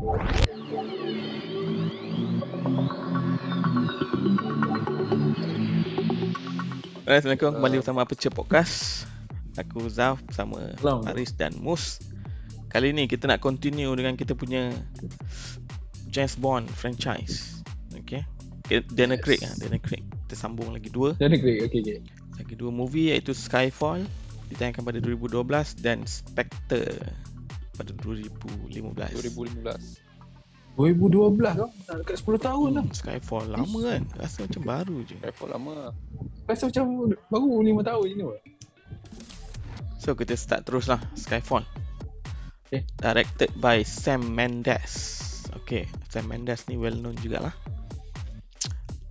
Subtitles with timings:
[0.00, 0.32] Alright,
[7.04, 9.04] Assalamualaikum kembali bersama Aperture Podcast
[9.60, 11.04] Aku Zaf bersama Hello.
[11.04, 12.00] Aris dan Mus
[12.72, 14.72] Kali ni kita nak continue dengan kita punya
[16.08, 17.60] James Bond franchise
[17.92, 18.24] Okay
[18.64, 19.24] Okay, Daniel Yes.
[19.28, 21.68] Craig lah, Daniel Craig Kita sambung lagi dua Dah great.
[21.68, 22.00] Okay, okay.
[22.40, 24.08] Lagi dua movie iaitu Skyfall
[24.48, 25.44] Ditayangkan pada 2012
[25.84, 26.88] Dan Spectre
[27.80, 28.92] Pada 2015
[29.24, 30.10] 2015
[30.76, 31.68] 2012 tau.
[31.88, 32.84] Dah dekat 10 tahun dah.
[32.84, 34.02] hmm, Skyfall lama kan?
[34.16, 35.16] Rasa macam baru je.
[35.16, 35.76] Travel lama.
[36.44, 36.84] Rasa macam
[37.32, 38.24] baru 5 tahun je ni.
[40.00, 41.00] So kita start terus lah.
[41.16, 41.64] Skyfall.
[42.68, 42.84] Okay.
[43.00, 44.92] Directed by Sam Mendes.
[45.64, 47.56] Okay Sam Mendes ni well known jugalah.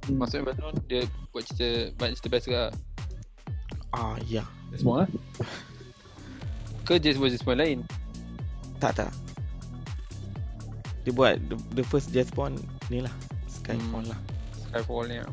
[0.09, 2.61] Maksudnya Batman dia buat cerita Banyak cerita best ke
[3.93, 4.45] Ah ya.
[4.77, 5.09] Semua lah.
[6.85, 7.81] Ke James Bond lain
[8.79, 9.11] Tak tak
[11.03, 12.57] Dia buat the, the first James Bond
[12.87, 13.11] ni lah
[13.45, 14.11] Skyfall Hmm.
[14.11, 14.19] lah
[14.65, 15.31] Skyfall ni lah.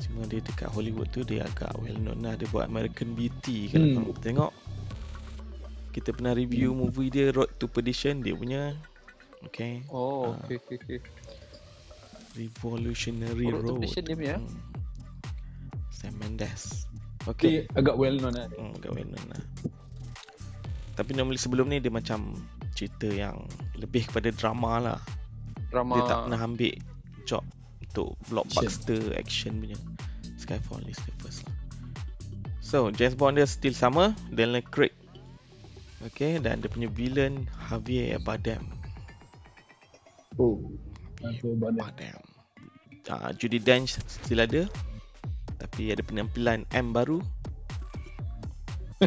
[0.00, 3.82] Cuma dia dekat Hollywood tu dia agak well known lah Dia buat American Beauty Kalau
[3.84, 3.94] Hmm.
[4.04, 4.52] korang tengok
[5.90, 8.74] Kita pernah review movie dia Road to Perdition Dia punya
[9.44, 10.38] Okay Oh Ah.
[10.40, 10.98] okay okay okay
[12.34, 14.36] Revolutionary Road to Road Perdition dia punya?
[14.38, 14.58] Hmm.
[15.88, 16.86] Sam Mendes
[17.24, 18.48] Okay Dia agak well known lah.
[18.52, 19.42] Hmm, agak well known lah.
[20.94, 22.38] Tapi normally sebelum ni dia macam
[22.74, 23.42] cerita yang
[23.78, 25.00] lebih kepada drama lah.
[25.70, 26.74] Drama Dia tak pernah ambil
[27.26, 27.44] job
[27.82, 29.78] untuk blockbuster action, punya.
[30.38, 31.54] Skyfall is the first lah.
[32.64, 34.94] So, James Bond dia still sama, Daniel Craig.
[36.04, 38.60] Okay, dan dia punya villain Javier Bardem.
[40.36, 40.60] Oh.
[41.22, 41.80] Badan.
[41.80, 42.20] Bardem.
[43.08, 44.68] Uh, Judy Dench still ada.
[45.56, 47.24] Tapi ada penampilan M baru.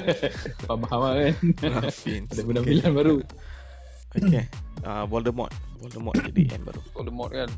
[0.65, 1.33] Faham-faham lah kan.
[1.83, 2.21] Rafin.
[2.27, 3.15] Ada penampilan baru.
[4.13, 4.45] Okay.
[4.81, 5.51] Uh, Voldemort.
[5.77, 6.81] Voldemort jadi M baru.
[6.91, 7.49] Voldemort kan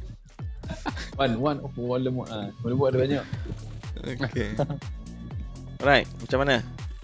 [1.16, 2.50] One, one of Voldemort lah.
[2.60, 3.24] Voldemort ada banyak.
[4.00, 4.54] Okay.
[5.82, 6.56] right, macam mana?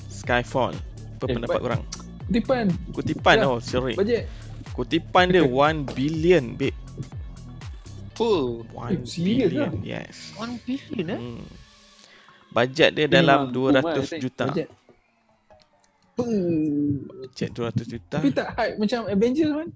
[0.08, 0.74] Skyfall.
[1.18, 1.82] Apa Eh, pendapat but- korang?
[2.26, 2.66] Kutipan.
[2.90, 3.46] Kutipan Ya.
[3.46, 3.94] oh, sorry.
[3.94, 4.26] Bajet.
[4.72, 6.74] Kutipan dia 1 billion, babe.
[8.16, 10.32] Full 1 Eh, serious billion, yes.
[10.36, 11.44] 1 billion eh Hmm.
[12.50, 14.22] Bajet dia dalam memang boom 200 lah, I think.
[14.24, 14.46] juta.
[14.48, 14.68] Bajet.
[16.16, 17.06] Hmm.
[17.28, 18.18] Bajet 200 juta.
[18.24, 19.70] Tapi tak hype macam Avengers kan?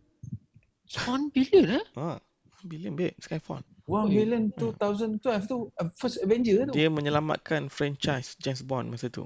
[0.90, 2.18] 1 billion eh Ha,
[2.64, 3.14] 1 billion, babe.
[3.20, 3.62] Skyfall.
[3.86, 5.20] 1 billion 2012
[5.50, 6.74] tu uh, first Avenger tu.
[6.78, 9.26] Dia menyelamatkan franchise James Bond masa tu.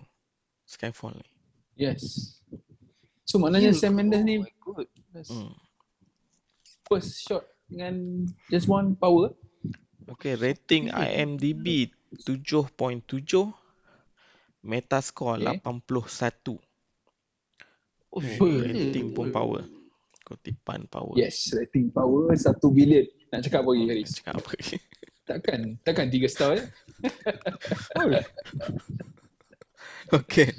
[0.66, 1.28] Skyfall ni.
[1.75, 2.01] Yes.
[3.28, 5.53] So maknanya Sam Mendes ni Oh goodness Hmm.
[6.88, 9.31] first shot dengan James Bond power.
[10.03, 11.88] Okay, rating IMDb
[12.19, 13.07] 7.7
[14.63, 15.59] Metascore Okay.
[15.63, 16.59] 81
[18.13, 18.46] Oh Apa?
[18.63, 19.66] Rating pun power
[20.24, 22.38] Kutipan power Yes, rating power 1
[22.69, 23.03] billion.
[23.28, 24.09] Nak cakap apa lagi Haris?
[24.09, 24.78] Nak Cakap apa lagi
[25.29, 26.66] Takkan, takkan 3 star eh?
[27.97, 28.12] oh.
[30.13, 30.51] Okay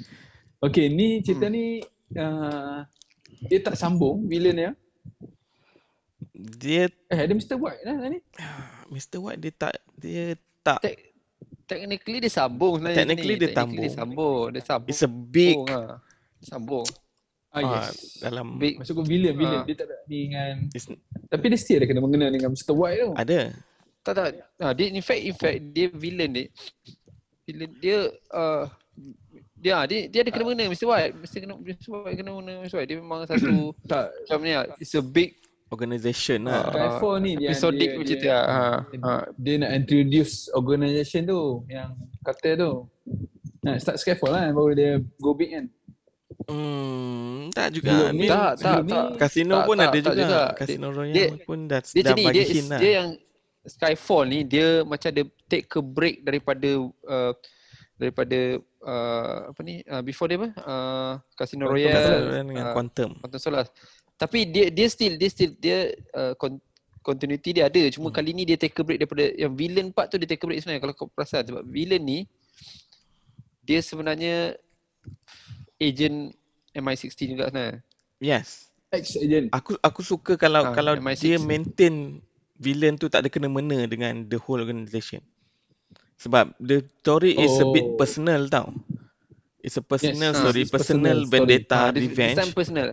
[0.59, 1.79] Okay, ni cerita ni
[2.13, 2.81] uh,
[3.45, 4.71] dia tak sambung villain dia.
[6.33, 7.55] Dia Eh, ada Mr.
[7.55, 8.19] White lah ni.
[8.93, 9.17] Mr.
[9.17, 11.13] White dia tak Dia tak Tek-
[11.65, 13.41] Technically dia sambung sebenarnya Technically sini.
[13.41, 15.97] dia Technically dia sambung Dia sambung It's a big ha.
[16.41, 16.85] Sambung
[17.55, 18.19] Ah, ah, yes.
[18.19, 19.63] Dalam Big Masuk ke villain, villain.
[19.63, 19.65] Ah.
[19.65, 20.53] Dia tak ada ni dengan...
[20.75, 20.91] it's,
[21.31, 22.75] Tapi dia still ada kena mengena dengan Mr.
[22.75, 23.11] White tu.
[23.15, 23.39] Ada
[24.03, 24.27] Tak tak.
[24.59, 26.45] Ha, dia in fact in fact dia villain dia.
[27.47, 27.97] Villain dia
[28.35, 28.67] uh,
[29.55, 30.83] dia dia dia ada kena mengena Mr.
[30.91, 31.15] White.
[31.15, 31.37] Mr.
[31.47, 31.87] kena Mr.
[31.95, 32.75] White kena mengena Mr.
[32.75, 32.89] White.
[32.91, 34.65] Dia memang satu Tak, macam ni lah.
[34.75, 38.45] It's a big Organisation Ah, lah Skyfall ni dia, episodic dia, macam dia, tu lah.
[38.45, 38.61] Ha,
[39.01, 39.13] ha.
[39.33, 41.89] dia nak introduce organisation tu yang
[42.21, 42.71] kata tu.
[43.65, 45.65] Nak start Skyfall lah baru dia go big kan.
[46.45, 49.05] Hmm, tak juga Sebelum ni, Tak, tak, tak.
[49.17, 50.41] Kasino Tak, pun tak, ada tak juga, juga.
[50.53, 53.09] Casino Royale dia- pun dah, Dia dah ni bagi dia, hint lah dia yang
[53.65, 56.69] Skyfall ni dia macam dia take a break daripada
[57.03, 57.33] uh,
[57.97, 58.39] daripada
[58.79, 63.11] uh, apa ni uh, before dia apa uh, Casino Quantum Royale Casino dengan uh, Quantum
[63.17, 63.71] Quantum Solace.
[64.15, 65.77] Tapi dia dia still dia still dia
[66.13, 66.61] uh, con-
[67.01, 67.81] continuity dia ada.
[67.89, 68.15] Cuma Hmm.
[68.15, 70.61] kali ni dia take a break daripada yang villain part tu dia take a break
[70.61, 72.19] sebenarnya kalau kau perasan sebab villain ni
[73.59, 74.53] dia sebenarnya
[75.77, 76.37] agent
[76.75, 77.79] MI16 juga sebenarnya.
[78.19, 79.51] Yes ex-agent.
[79.51, 81.19] Aku aku suka kalau Ah, kalau MI6.
[81.19, 82.23] dia maintain
[82.55, 85.19] villain tu tak ada kena mena dengan the whole organisation.
[86.15, 87.99] Sebab the story is a bit Oh.
[87.99, 88.71] personal tau.
[89.59, 91.33] It's a personal Yes, story, it's personal, personal story.
[91.33, 92.37] vendetta, Ah, this revenge.
[92.39, 92.87] time personal.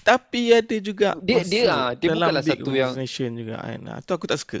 [0.00, 3.80] Tapi ada juga Dia- dia, ah, dia dalam bukanlah big satu yang- organisation juga kan.
[3.90, 4.60] Ah, tu aku tak suka.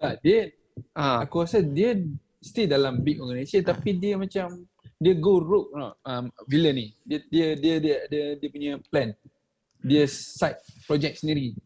[0.00, 0.50] Tak, dia
[0.96, 1.92] Ah, aku rasa dia
[2.40, 3.76] still dalam big organisation Ah.
[3.76, 4.64] tapi dia macam
[5.00, 6.86] dia go rogue no, um, villain ni.
[7.08, 9.10] Dia dia dia dia dia, dia punya plan.
[9.80, 11.56] dia side project sendiri.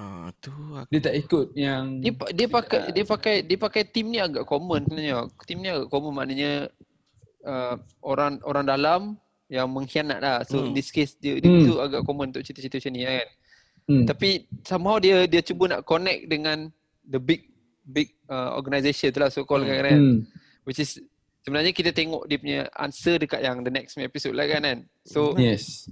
[0.00, 4.12] Ah tu aku Dia tak ikut yang Dia dia pakai dia pakai dia pakai team
[4.12, 5.28] ni agak common sebenarnya.
[5.44, 6.72] Team ni agak common maknanya
[7.44, 9.00] uh, orang orang dalam
[9.52, 10.40] yang mengkhianat lah.
[10.48, 10.72] So Hmm.
[10.72, 11.64] in this case dia, dia Hmm.
[11.68, 13.28] tu agak common untuk cerita-cerita macam ni kan.
[13.92, 14.04] hmm.
[14.08, 14.28] Tapi
[14.64, 16.72] somehow dia dia cuba nak connect dengan
[17.04, 17.44] the big
[17.84, 19.72] big uh, organisation tu lah so called Hmm.
[19.72, 20.00] kan, kan.
[20.00, 20.18] hmm.
[20.64, 20.96] Which is
[21.46, 24.78] sebenarnya kita tengok dia punya answer dekat yang the next episode lah kan kan.
[25.06, 25.86] So Yes.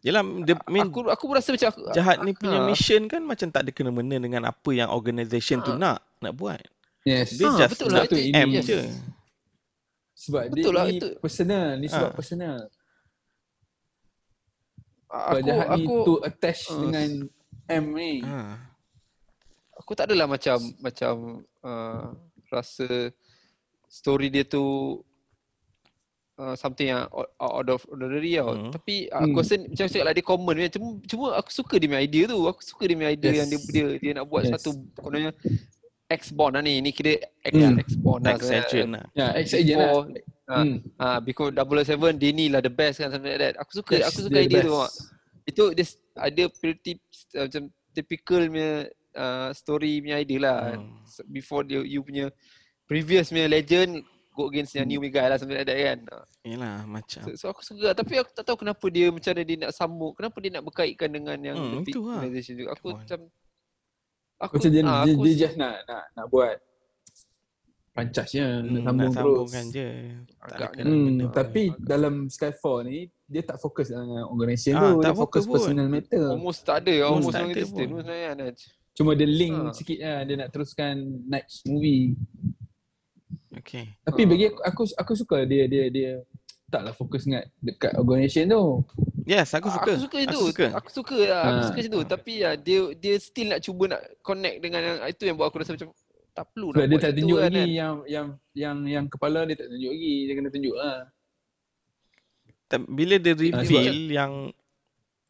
[0.00, 2.64] Yelah the main aku aku rasa macam aku, jahat ni punya Ha.
[2.64, 5.76] mission kan macam tak ada kena-mena dengan apa yang organisation tu Ha.
[5.76, 6.62] nak nak buat.
[7.02, 7.34] Yes.
[7.34, 8.56] Dia Ah, just betul lah, itu M ini.
[8.56, 8.64] yes.
[8.64, 8.80] je.
[10.14, 12.14] Sebab Betul dia lah, ni itu- personal, ni sebab Ah.
[12.14, 12.58] personal.
[15.02, 16.78] Sebab aku jahat ni aku tu attach Ah.
[16.78, 17.08] dengan
[17.68, 18.12] M ni.
[18.22, 18.38] Ha.
[19.74, 21.14] aku tak adalah macam macam
[21.60, 22.14] uh,
[22.48, 23.10] rasa
[23.92, 24.64] story dia tu
[26.40, 28.56] uh, something yang out out of ordinary tau.
[28.56, 28.72] Hmm.
[28.72, 29.36] Tapi aku Hmm.
[29.36, 30.70] rasa macam cakap lah dia common punya.
[30.72, 32.38] Cuma, cuma aku suka dia punya idea tu.
[32.48, 33.36] Aku suka dia punya idea Yes.
[33.36, 34.52] yang dia, dia dia nak buat Yes.
[34.56, 35.32] satu kononnya
[36.08, 36.80] X-Bond lah ni.
[36.80, 37.76] Ni kira X, Hmm.
[37.80, 38.36] X-Bond lah.
[38.36, 39.04] Next agent lah.
[39.12, 39.88] Ya, ex-agent lah.
[39.92, 40.04] Before,
[40.48, 40.76] ah, Hmm.
[40.96, 43.54] ah, because 007 dia ni lah the best kan something like that.
[43.60, 44.72] Aku suka Yes, aku suka idea tu.
[44.72, 44.92] Mak.
[45.42, 45.84] Itu dia
[46.16, 46.96] ada pretty
[47.36, 47.62] uh, macam
[47.92, 48.72] typical punya
[49.16, 50.58] uh, story punya idea lah.
[50.76, 51.00] Hmm.
[51.28, 52.28] Before dia you punya
[52.92, 55.08] previous punya legend go against yang new Hmm.
[55.10, 55.98] guy lah something like that kan.
[56.08, 57.20] Ah, Yelah macam.
[57.22, 60.12] So, so aku suka tapi aku tak tahu kenapa dia macam dia nak sambung.
[60.14, 62.20] Kenapa dia nak berkaitkan dengan yang Hmm, the itu lah.
[62.22, 62.66] tu.
[62.70, 62.98] Aku Come on.
[62.98, 63.18] macam
[64.38, 66.54] aku Macam dia, ah, dia, aku dia just nak, nak, nak buat
[67.92, 69.36] pancas je, nak Hmm, sambung nak terus.
[69.36, 69.88] sambungkan je.
[70.32, 71.24] Tak Agak kena Hmm, benda.
[71.30, 75.52] tapi dalam Skyfall ni dia tak fokus dengan organisation Ah, tu, tak dia fokus pun.
[75.54, 76.24] personal matter.
[76.26, 76.94] almost tak ada.
[77.02, 77.76] Almost Almost tak tak ada pun.
[77.78, 78.54] sebenarnya kan.
[78.92, 79.72] Cuma dia link Ah.
[79.72, 80.94] sikit lah, dia nak teruskan
[81.26, 82.16] next movie.
[83.52, 83.84] Okay.
[84.02, 84.28] Tapi Ah.
[84.28, 86.10] bagi aku, aku aku suka dia dia dia
[86.66, 88.64] taklah fokus sangat dekat organisation tu.
[89.22, 89.92] Yes, aku suka.
[89.92, 90.32] Aku suka itu.
[90.32, 90.66] Aku suka.
[90.72, 91.42] Aku suka lah.
[91.44, 91.66] Aku Ha.
[91.68, 92.02] suka macam tu.
[92.08, 95.60] Tapi ya dia dia still nak cuba nak connect dengan yang itu yang buat aku
[95.60, 95.92] rasa macam
[96.32, 97.68] tak perlu Sebab nak dia buat tak tunjuk kan, lagi kan.
[97.68, 98.26] yang yang
[98.56, 100.96] yang yang kepala dia tak tunjuk lagi, dia kena tunjuk lah.
[102.72, 104.32] Bila dia reveal yang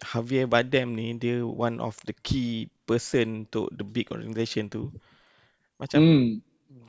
[0.01, 4.95] Javier Bardem ni dia one of the key person untuk the big organisation tu.
[5.77, 6.27] Macam Hmm.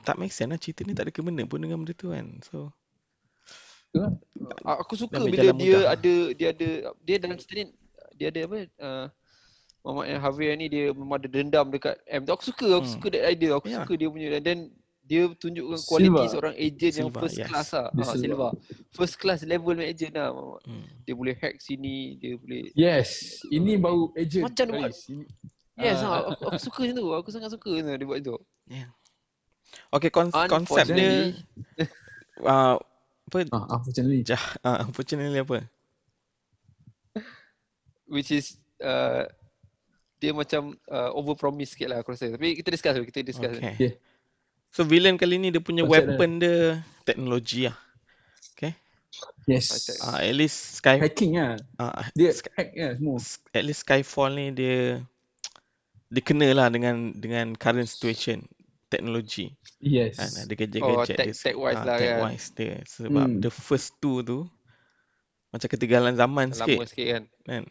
[0.02, 2.26] Tak make sense lah cerita ni tak ada kena pun dengan benda tu kan.
[2.42, 2.70] So
[3.88, 4.10] Tu lah.
[4.66, 5.94] Ah, Aku suka bila dia mudah.
[5.94, 6.68] ada dia ada
[7.00, 7.64] dia dalam cerita ni
[8.14, 9.06] dia ada apa uh,
[9.84, 12.32] Muhammad yang Javier ni dia memang ada dendam dekat M tu.
[12.32, 12.94] Aku suka, aku Hmm.
[12.98, 13.54] suka that idea.
[13.54, 13.80] Aku Ya.
[13.80, 14.58] suka dia punya dan then
[15.04, 16.32] dia tunjukkan kualiti Silva.
[16.32, 17.46] seorang agent yang Silva, first yes.
[17.46, 17.86] class lah.
[17.92, 18.48] Dia Ha, Silva.
[18.90, 20.28] First class level punya agent lah.
[20.64, 20.84] Hmm.
[21.04, 24.48] Dia boleh hack sini, dia boleh Yes, ini baru agent.
[24.48, 24.92] Macam dia buat.
[25.06, 25.24] Ini,
[25.74, 26.08] Yes, Ah.
[26.08, 27.06] ah, aku, aku suka macam tu.
[27.12, 28.38] Aku sangat suka dia buat tu.
[29.94, 31.32] Okay, kon- konsep dia
[32.44, 32.76] uh,
[33.24, 34.20] apa ah, unfortunately.
[34.22, 35.66] jah uh, unfortunately apa?
[38.10, 39.24] which is uh,
[40.20, 42.32] dia macam uh, over promise sikit lah aku rasa.
[42.32, 43.56] Tapi kita discuss dulu, kita discuss.
[43.58, 43.74] Okay.
[43.76, 43.92] Okay.
[44.74, 46.08] So villain kali ni dia punya Konsep dia.
[46.14, 46.58] weapon dia
[47.06, 47.76] teknologi lah.
[49.44, 50.00] Yes.
[50.00, 51.60] Uh, at least Sky Hacking lah.
[51.76, 53.16] uh, Dia Sky, hack lah semua.
[53.52, 55.04] at least Skyfall ni dia
[56.08, 58.40] dia kena lah dengan dengan current situation
[58.94, 59.46] teknologi
[59.78, 60.14] Yes.
[60.14, 62.00] kan ada gadget-gadget Oh, dia tech- tech-wise ah, lah kan.
[62.00, 63.38] tech-wise dia sebab Hmm.
[63.38, 64.38] the first two tu
[65.50, 67.22] macam ketinggalan zaman sikit Lama sikit kan.
[67.44, 67.64] kan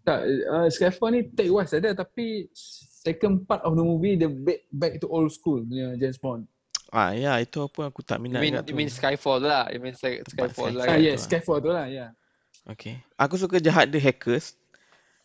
[0.00, 2.48] Tak, uh, Skyfall ni take wise ada tapi
[2.96, 6.48] second part of the movie dia back, back to old school punya James Bond.
[6.88, 9.66] ah ya itu apa aku tak You minat mean, kat you tu mean Skyfall lah.
[9.68, 10.98] You mean Sky, Skyfall lah Ah kan.
[11.00, 11.28] yes, tu lah.
[11.28, 12.06] Skyfall tu lah, ya.
[12.64, 14.56] okay aku suka jahat dia hackers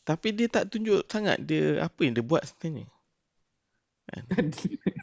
[0.02, 2.90] tapi dia tak tunjuk sangat dia apa yang dia buat sebenarnya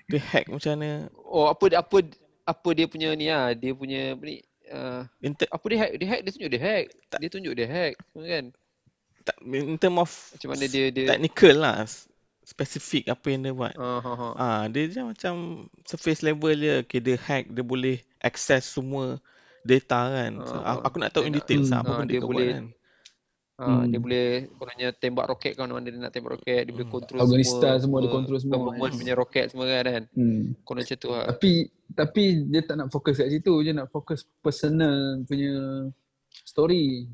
[0.07, 1.97] dia hack macam mana Oh apa apa
[2.47, 4.37] apa dia punya ni ah, dia punya apa ni
[4.71, 5.93] uh, in, te- apa dia hack?
[5.99, 6.85] Dia hack, dia tunjuk dia hack.
[7.19, 8.45] Dia tunjuk dia hack, kan?
[9.27, 11.83] tak- in term of Macam mana dia dia technical lah
[12.47, 14.29] spesifik apa yang dia buat Ah, ha, ha.
[14.39, 16.87] Ah, dia je macam surface level je.
[16.87, 19.19] Okay, dia hack, dia boleh access semua
[19.67, 20.31] data kan.
[20.47, 22.21] So, Ah, aku, aku nak tahu in dia nak- details lah apa ah, benda dia
[22.23, 22.67] kau boleh- buat kan.
[23.57, 24.05] Dia Hmm.
[24.05, 26.93] boleh kononnya tembak roket kan mana dia nak tembak roket, dia boleh Hmm.
[26.93, 27.81] control Afghanistan semua.
[27.81, 28.99] semua dia control semua, Government yes.
[29.01, 30.05] punya roket semua kan kan.
[30.13, 30.43] Hmm.
[30.61, 31.25] Konon macam tu lah.
[31.33, 31.53] Tapi
[31.97, 35.57] tapi dia tak nak fokus kat situ, dia nak fokus personal punya
[36.45, 37.09] story.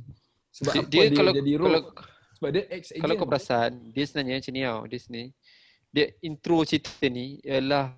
[0.50, 1.88] Sebab Dia, apa dia, dia, kalau jadi kalau rogue?
[2.34, 3.02] Sebab dia ex agent.
[3.06, 5.22] kalau kau perasan, dia sebenarnya macam ni tau, dia sini.
[5.94, 7.94] Dia intro cerita ni ialah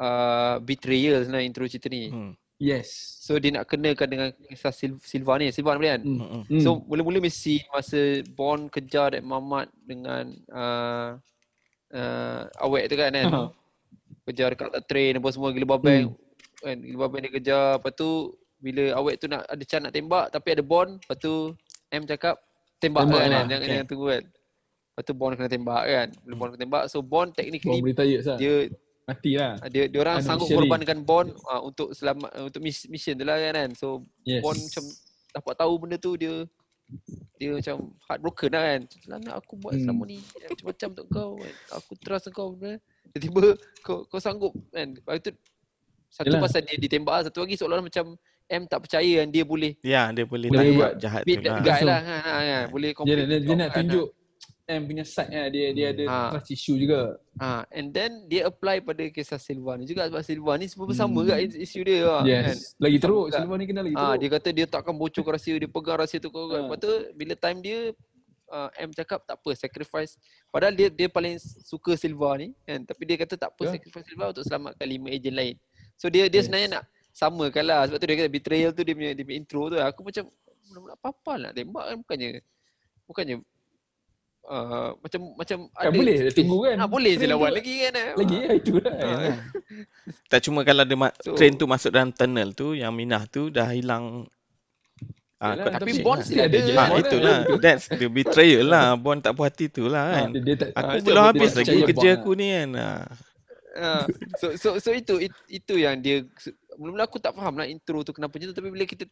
[0.00, 2.08] uh, betrayal sebenarnya intro cerita ni.
[2.08, 2.32] Hmm.
[2.56, 3.20] Yes.
[3.20, 6.00] So dia nak kenakan dengan kisah Sil- Silva ni, Silva ni kan.
[6.00, 6.20] Hmm.
[6.20, 6.42] Hmm.
[6.48, 6.62] Hmm.
[6.64, 11.20] So mula-mula mesti masa Bond kejar Dek Mamat dengan uh,
[11.92, 13.28] uh, awet tu kan kan.
[13.28, 13.40] Ha.
[14.26, 16.16] Kejar dekat atas train apa semua gila babeng.
[16.16, 16.64] Hmm.
[16.64, 17.76] Kan gila babeng dia kejar.
[17.76, 20.96] Lepas tu bila awet tu nak ada can nak tembak tapi ada Bond.
[21.04, 21.52] Lepas tu
[21.92, 22.40] M cakap
[22.80, 23.72] tembak, Tembak kan, lah, kan, jangan okay.
[23.76, 24.24] jangan tunggu kan.
[24.96, 26.08] Lepas tu Bond kena tembak kan.
[26.24, 28.40] Bila Bond kena tembak, so Bond technically boleh tired sah.
[28.40, 28.72] dia
[29.06, 29.54] Mati lah.
[29.70, 33.38] dia dia orang sanggup korbankan Bond uh, untuk selamat uh, untuk miss, mission tu lah
[33.38, 33.54] kan.
[33.54, 33.70] kan.
[33.78, 34.42] So Yes.
[34.42, 34.84] Bond macam
[35.30, 36.42] dapat tahu benda tu dia
[37.38, 38.80] dia macam heartbroken lah kan.
[38.98, 39.82] Selama aku buat Hmm.
[39.86, 41.54] selama ni macam-macam untuk kau kan.
[41.78, 42.82] Aku trust kau benda.
[43.14, 44.90] Tiba-tiba kau kau sanggup kan.
[44.90, 45.30] Lepas tu
[46.10, 46.42] satu Yelah.
[46.42, 48.06] pasal dia ditembak, satu lagi seolah-olah macam
[48.46, 51.62] M tak percaya kan dia boleh Ya, dia boleh Boleh buat jahat tu that lah.
[51.62, 52.20] guy lah kan.
[52.22, 52.64] Ha, kan.
[52.70, 54.06] Boleh Dia, complete dia, dia, job nak kan, tunjuk
[54.66, 55.46] M punya side lah.
[55.46, 56.18] Dia dia ada Ha.
[56.34, 57.14] trust issue juga.
[57.38, 61.22] Ha, and then dia apply pada kisah Silva ni juga sebab Silva ni semua bersama
[61.22, 61.30] Hmm.
[61.30, 62.50] kat is- isu dia lah, kan.
[62.50, 62.74] Yes.
[62.74, 63.26] Lagi teruk.
[63.30, 64.18] Sama Silva ni kena lagi Ah, teruk.
[64.18, 66.58] dia kata dia takkan bocorkan rahsia, dia pegang rahsia tu kau kan.
[66.58, 66.62] Ah.
[66.66, 67.78] Lepas tu bila time dia
[68.46, 70.18] uh, M cakap tak apa sacrifice.
[70.50, 72.82] Padahal dia dia paling suka Silva ni kan.
[72.82, 73.70] Tapi dia kata tak apa Ya.
[73.78, 75.54] sacrifice Silva untuk selamatkan lima ejen lain.
[75.94, 76.50] So dia dia Yes.
[76.50, 77.80] sebenarnya nak samakan lah.
[77.86, 79.78] Sebab tu dia kata betrayal tu dia punya, dia punya intro tu.
[79.78, 80.26] Aku macam
[80.66, 82.28] mula-mula apa-apa lah tembak kan bukannya
[83.06, 83.36] bukannya
[84.46, 86.76] uh, macam macam Kan boleh dia tunggu kan.
[86.76, 87.92] Ah, boleh je lawan tu- lagi kan.
[87.94, 88.10] eh.
[88.14, 88.94] Lagi ya itu lah.
[88.96, 89.36] Ah.
[90.26, 93.48] Tak cuma kalau dia ma- So- train tu masuk dalam tunnel tu yang Minah tu
[93.48, 94.24] dah hilang
[95.36, 96.24] Ah, Yalah, Tapi Bond lah.
[96.24, 96.56] still ada.
[96.72, 97.38] Ah, Bond itulah.
[97.44, 97.60] kan.
[97.60, 98.96] That's the betrayal lah.
[98.96, 100.28] Bond tak puas hati tu lah Ah, kan.
[100.32, 102.68] dia, dia tak, Aku Ah, belum habis lagi kerja aku ni kan.
[102.72, 103.04] Ah.
[103.76, 104.04] Ah,
[104.40, 106.24] so so so itu it- itu yang dia
[106.76, 109.04] mula-mula aku tak faham lah intro tu kenapa macam tu tapi bila kita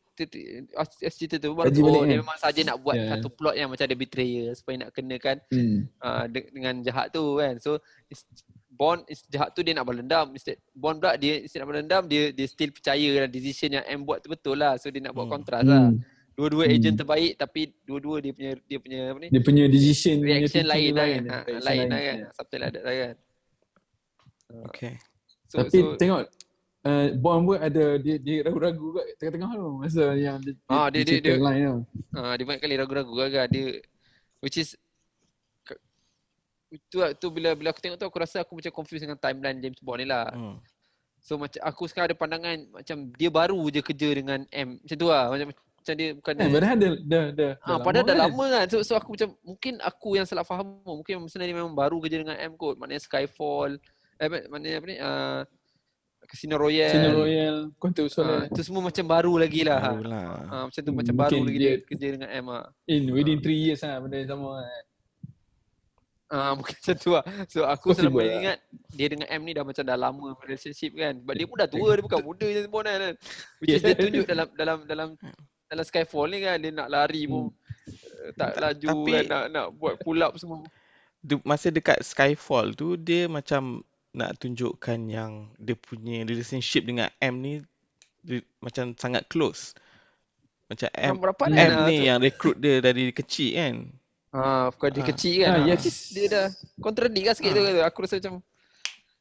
[0.74, 2.20] as- cerita tu baru oh dia kan?
[2.20, 3.10] memang saja nak buat Yeah.
[3.10, 5.78] satu plot yang macam ada betrayal supaya nak kenakan Hmm.
[5.98, 7.56] uh, de- dengan jahat tu kan.
[7.58, 7.80] So
[8.68, 11.82] Bond is jahat tu dia nak balas dendam instead Bond pula dia instead nak balas
[11.82, 14.74] dendam dia dia still percaya dalam decision yang M buat tu betul lah.
[14.76, 15.34] So dia nak buat Hmm.
[15.34, 15.88] kontras lah.
[15.88, 16.02] Hmm.
[16.34, 16.74] Dua-dua Hmm.
[16.74, 20.64] agent terbaik tapi dua-dua dia punya dia punya apa ni Dia punya decision punya reaction
[20.64, 21.22] lain lah kan.
[21.60, 22.16] lain lah kan.
[22.32, 23.14] Something like that kan.
[24.68, 24.92] Okay.
[25.46, 26.20] So, Tapi so tengok
[26.84, 31.00] uh, Bond pun ada dia dia ragu-ragu kat tengah-tengah tu masa yang dia, Ah, dia-
[31.00, 31.78] dia- cerita dia- line tu.
[32.12, 33.80] Ah, dia banyak kali ragu-ragu agak dia
[34.38, 34.76] which is
[36.70, 39.78] itu tu bila bila aku tengok tu aku rasa aku macam confused dengan timeline James
[39.78, 40.26] Bond ni lah.
[40.28, 40.58] Hmm.
[41.22, 44.82] So macam aku sekarang ada pandangan macam dia baru je kerja dengan M.
[44.82, 45.30] Macam tu lah.
[45.30, 48.66] Macam macam dia bukan Kan padahal dah dah dah, Ah, padahal dah lama kan.
[48.66, 50.82] So, so aku macam mungkin aku yang salah faham.
[50.82, 52.74] Mungkin sebenarnya dia memang baru kerja dengan M kot.
[52.74, 53.78] Maknanya Skyfall.
[54.18, 54.96] Eh, apa- maknanya apa ni?
[54.98, 55.40] Uh,
[56.34, 56.90] Casino Royale.
[56.90, 59.80] Casino Royale Quantum Ah, Solace itu semua macam baru lagi lah.
[59.94, 60.28] Barulah.
[60.44, 62.64] Ah, macam tu Hmm, macam baru mungkin lagi dia- kerja dengan M ah.
[62.84, 64.82] in within 3 years lah benda yang sama kan.
[66.26, 67.24] Ah mungkin macam tu lah.
[67.46, 68.38] So aku Possible selama ni lah.
[68.40, 68.58] ingat
[68.90, 71.14] dia dengan M ni dah macam dah lama relationship kan.
[71.16, 73.14] Sebab dia pun dah tua, dia bukan muda je Bond kan.
[73.60, 75.08] Which is dia tunjuk dalam dalam dalam
[75.64, 79.66] dalam Skyfall ni kan dia nak lari pun uh, tak laju Tapi- kan nak nak
[79.72, 80.64] buat pull up semua.
[81.20, 83.80] Dia, masa dekat Skyfall tu dia macam
[84.14, 87.52] nak tunjukkan yang dia punya relationship dengan M ni
[88.22, 89.74] dia, macam sangat close.
[90.64, 93.74] Macam M, berapa M kan, ni tu- yang recruit dia dari kecil kan.
[94.30, 95.08] Ah, bukan dia Ah.
[95.10, 95.50] kecil kan.
[95.50, 96.10] Ah, Ah, yes.
[96.10, 96.46] Dia dah
[96.78, 97.62] contradict lah sikit tu.
[97.62, 97.84] Ah.
[97.84, 98.34] Aku rasa macam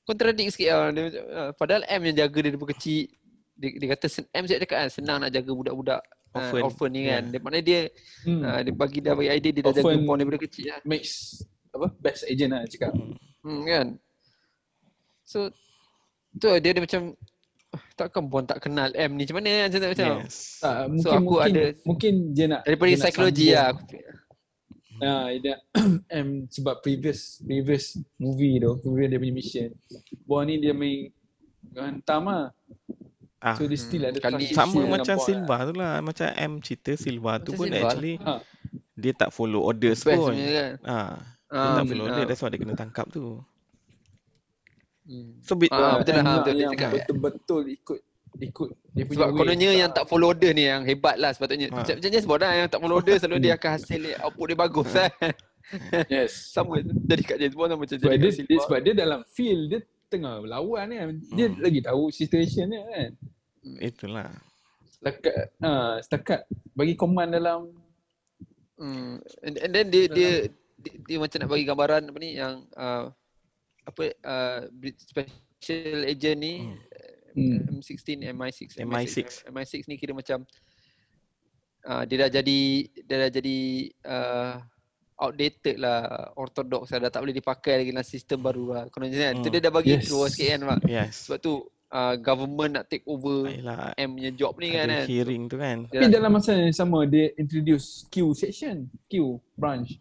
[0.04, 0.88] contradict sikit lah.
[0.90, 3.12] Dia, ah, padahal M yang jaga dia daripada kecil.
[3.54, 6.02] Dia, dia kata M cakap dekat kan senang nak jaga budak-budak
[6.34, 7.22] orphan, uh, orphan ni kan.
[7.22, 7.22] Yeah.
[7.30, 7.82] Dia, maknanya dia
[8.24, 8.42] Hmm.
[8.42, 10.80] ah, dia bagi dah bagi idea dia dah jaga Orphan Bond daripada kecil lah.
[10.82, 11.12] Makes
[11.70, 12.92] apa best agent lah cakap.
[12.94, 13.14] Hmm.
[13.44, 13.88] Hmm, kan.
[15.24, 15.50] So
[16.34, 17.02] tu lah, dia ada macam
[17.70, 20.60] "Ah, takkan Bond tak kenal M ni macam mana macam macam Yes.
[20.60, 23.66] Tak, mungkin So, aku mungkin, ada- mungkin dia nak daripada dia psikologi lah.
[23.72, 23.88] Aku-
[24.96, 25.56] Ah, dia
[26.22, 29.70] M sebab previous previous movie tu, previous dia punya mission.
[30.24, 31.10] Bond ni dia main
[31.74, 32.46] hantam lah.
[33.38, 35.94] Ah, So dia still Hmm, ada kali- sama macam Bond Silva tu lah.
[36.00, 37.90] Macam M cerita Silva tu Macam pun Silva lah.
[37.90, 38.34] actually Ha.
[38.96, 40.32] dia tak follow orders Best pun.
[40.32, 40.72] kan.
[40.86, 41.12] Ah,
[41.44, 42.10] dia Ah, tak follow ah.
[42.10, 42.24] order.
[42.24, 43.26] That's why dia kena tangkap tu.
[45.04, 45.36] Hmm.
[45.40, 46.90] So bit, Ah, Ah, betul lah, betul dia cakap.
[46.94, 48.00] betul-betul ikut
[48.36, 49.38] ikut dia punya Sebab way.
[49.38, 51.68] kononnya Tak- yang tak follow order ni yang hebat lah sepatutnya.
[51.68, 51.76] Ha.
[51.78, 54.58] Macam James Bond lah yang tak follow order selalu dia akan hasil dia, output dia
[54.58, 55.12] bagus kan.
[56.08, 56.32] Yes.
[56.56, 58.64] Sama jadi kat James Bond sama macam Sebab jadi dia, kat dia, Silva.
[58.64, 61.08] sebab dia dalam field dia tengah berlawan kan.
[61.32, 61.60] Dia Hmm.
[61.60, 63.10] lagi tahu situation dia kan.
[63.80, 64.30] itulah.
[64.90, 66.42] Setakat ah setakat
[66.72, 67.60] bagi command dalam
[68.74, 69.22] Hmm.
[69.40, 70.32] And, and then dia, dia
[70.76, 73.14] dia dia macam nak bagi gambaran apa ni yang uh,
[73.84, 74.60] apa uh,
[74.98, 76.56] special agent ni
[77.34, 77.58] Hmm.
[77.66, 77.82] Hmm.
[77.82, 79.50] M16 MI6 MI6.
[79.50, 80.46] MI6 ni kira macam
[81.84, 82.60] uh, dia dah jadi
[83.02, 83.58] dia dah jadi
[84.06, 84.54] uh,
[85.16, 85.98] outdated lah
[86.36, 89.54] orthodox lah dah tak boleh dipakai lagi dalam sistem baru lah kononnya kan tu Hmm.
[89.54, 90.06] dia dah bagi Yes.
[90.06, 90.80] intro sikit kan Mak.
[90.86, 91.12] Yes.
[91.26, 91.54] sebab tu
[91.90, 93.94] uh, government nak take over Baiklah.
[93.96, 95.78] M punya job ni kan kan hearing tu kan.
[95.88, 99.98] Tapi dalam masa yang sama dia introduce Q section, Q branch.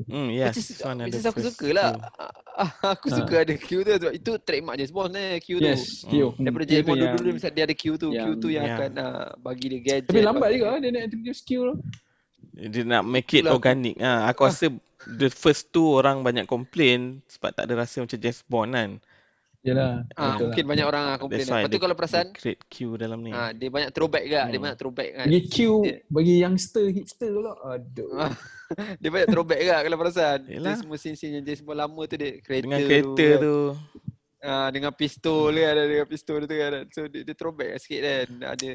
[0.00, 0.54] Hmm, yes.
[0.54, 1.90] Which is, which is aku first suka lah.
[1.94, 2.90] few.
[2.94, 3.16] aku Ha.
[3.20, 5.66] suka ada Q tu sebab itu trademark James Bond eh Q tu.
[5.66, 6.12] Yes, Q.
[6.32, 6.44] Hmm.
[6.44, 8.74] Daripada Q James Bond dulu-dulu misalnya dia ada Q tu, Q yang- tu yang Ya.
[8.76, 10.08] akan uh, bagi dia gadget.
[10.08, 11.74] Tapi lambat juga dia- dia nak introduce Q tu.
[12.50, 13.54] Dia nak make it Itulah.
[13.56, 13.94] organic.
[13.96, 14.66] Ha, aku rasa
[15.06, 18.90] the first two orang banyak complain sebab tak ada rasa macam James Bond kan.
[19.60, 20.08] Yalah.
[20.16, 20.70] Ah, betul mungkin lah.
[20.72, 21.38] banyak orang ah komplain.
[21.38, 23.30] That's why Lepas tu dia- kalau perasan, dia create queue dalam ni.
[23.30, 24.64] ah dia banyak throwback juga, dia Hmm.
[24.64, 25.26] banyak throwback kan.
[25.28, 27.52] Bagi Q, Dia- bagi youngster, hipster pula.
[27.68, 28.08] Aduh.
[28.16, 28.32] Ah,
[29.00, 30.38] dia banyak throwback juga kalau perasan.
[30.42, 30.76] Dia Yelah.
[30.76, 33.38] semua scene-scene yang James Bond lama tu dia kereta Dengan kereta kan.
[33.38, 33.56] tu.
[34.40, 36.72] Ah, dengan pistol kan, ada dengan pistol tu kan.
[36.88, 38.28] So dia, dia throwback sikit kan.
[38.56, 38.68] Ada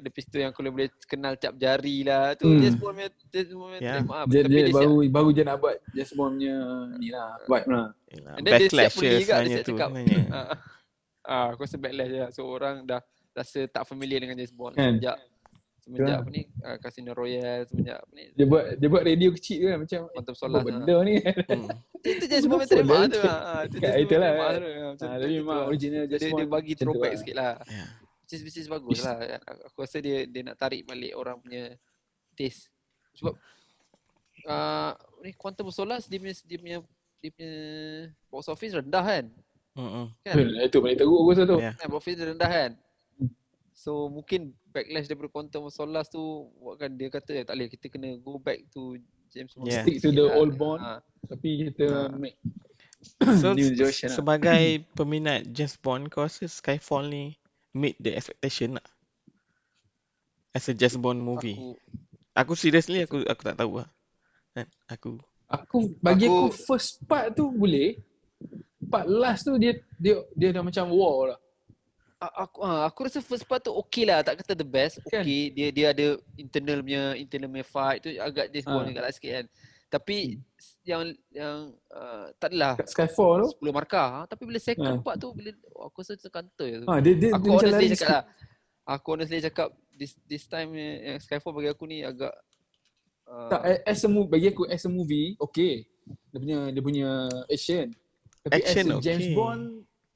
[0.00, 2.32] ada pistol yang kalau boleh kenal cap jari lah.
[2.32, 2.58] Tu Hmm.
[2.58, 3.92] James Bond punya James Bond punya Ya.
[3.94, 4.24] trademark.
[4.26, 6.54] Dia, Tapi dia, dia baru baru je nak buat James Bond punya
[6.96, 7.30] ni lah.
[7.42, 7.86] Vibe lah.
[8.32, 9.88] And then dia siap backlash pergi je juga, dia sebenarnya siap tu cakap.
[9.90, 10.24] sebenarnya.
[11.22, 12.24] Ah, ah, aku rasa backlash je.
[12.32, 14.96] So orang dah rasa tak familiar dengan James Bond Kan?
[14.96, 15.16] semenjak
[15.80, 16.20] semenjak Betul.
[16.20, 19.66] apa ni uh, Casino Royale semenjak apa ni Dia buat dia buat radio kecil tu
[19.66, 20.64] kan macam Quantum Solace.
[20.66, 21.14] benda ni.
[21.50, 21.68] Hmm.
[22.02, 23.20] Itu James Bond punya Full trademark lah tu.
[23.22, 23.40] ah.
[23.46, 24.56] Ah, Itu Kat James Bond itulah, trademark kan?
[24.56, 24.68] tu.
[24.70, 25.66] Ah, macam tu, tapi memang lah.
[25.68, 27.18] original dia, dia bagi macam throwback lah.
[27.18, 27.52] sikit lah.
[28.30, 29.18] Is bagus lah.
[29.66, 31.74] Aku rasa dia dia nak tarik balik orang punya
[32.32, 32.70] taste.
[33.18, 33.34] Sebab
[34.46, 36.76] uh, ni Quantum of Solace dia punya, dia punya
[37.20, 37.54] dia punya
[38.30, 39.24] box office rendah kan?
[39.76, 40.06] Mm-mm.
[40.22, 40.34] Kan?
[40.62, 41.58] Itu paling teruk aku rasa tu.
[41.58, 42.70] Kan box office dia rendah kan?
[43.74, 46.20] So mungkin backlash daripada Quantum of Solace tu
[46.60, 49.00] buatkan dia kata eh, tak boleh kita kena go back to
[49.32, 49.70] James Bond.
[49.70, 49.82] Yeah.
[49.82, 50.36] Stick to the lah.
[50.36, 50.80] old Bond.
[50.80, 52.12] Ah, Tapi kita Ah.
[52.12, 52.36] make
[53.40, 54.12] So New se- lah.
[54.12, 57.39] sebagai peminat James Bond kau rasa Skyfall ni
[57.72, 58.86] meet the expectation tak?
[60.50, 61.54] As a James Bond movie.
[61.54, 61.78] aku
[62.32, 63.88] Aku seriously aku aku tak tahu lah.
[64.52, 64.66] Kan?
[64.88, 67.98] Aku Aku bagi aku, Aku- first part tu boleh.
[68.82, 71.38] Part last tu dia dia dia dah macam war lah.
[72.20, 75.24] Aku ah, aku rasa first part tu okey lah tak kata the best Kan?
[75.24, 78.88] okey dia dia ada internal punya internal punya fight tu agak James Bond Ah.
[78.88, 79.46] juga lah sikit kan
[79.90, 80.38] tapi
[80.86, 83.68] yang yang uh, tak adalah Skyfall tu.
[83.68, 84.26] 10 markah ha?
[84.30, 85.02] tapi bila second Ah.
[85.02, 87.88] part tu bila oh, aku rasa terkantoi tu Ha, dia dia, aku dia macam honestly
[87.98, 88.24] cakap lah
[88.86, 89.68] aku honestly cakap
[89.98, 92.32] this this time yang Skyfall bagi aku ni agak
[93.28, 95.84] uh, Tak, as a movie, bagi aku as a movie, okay.
[96.32, 97.08] Dia punya dia punya
[97.46, 97.86] action.
[98.42, 99.36] Tapi Action as a James okay.
[99.36, 99.62] Bond,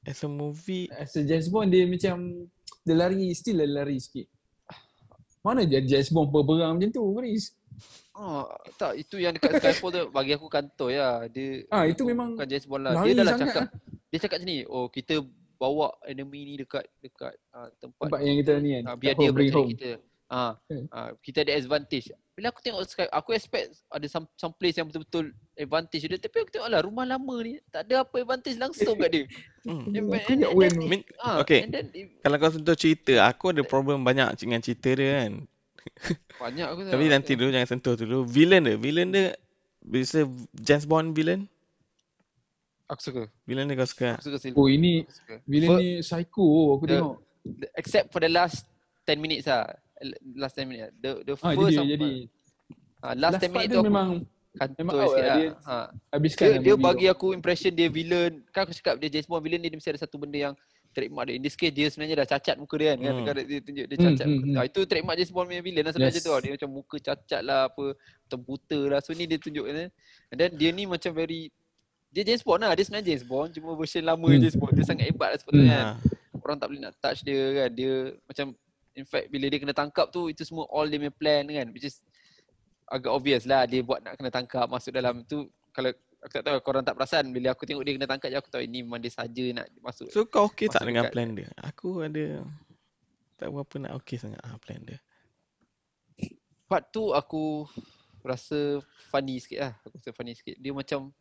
[0.03, 2.49] as a movie as a James Bond dia macam
[2.83, 4.27] dia lari still dia lari sikit.
[5.45, 7.53] Mana je James Bond berperang macam tu, Chris?
[8.15, 8.47] Ah,
[8.79, 11.27] tak itu yang dekat Skyfall tu bagi aku kantoi lah.
[11.27, 12.93] Dia Ah, itu tu memang bukan James Bond lah.
[13.03, 13.63] Dia dah lah cakap.
[13.63, 13.67] lah.
[14.07, 15.15] Dia cakap macam ni, oh kita
[15.55, 18.83] bawa enemy ni dekat dekat uh, tempat, Tempat yang kita ni kan.
[18.87, 19.71] uh, biar dia bring home.
[19.71, 19.99] kita.
[20.25, 20.89] Ah, Hmm.
[20.89, 22.09] uh, kita ada advantage.
[22.35, 26.17] Bila aku tengok Sky, aku expect ada some, some place yang betul-betul advantage dia.
[26.17, 29.23] Tapi aku tengok lah rumah lama ni tak ada apa advantage langsung kat dia.
[29.69, 29.91] hmm.
[29.91, 30.73] And, Aku and, and, then.
[30.83, 31.63] Min, ah, okay.
[31.63, 31.85] and then
[32.19, 35.45] kalau kau sentuh cerita aku ada problem banyak dengan cerita dia kan
[36.35, 39.25] banyak aku tapi nanti dulu jangan sentuh dulu villain dia villain dia
[39.79, 41.45] bisa James Bond villain
[42.85, 43.23] Aku suka.
[43.43, 44.55] villain dia kau suka Aku suka Silver.
[44.55, 45.01] Oh ini
[45.43, 47.15] villain Fir- ni psycho aku The- tengok.
[47.57, 48.69] the- except for the last
[49.03, 49.65] 10 minutes lah.
[50.35, 50.93] Last 10 minutes.
[50.95, 52.11] The the Ha first jadi sampai- jadi
[52.95, 54.07] ha, last, 10 part minutes tu memang
[54.53, 55.35] kantoi memang out sikit lah.
[55.35, 55.75] Dia Ha.
[56.11, 58.33] habiskan Dia, dia bagi aku impression dia villain.
[58.49, 60.53] Kan aku cakap dia James Bond villain dia, dia mesti ada satu benda yang
[60.95, 61.35] trademark dia.
[61.35, 62.97] In this case dia sebenarnya dah cacat muka dia kan.
[63.03, 63.13] kan?
[63.13, 63.25] Hmm.
[63.27, 64.55] Kan dia tunjuk dia Hmm, cacat hmm, hmm.
[64.55, 66.25] Ha, itu trademark James Bond punya villain lah sebenarnya Yes.
[66.25, 66.33] tu.
[66.39, 67.85] Dia macam muka cacat lah apa.
[67.99, 68.99] Macam buta lah.
[69.03, 69.91] So ni dia tunjuk kan.
[70.31, 71.51] And then dia ni macam very
[72.09, 72.71] dia James Bond lah.
[72.71, 73.49] Dia sebenarnya James Bond.
[73.51, 74.39] Cuma version lama Hmm.
[74.39, 74.73] James Bond.
[74.73, 75.85] Dia sangat hebat lah sepatutnya kan.
[75.85, 75.93] ha.
[76.39, 78.45] orang tak boleh nak touch dia kan dia macam
[78.93, 81.83] in fact bila dia kena tangkap tu itu semua all dia punya plan kan which
[81.83, 82.05] is
[82.85, 85.89] agak obvious lah dia buat nak kena tangkap masuk dalam tu kalau
[86.25, 87.29] aku tak tahu korang tak perasan.
[87.29, 90.09] Bila aku tengok dia kena tangkap je aku tahu ini memang dia saja nak masuk
[90.09, 91.47] so kau okey tak dengan plan dia?
[91.61, 92.41] Aku ada
[93.37, 94.97] tak berapa nak okey sangat ah plan dia.
[96.65, 97.69] Part tu aku
[98.25, 98.81] rasa
[99.13, 99.73] funny sikit lah.
[99.85, 100.57] Aku rasa funny sikit.
[100.57, 101.13] Dia macam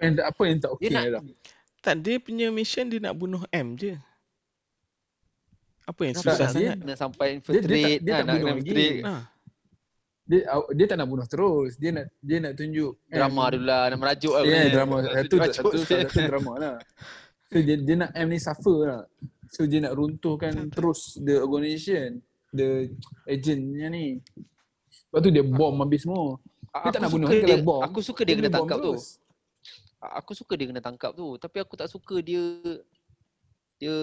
[0.00, 1.22] And apa yang tak okey Dia lah.
[1.84, 3.92] tak dia punya mission dia nak bunuh M je.
[5.84, 6.76] Apa yang susah nak, sangat?
[6.80, 8.70] Nak sampai dia tak- infiltrate dia kan, tak nak bunuh nak lagi.
[8.72, 9.02] infiltrate.
[9.04, 9.14] Ha.
[10.28, 10.44] Dia
[10.76, 11.80] dia tak nak bunuh terus.
[11.80, 14.96] Dia nak dia nak tunjuk drama dulu lah nak merajuk lah yeah, drama.
[15.08, 16.76] Satu satu satu, drama lah.
[17.48, 19.02] So dia dia nak M ni suffer lah.
[19.48, 22.20] So dia nak runtuhkan terus the organisation,
[22.52, 22.92] the
[23.24, 24.20] agentnya ni.
[25.08, 26.36] Lepas tu dia bom habis semua.
[26.68, 27.80] Dia tak nak bunuh dia dia, bom.
[27.80, 29.16] aku suka dia kena bom tangkap tu terus.
[29.98, 32.44] aku suka dia kena tangkap tu tapi aku tak suka dia
[33.80, 33.96] dia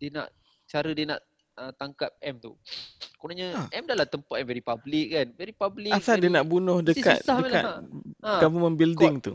[0.00, 0.28] dia nak
[0.64, 1.20] cara dia nak
[1.62, 2.52] uh, tangkap M tu.
[3.16, 3.62] Kononnya Ha.
[3.72, 5.26] M dah lah tempat yang very public kan.
[5.32, 5.92] Very public.
[5.92, 7.76] asal dia very, nak bunuh mesti dekat susah dekat lah.
[8.20, 9.34] ha, government building tu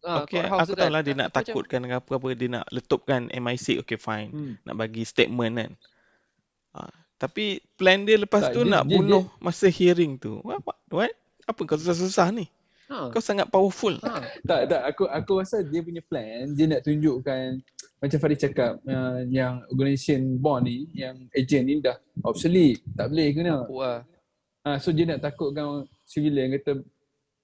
[0.00, 2.28] ha, Okey, courthouse aku tu tahu lah dia Ha, nak aku macam, takutkan dengan apa-apa
[2.32, 4.52] dia nak letupkan MI6 okay fine Hmm.
[4.62, 5.70] nak bagi statement kan
[6.70, 6.80] ha,
[7.16, 10.76] tapi plan dia lepas Tak, tu dia- nak dia- bunuh masa hearing tu what, what,
[10.90, 11.12] what?
[11.42, 12.46] apa kau susah-susah ni
[12.86, 16.80] Ha, kau sangat powerful ha, Tak tak aku aku rasa dia punya plan dia nak
[16.82, 17.60] tunjukkan
[17.98, 23.28] macam Farid cakap uh, yang organisation bond ni yang agent ni dah obsolete tak boleh
[23.34, 23.66] kena.
[23.66, 23.66] lah.
[23.66, 24.06] Ha
[24.66, 26.82] Ah, so dia nak takutkan civilian kata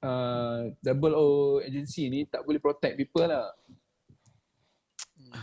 [0.05, 1.27] uh, double O
[1.65, 3.49] agency ni tak boleh protect people lah.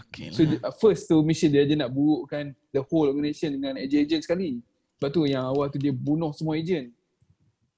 [0.08, 0.62] Okay So lah.
[0.62, 4.62] dia, first tu mission dia dia nak burukkan the whole organisation dengan agent-agent sekali.
[5.00, 6.94] Sebab tu yang awal tu dia bunuh semua agent.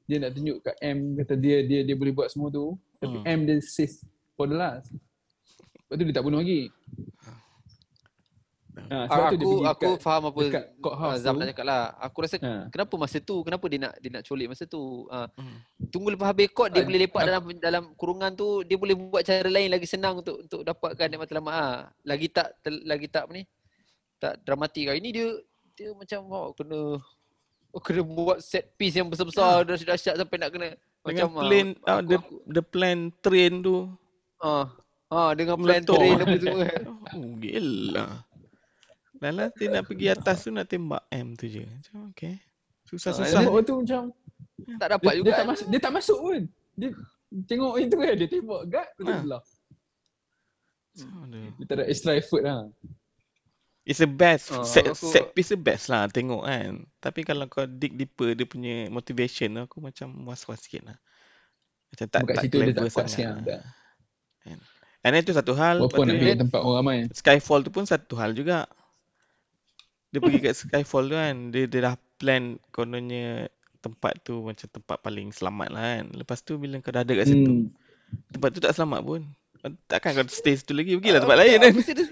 [0.03, 2.75] Dia nak tunjuk kat M kata dia dia dia boleh buat semua tu.
[2.99, 3.25] Tapi Hmm.
[3.25, 3.95] M dia save
[4.35, 4.91] for the last.
[5.93, 6.73] Sebab tu dia tak bunuh lagi.
[8.73, 11.39] Ha, sebab tu dia aku pergi aku kat, faham apa dekat courthouse Zam tu.
[11.39, 11.83] nak cakap lah.
[12.01, 12.51] Aku rasa Ha.
[12.67, 14.81] kenapa masa tu kenapa dia nak dia nak colik masa tu.
[15.07, 15.57] Ah, Hmm.
[15.93, 18.97] tunggu lepas habis court dia Ah, boleh lepak aku- dalam dalam kurungan tu dia boleh
[18.97, 21.73] buat cara lain lagi senang untuk untuk dapatkan nikmat matlamat ah.
[22.01, 23.43] Lagi tak tel, lagi tak apa ni?
[24.17, 24.97] Tak dramatik lah.
[24.97, 25.27] Ini dia
[25.69, 26.79] dia macam oh, kena
[27.69, 31.41] oh, kena buat set piece yang besar-besar dah dahsyat sampai nak kena Dengan macam ah,
[31.43, 33.85] plan ah, aku, the, aku, the plan train tu.
[34.39, 34.65] ah,
[35.13, 36.01] ah dengan plan Meletup.
[36.01, 36.65] apa semua.
[37.13, 38.05] Oh, gila.
[39.21, 41.63] Lah dia nak pergi atas tu nak tembak M tu je.
[41.63, 42.35] Macam okay.
[42.35, 43.39] Ah, Susah-susah.
[43.39, 44.01] Sebab tu macam
[44.75, 45.31] tak dia, dapat dia juga.
[45.33, 46.41] tak masuk dia tak masuk pun.
[46.73, 46.89] Dia
[47.45, 49.21] tengok itu kan dia tembak guard lepas tu Ha.
[49.21, 49.43] belah.
[51.55, 52.69] Dia tak ada extra effort lah.
[53.83, 54.47] It's the best.
[54.49, 56.87] Ah, set, aku- set piece the best lah tengok kan.
[56.99, 60.97] Tapi kalau kau dig deeper dia punya motivation aku macam was-was sikit lah.
[61.91, 63.35] Macam tak, Dekat tak situ dia clever sangat.
[63.43, 63.63] lah.
[64.43, 64.59] Kan.
[65.03, 65.77] And then tu satu hal.
[65.77, 66.97] Walaupun Lepas nak pergi dia- tempat orang ramai.
[67.11, 68.65] Skyfall tu pun satu hal juga.
[70.09, 73.49] Dia pergi kat Skyfall tu kan, dia, dia dah plan kononnya
[73.81, 76.05] tempat tu macam tempat paling selamat lah kan.
[76.13, 77.67] Lepas tu bila kau dah ada kat situ, Hmm.
[78.31, 79.21] tempat tu tak selamat pun.
[79.85, 81.71] Takkan kau stay situ lagi, Ah, pergilah tempat lain kan.
[81.71, 82.09] Aku serius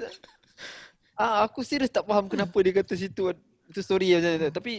[1.13, 3.32] ah, aku serius tak faham kenapa dia kata situ
[3.69, 4.49] itu story macam tu.
[4.51, 4.73] Tapi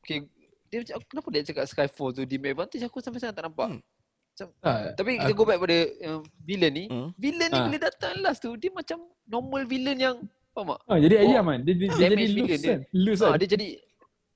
[0.00, 0.18] okay,
[0.70, 3.68] dia macam kenapa dia cakap Skyfall tu di advantage aku sampai sekarang tak nampak.
[3.74, 3.82] Hmm.
[4.60, 6.84] Ah, Tapi kita aku- go back pada uh, villain ni.
[6.86, 7.08] Hmm.
[7.14, 7.64] Villain ni Ah.
[7.64, 10.16] bila datang last tu dia macam normal villain yang
[10.50, 10.80] faham tak?
[10.84, 11.24] Ah, jadi Oh.
[11.26, 11.60] ayam kan.
[11.60, 12.68] Dia, dia, dia jadi loose dia.
[12.68, 12.80] kan.
[12.92, 13.36] Loose kan.
[13.36, 13.66] dia jadi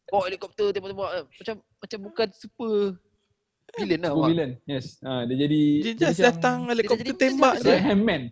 [0.04, 2.72] bawa helikopter tembak-tembak macam macam bukan super
[3.74, 4.10] villain lah.
[4.10, 4.50] Super villain.
[4.64, 4.86] Yes.
[5.00, 7.70] Ah, dia jadi Dia just macam datang helikopter jadi tembak macam je.
[7.70, 8.22] right hand man.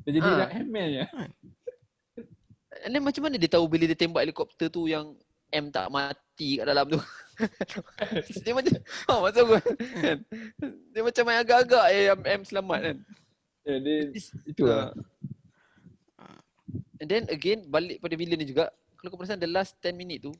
[0.00, 0.36] Dia jadi Ah.
[0.38, 1.04] right hand man je.
[2.78, 5.18] And then macam mana dia tahu bila dia tembak helikopter tu yang
[5.54, 7.00] M tak mati kat dalam tu.
[8.44, 10.18] dia macam ha maksud aku kan.
[10.92, 12.96] Dia macam main agak-agak eh M, M selamat kan.
[13.68, 13.96] Ya, dia
[14.48, 14.92] itu lah.
[16.98, 20.26] And then again balik pada villain ni juga kalau kau perasan the last 10 minit
[20.26, 20.34] tu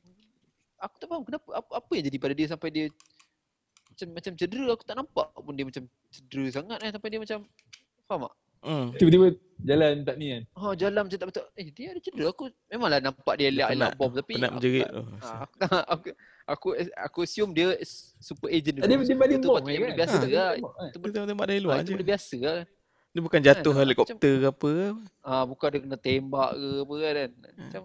[0.79, 2.87] aku tak faham kenapa apa, apa yang jadi pada dia sampai dia
[3.90, 7.38] macam macam cedera aku tak nampak pun dia macam cedera sangat kan sampai dia macam
[8.07, 8.35] faham tak?
[8.61, 8.90] Hmm.
[8.92, 9.27] Tiba-tiba
[9.61, 10.42] jalan tak ni kan.
[10.53, 11.44] Ha jalan macam tak betul.
[11.53, 14.87] Eh dia ada cedera aku memanglah nampak dia Dia elak-elak bom tapi Penat aku menjerit.
[15.21, 16.09] Ah, aku, tak, aku
[16.44, 17.68] aku aku assume dia
[18.16, 19.83] super agent Dia dia balik Itu bom patutnya kan.
[19.85, 20.27] benda biasa Ah, lah.
[20.27, 20.57] dia kan.
[20.59, 21.92] Itu Dia benda, tembak dari ah, luar itu je.
[21.92, 22.59] benda biasa lah.
[23.09, 24.73] Dia bukan jatuh Kan, helikopter ke apa.
[25.21, 27.31] Ah bukan dia kena tembak ke apa kan.
[27.57, 27.83] Macam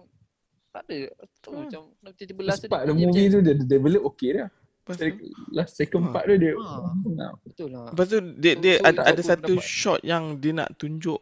[0.70, 0.98] tak ada.
[1.36, 1.58] Tu Hmm.
[1.60, 4.48] macam nak tiba-tiba last dia macam- movie tu dia dia develop okay dah.
[4.84, 5.00] Lepas
[5.48, 6.12] Last second Ah.
[6.12, 6.92] part tu dia Ah.
[7.08, 7.32] Nah.
[7.40, 7.88] Betul lah.
[7.88, 9.64] lepas tu dia, dia so ada, tak ada apa satu pendapat.
[9.64, 11.20] shot yang dia nak tunjuk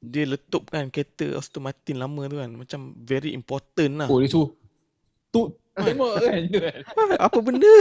[0.00, 2.48] dia letupkan kereta Aston Martin lama tu kan.
[2.48, 4.08] Macam very important lah.
[4.08, 4.50] Oh dia suruh
[5.28, 6.76] tu tembak kan kan.
[7.20, 7.74] Apa benda?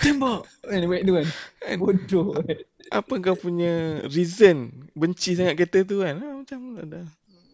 [0.00, 1.26] Tembak kan buat tu kan.
[1.62, 1.76] Kan?
[1.78, 2.56] Bodoh kan.
[2.90, 6.18] Apa kau punya reason benci sangat kereta tu kan?
[6.18, 7.06] Ha, macam ada.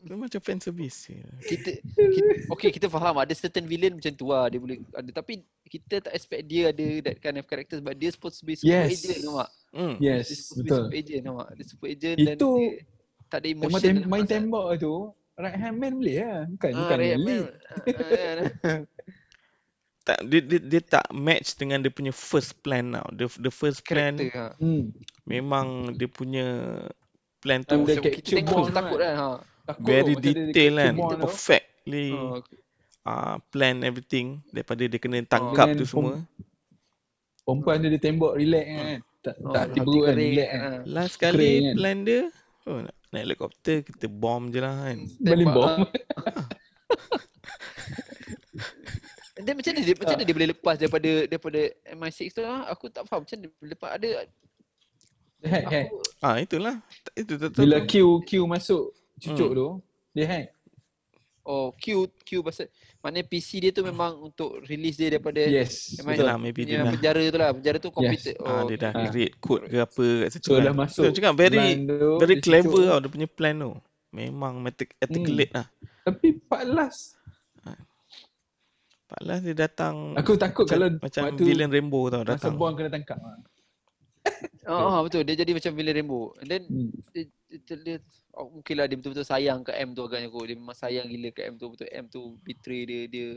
[0.07, 1.19] Dia macam fan service je.
[1.45, 5.43] Kita, kita okay kita faham ada certain villain macam tu lah dia boleh ada tapi
[5.65, 8.71] kita tak expect dia ada that kind of character sebab dia supposed to be super
[8.73, 8.95] Yes.
[8.97, 9.49] agent nampak.
[9.71, 9.95] Hmm.
[9.97, 10.79] Dia Yes, supposed to be betul.
[10.81, 11.49] super agent nampak.
[11.53, 12.71] Dia super agent dan Itu dia
[13.27, 13.83] tak ada Memang emotion.
[13.83, 14.31] tem- main perasaan.
[14.47, 14.95] tembak tu
[15.37, 16.41] right hand man boleh lah.
[16.47, 17.45] Bukan Ah, bukan lead.
[17.45, 17.51] Ah,
[18.65, 18.81] ah,
[20.07, 23.11] Tak dia, dia, dia tak match dengan dia punya first plan tau.
[23.11, 24.55] The, the first plan Karakter ha.
[24.57, 24.95] Hmm.
[25.27, 26.47] memang dia punya
[27.43, 29.29] plan tu dia Macam kita tengok takut kan ha.
[29.67, 30.95] Takut very dia detail kan.
[30.95, 31.19] tu.
[31.21, 32.39] Perfectly Ha.
[33.05, 36.15] uh, plan everything daripada dia kena tangkap Dengan tu semua.
[37.43, 38.99] Perempuan dia dia tembak relax kan.
[39.21, 40.61] Tak Oh, tak tiba kan relax kan.
[40.63, 40.71] ha.
[40.85, 41.75] Last Kering kali kan.
[41.75, 42.21] plan dia
[42.65, 44.99] oh, nak naik helikopter kita bom je lah kan.
[45.21, 45.67] Balik bom.
[45.67, 45.79] ah.
[49.37, 51.61] Dia macam mana dia macam mana dia boleh lepas daripada daripada
[51.93, 52.65] MI6 tu ah?
[52.73, 54.09] Aku tak faham macam mana dia boleh lepas ada
[55.45, 55.87] hack.
[55.87, 56.75] aku Ah itulah.
[57.13, 57.63] Itu tak tahu.
[57.69, 59.57] Bila Q Q masuk cucuk Hmm.
[59.57, 59.69] tu,
[60.13, 60.47] dia hack.
[61.43, 61.85] oh Q
[62.21, 62.67] Q pasal
[62.99, 65.95] maknanya PC dia tu memang untuk release dia daripada Yes.
[65.97, 67.51] MI6 Yalah, maybe dia dah penjara tu lah.
[67.53, 68.35] Penjara tu computer.
[68.43, 69.07] ah, dia dah Ah.
[69.07, 70.45] create code ke apa kat situ.
[70.45, 70.65] So kan.
[70.65, 71.03] dah masuk.
[71.05, 73.73] Betul cakap very tu, very clever tau dia punya plan tu.
[74.11, 75.67] Memang matic- articulate lah.
[76.03, 77.15] Tapi part last
[79.07, 82.59] Pak Las dia datang aku takut macam, kalau macam waktu villain Rainbow tau masa datang.
[82.59, 83.19] Bond kena tangkap.
[84.67, 85.23] Ah, ah, betul.
[85.23, 86.35] Dia jadi macam villain Rainbow.
[86.43, 86.91] And then Hmm.
[87.15, 87.97] dia, dia, dia
[88.35, 90.51] oh, mungkinlah dia betul-betul sayang ke M tu agaknya kot.
[90.51, 91.71] Dia memang sayang gila ke M tu.
[91.71, 93.29] Betul M tu betray dia dia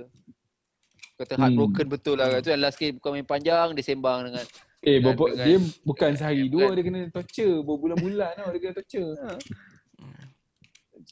[1.20, 1.52] Kata Hmm.
[1.52, 2.40] heartbroken betul lah.
[2.40, 4.46] Tu yang last kali bukan main panjang, dia sembang dengan
[4.80, 7.60] Eh, Dengan- berapa, dengan- dia bukan sehari dua dia kena torture.
[7.68, 9.12] Berbulan-bulan tau dia kena torture.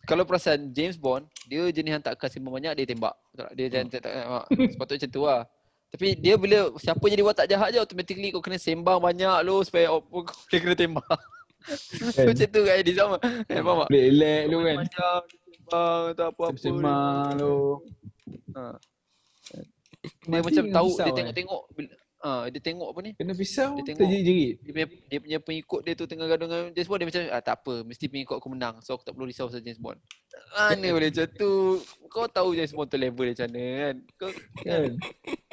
[0.09, 3.11] kalau perasan James Bond, dia jenis yang tak sembang banyak, dia tembak.
[3.59, 5.41] Dia jangan tak, tak, tak, sepatutnya macam tu lah.
[5.87, 9.87] Tapi dia bila siapa jadi watak jahat je automatically kau kena sembang banyak lo supaya
[9.87, 11.07] kau boleh kena tembak.
[11.07, 12.25] Kan?
[12.31, 13.17] macam tu kan dia sama.
[13.47, 13.89] Eh, faham tak?
[13.91, 14.75] Relax lu kan.
[14.83, 16.59] Sembang atau apa-apa.
[16.59, 17.59] Sembang lu.
[18.55, 18.75] Ha.
[20.27, 21.15] Dia Mati macam tahu dia eh.
[21.15, 21.63] tengok-tengok
[22.19, 23.11] ah dia tengok apa ni?
[23.13, 23.99] Kena pisau, Dia tengok.
[24.01, 24.55] terjerit-jerit.
[24.59, 27.41] Dia punya, dia punya pengikut dia tu tengah gaduh dengan James Bond dia macam ah
[27.41, 29.99] tak apa mesti pengikut aku menang so aku tak perlu risau pasal James Bond.
[30.53, 31.51] Mana boleh macam tu?
[32.07, 33.95] Kau tahu James Bond tu level dia macam mana kan?
[34.17, 34.29] Kau
[34.61, 34.91] Kan?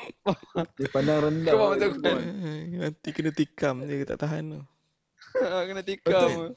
[0.78, 1.52] dia pandang rendah.
[1.52, 2.16] Kau James kan?
[2.20, 4.60] Eh, Nanti kena tikam dia tak tahan tu.
[5.40, 6.54] kena tikam.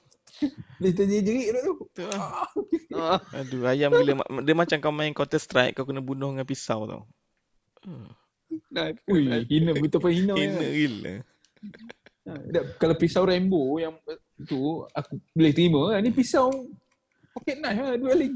[0.77, 1.73] Dia terjerit tu.
[1.97, 2.45] Tu lah.
[2.93, 3.19] Ah.
[3.33, 4.13] Aduh, ayam gila.
[4.45, 7.01] Dia macam kau main Counter Strike, kau kena bunuh dengan pisau tau.
[7.81, 8.05] Hmm.
[8.71, 10.33] Nah, Ui, hina betul apa hina.
[10.35, 10.71] Hina ya.
[10.71, 11.13] gila.
[12.27, 13.95] Ha, dah, kalau pisau Rambo yang
[14.43, 15.99] tu aku boleh terima kan.
[16.03, 16.51] Ni pisau
[17.35, 18.27] pocket knife lah dua kali.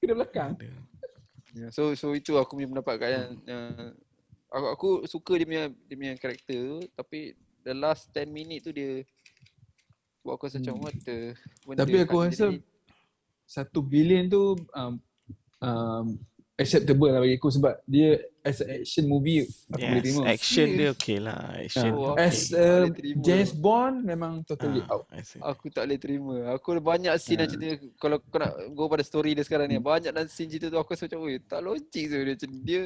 [0.00, 0.52] Kena belakang.
[1.52, 3.64] Ya, so so itu aku punya pendapat kat yang, yang
[4.48, 8.72] aku, aku suka dia punya dia punya karakter tu tapi the last 10 minit tu
[8.72, 9.04] dia
[10.24, 10.84] buat aku rasa macam Hmm.
[10.88, 11.18] what the
[11.76, 12.46] Tapi aku rasa
[13.44, 14.96] satu bilion tu um,
[15.60, 16.06] um,
[16.54, 20.22] acceptable lah bagi aku sebab dia as a action movie aku boleh Yes, terima.
[20.26, 21.40] action dia okey lah.
[21.56, 21.90] Action.
[21.90, 22.20] Oh, okey.
[22.20, 23.14] as tak a boleh.
[23.18, 25.04] James Bond memang totally Ah, out.
[25.40, 26.34] Aku tak boleh terima.
[26.52, 29.78] Aku ada banyak scene yang cerita kalau kau nak go pada story dia sekarang ni.
[29.78, 32.82] Banyak dan scene cerita tu aku rasa macam oi tak logik tu dia macam dia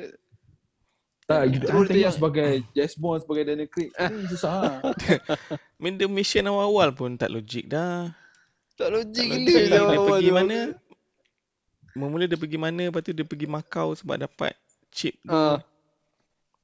[1.26, 4.76] Tak, kita tu tengok yang- sebagai James Bond sebagai Daniel Craig ni susah lah.
[5.76, 8.14] Main the mission awal-awal pun tak logik dah.
[8.74, 9.59] tak logik Tak gila logik.
[9.59, 10.59] je Dia awal pergi mana?
[11.96, 14.52] Mula dia pergi mana, lepas tu dia pergi Macau sebab dapat
[14.92, 15.32] chip tu.
[15.32, 15.64] Kan?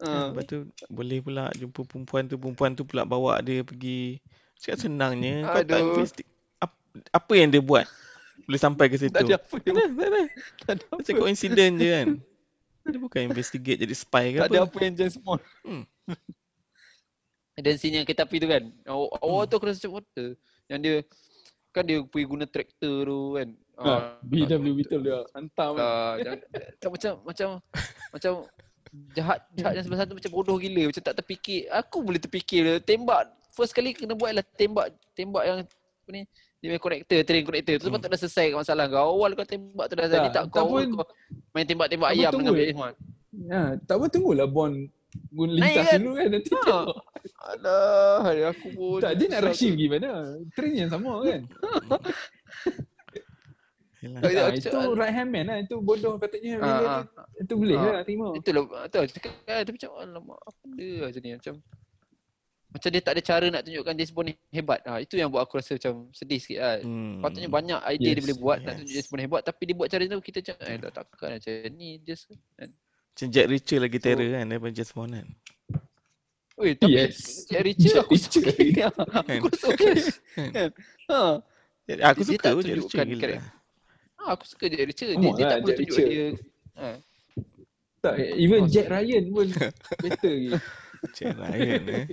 [0.02, 0.28] Ha.
[0.28, 4.18] Lepas tu boleh pula jumpa perempuan tu, perempuan tu pula bawa dia pergi.
[4.58, 5.42] Cakap senangnya.
[5.42, 5.88] Kau tak Aduh.
[5.96, 7.86] investi- ap- apa yang dia buat?
[8.42, 9.14] Boleh sampai ke situ.
[9.14, 10.22] Tak ada apa Tak ada, tak ada.
[10.58, 11.30] tak ada Macam apa.
[11.30, 12.08] je kan.
[12.82, 14.68] Dia bukan investigate jadi spy ke Tak ada apa.
[14.68, 15.42] apa yang James Bond.
[15.62, 15.84] Hmm.
[17.54, 18.64] Dan scene yang kereta api tu kan.
[18.84, 19.46] Awal, Hmm.
[19.46, 20.34] tu aku rasa macam?
[20.66, 20.94] Yang dia
[21.70, 23.48] kan dia pergi guna traktor tu kan.
[23.74, 25.74] Ha, BW betul dia hantam.
[25.74, 26.44] Ah, jangan-
[26.76, 27.48] tak macam macam
[28.10, 28.32] macam
[29.10, 31.64] jahat jahat yang sebelah satu macam bodoh gila macam tak terfikir.
[31.72, 36.22] Aku boleh terfikir dia tembak first kali kena buat lah tembak tembak yang apa ni
[36.58, 37.96] dia punya connector, train connector tu Hmm.
[37.96, 39.18] patut dah selesai kat masalah kau.
[39.18, 41.06] Awal kau tembak tu dah Tak, jadi tak tak kau, pun- kau
[41.50, 42.62] main tembak-tembak tak ayam pun dengan tunggu.
[42.62, 42.96] James Bond.
[43.48, 44.76] Ha, tak apa tunggulah Bond
[45.24, 45.98] Naik lintas kan?
[45.98, 46.56] dulu kan nanti Ha.
[46.58, 46.86] tengok.
[47.42, 48.98] Alah, aku pun.
[49.00, 49.76] Tak, dia nak rushing tu.
[49.76, 50.10] pergi mana?
[50.54, 51.40] Train yang sama kan?
[54.02, 54.18] Yelah.
[54.18, 55.58] Tak, Ha, aku itu right hand man lah.
[55.58, 56.58] Itu bodoh patutnya.
[56.58, 57.00] Ah, Bila ah.
[57.00, 57.84] tu, itu boleh Ah.
[57.88, 58.26] lah terima.
[58.34, 61.54] Itulah tu aku cakap kan tapi macam alamak apa dia macam ni macam
[62.72, 64.80] macam dia tak ada cara nak tunjukkan James Bond ni hebat.
[64.82, 66.74] Ha, itu yang buat aku rasa macam sedih sikit lah.
[66.80, 67.20] Hmm.
[67.20, 68.76] Patutnya banyak idea Yes, dia boleh buat nak yes.
[68.80, 71.52] tunjuk James Bond hebat tapi dia buat cara tu kita macam eh tak takkan macam
[71.72, 72.22] ni just
[72.56, 72.68] kan.
[73.12, 75.26] Macam Jack Reacher lagi So- terror kan daripada James Bond kan.
[76.52, 77.16] Oi tapi Yes.
[77.46, 78.50] Jack Reacher aku Jack suka.
[78.50, 78.88] Reacher.
[79.30, 79.94] aku rasa okey.
[80.50, 80.70] Kan?
[81.06, 81.20] Ha.
[82.08, 83.20] Aku Dia suka tak pun Jack tunjukkan Reacher gila.
[83.20, 83.60] karakter.
[84.22, 85.10] Ha, aku suka Reacher.
[85.10, 86.08] Dia, Sama dia lah, tak perlu Jack tunjuk Reacher.
[86.08, 86.26] dia.
[86.72, 86.88] Ha.
[87.98, 89.46] Tak, even Oh, Jack Ryan pun
[89.98, 90.48] better lagi.
[91.16, 92.04] Jack Ryan eh.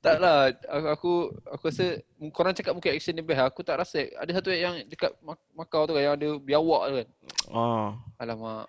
[0.00, 1.12] Tak lah, aku, aku
[1.48, 1.86] aku rasa
[2.28, 3.40] korang cakap mungkin action dia best.
[3.42, 4.04] Aku tak rasa.
[4.14, 5.16] Ada satu yang dekat
[5.50, 7.08] Macau tu kan yang ada biawak tu kan.
[7.48, 7.88] Oh.
[8.20, 8.68] Alamak.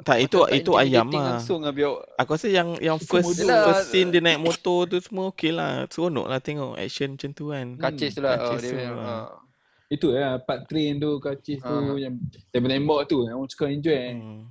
[0.00, 1.36] Tak, itu- Macam itu ayam lah.
[1.36, 2.02] Langsung dengan biawak.
[2.16, 3.64] Aku rasa yang yang Itu first bodoh.
[3.68, 5.84] first scene dia naik motor tu semua okey lah.
[5.86, 7.66] Seronok lah tengok action macam tu kan.
[7.76, 8.34] Kacis tu lah.
[8.38, 9.04] Oh, kacis dia, tu punya, lah.
[9.04, 9.28] ha.
[9.92, 12.16] Itu lah, part train tu, kacis tu, yang
[12.48, 13.28] tembak-tembak tu.
[13.28, 13.92] Yang orang suka enjoy.
[13.92, 14.16] kan.
[14.16, 14.42] Hmm.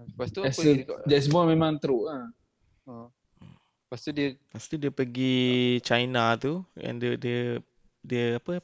[0.00, 2.22] Lepas tu As apa a lagi dekat- James Bond memang teruk lah.
[2.86, 2.94] ha.
[3.82, 5.36] Lepas tu dia Lepas tu dia pergi
[5.82, 7.40] China tu yang dia dia
[8.00, 8.62] dia apa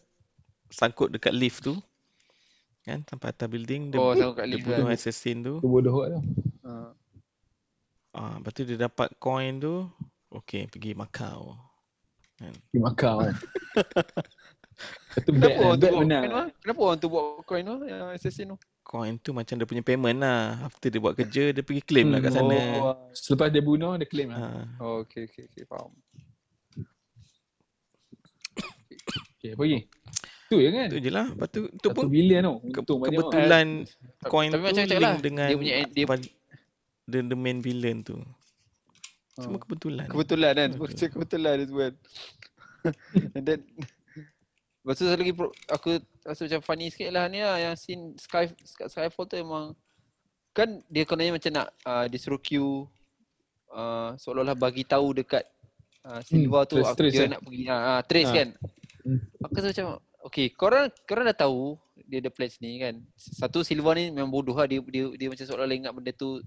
[0.71, 1.75] sangkut dekat lift tu.
[2.81, 4.95] Kan sampai atas building dia, oh sangkut kat dia lift bunuh kan.
[4.95, 5.55] assassin tu.
[5.59, 6.23] Tu bodoh lah.
[6.63, 6.73] Ha.
[8.15, 9.91] Ah, lepas tu dia dapat coin tu.
[10.31, 11.59] Okey, pergi Macau.
[12.39, 13.19] Pergi Macau.
[15.17, 16.21] Itu bad Kenapa lah, orang tu buat benar.
[16.21, 16.41] coin tu?
[16.61, 18.57] Kenapa orang tu buat coin tu yang assassin tu?
[18.83, 20.41] Coin tu macam dia punya payment lah.
[20.63, 22.59] After dia buat kerja, dia pergi claim lah kat Hmm, sana.
[22.79, 24.39] Oh, Selepas dia bunuh, dia claim lah.
[24.39, 24.49] Ha.
[24.79, 25.91] oh okey okey okey faham.
[29.37, 29.81] Okay, apa lagi?
[30.47, 30.87] Tu je kan?
[30.89, 31.27] Tu je lah.
[31.29, 32.57] Lepas tu, tu pun bilion tau.
[32.63, 36.05] ke, kebetulan Tapi- coin tapi tu macam link lah, dengan dia punya dia
[37.07, 38.17] the, the main villain tu.
[39.35, 39.63] Semua Ha.
[39.63, 40.07] kebetulan.
[40.07, 40.87] Kebetulan kan Betul.
[40.87, 41.95] Macam kebetulan dia buat
[43.37, 43.61] And then
[44.87, 45.91] Lepas tu satu lagi pro- Aku
[46.23, 49.75] rasa macam funny sikit lah ni lah Yang scene Sky, Sky, Skyfall tu memang
[50.55, 52.87] kan dia kononnya macam nak uh, dia suruh Q
[53.69, 55.45] uh, seolah-olah bagi tahu dekat
[56.01, 57.29] uh, Silva tu trace- aku, trace dia kan?
[57.29, 58.35] nak pergi uh, uh, trace Ah.
[58.35, 58.49] kan.
[59.03, 59.21] Hmm.
[59.43, 59.87] Aku rasa macam
[60.23, 62.95] okay korang korang dah tahu dia ada pledge ni kan.
[63.17, 66.41] Satu Silva ni memang bodoh lah dia dia, dia macam seolah-olah ingat benda tu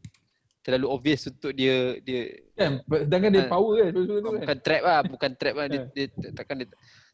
[0.59, 3.51] terlalu obvious untuk dia dia Kan, sedangkan dia Ah.
[3.51, 3.91] power kan.
[3.93, 4.33] Kan.
[4.41, 6.67] bukan trap lah, bukan trap lah dia, dia takkan dia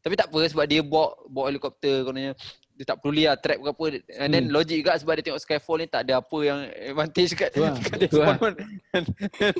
[0.06, 2.38] tapi tak apa sebab dia bawa bawa helikopter kononnya
[2.76, 3.84] dia tak perlu lah trap ke apa
[4.18, 4.54] and then Hmm.
[4.54, 7.98] logik juga sebab dia tengok Skyfall ni tak ada apa yang advantage kat, lah, kat
[8.06, 8.36] tu lah.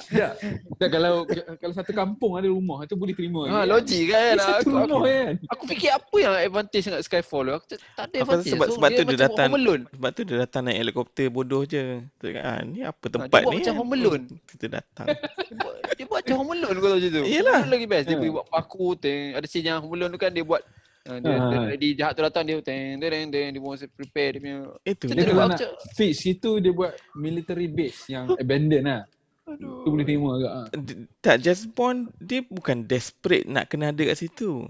[0.06, 0.32] Tak,
[0.76, 1.24] tak kalau
[1.56, 3.46] kalau satu kampung ada rumah tu boleh terima.
[3.46, 4.36] ha, lagi, logik kan Kan?
[4.38, 5.32] Satu aku, aku, kan.
[5.48, 8.76] aku fikir apa yang advantage dengan Skyfall tu aku tak, tak ada advantage sebab- so,
[8.76, 9.52] sebab dia tu dia macam datang-
[9.88, 11.84] Sebab tu dia datang naik helikopter bodoh je.
[12.18, 13.58] Tu kan, ah, ni apa tempat dia buat ni?
[13.58, 13.80] macam kan?
[13.80, 14.24] Home Alone.
[14.46, 15.08] Kita datang.
[15.08, 17.62] dia buat, dia buat macam Home Alone kau tahu macam tu Yelah.
[17.66, 18.20] Lagi best dia Ha.
[18.20, 19.28] pergi buat paku teng.
[19.34, 20.62] ada scene yang Home Alone tu kan dia buat
[21.10, 21.76] uh, dia, Ha, dia, ha.
[21.78, 25.06] dia, jahat tu datang dia teng teng teng dia mesti prepare dia punya Itu.
[25.10, 29.02] Macam Dia kalau aku nak fix situ dia buat military base yang abandoned lah.
[29.46, 30.68] Tu boleh terima agak ah.
[30.74, 34.66] D- tak James Bond dia bukan desperate nak kena ada kat situ.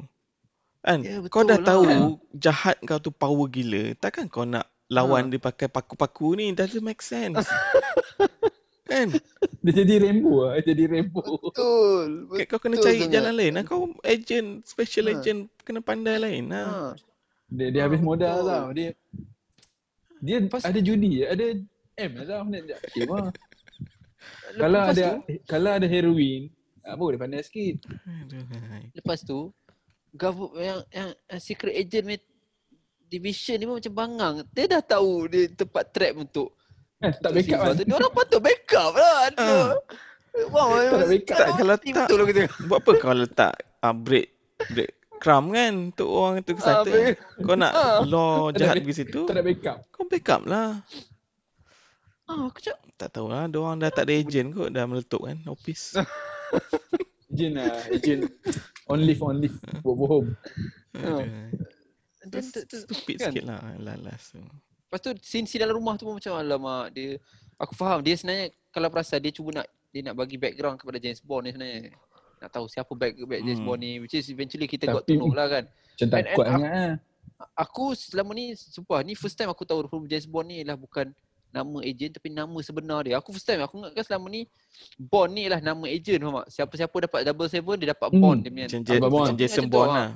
[0.84, 1.02] Kan?
[1.02, 1.66] Ya, kau dah lah.
[1.66, 3.96] tahu jahat kau tu power gila.
[3.98, 7.48] Takkan kau nak lawan dia pakai paku-paku ni doesn't make sense.
[8.86, 9.08] kan?
[9.66, 10.52] Dia jadi rainbow lah.
[10.58, 11.26] Dia jadi rainbow.
[11.42, 12.30] Betul.
[12.30, 13.14] Kan Kau kena Betul cari sangat.
[13.14, 13.54] jalan lain.
[13.54, 13.64] lah.
[13.64, 15.12] Kau agent, special Ha.
[15.16, 16.46] agent kena pandai lain.
[16.50, 16.62] Ha.
[16.62, 16.90] Ha.
[17.48, 18.48] Dia, dia habis Ah, modal betul.
[18.48, 18.68] tau.
[18.72, 18.90] Dia
[20.18, 21.46] dia Lepas- ada judi, ada
[21.96, 22.44] M lah tau.
[22.46, 23.06] Dia, dia, okay,
[24.56, 26.42] kalau ada tu, kalau ada heroin,
[26.82, 27.86] apa boleh pandai sikit.
[28.94, 29.50] Lepas tu
[30.56, 32.18] yang, yang secret agent ni
[33.06, 34.36] division ni pun macam bangang.
[34.50, 36.54] Dia dah tahu dia tempat trap untuk
[36.98, 37.74] Eh, tak backup kan.
[37.76, 39.18] Dia orang patut backup lah.
[39.28, 39.68] Aduh.
[40.48, 41.38] Wah, Tak nak backup.
[41.38, 42.42] Tak, kalau tak- betul lah kita.
[42.66, 44.28] Buat apa kau letak uh, break
[44.70, 46.84] break crumb kan untuk orang tu ke Ah, sana.
[46.86, 48.00] break- Kau nak Ah.
[48.02, 49.22] law Tak jahat pergi situ.
[49.24, 49.78] Tak ada backup.
[49.90, 50.70] Kau backup lah.
[52.26, 53.46] Ah, aku cakap, Tak tahu lah.
[53.46, 54.70] Diorang dah tak ada agent kot.
[54.70, 55.40] Dah meletup kan.
[55.46, 55.96] Office.
[57.30, 57.76] Agent lah.
[57.90, 58.22] Agent
[58.86, 59.56] on leave, on leave.
[59.82, 60.30] Work from home.
[62.26, 63.30] Stupid kan?
[63.30, 63.60] sikit lah.
[63.78, 64.40] Lalas tu.
[64.86, 67.18] Lepas tu scene-scene dalam rumah tu pun macam alamak dia
[67.56, 71.20] aku faham dia sebenarnya kalau perasan dia cuba nak dia nak bagi background kepada James
[71.20, 71.96] Bond ni sebenarnya.
[72.36, 73.66] Nak tahu siapa back, back James Hmm.
[73.66, 75.64] Bond ni which is eventually kita got to Tapi- know lah kan.
[75.66, 76.94] Macam tak kuat aku- sangat lah.
[77.54, 81.12] Aku selama ni sumpah ni first time aku tahu film James Bond ni ialah bukan
[81.50, 83.16] nama agent tapi nama sebenar dia.
[83.16, 84.44] Aku first time aku ingatkan selama ni
[84.98, 86.46] Bond ni ialah nama agent faham tak?
[86.50, 88.20] Siapa-siapa dapat double seven dia dapat Hmm.
[88.20, 88.68] Bond dia punya.
[88.68, 90.10] Macam, Jason Bond lah.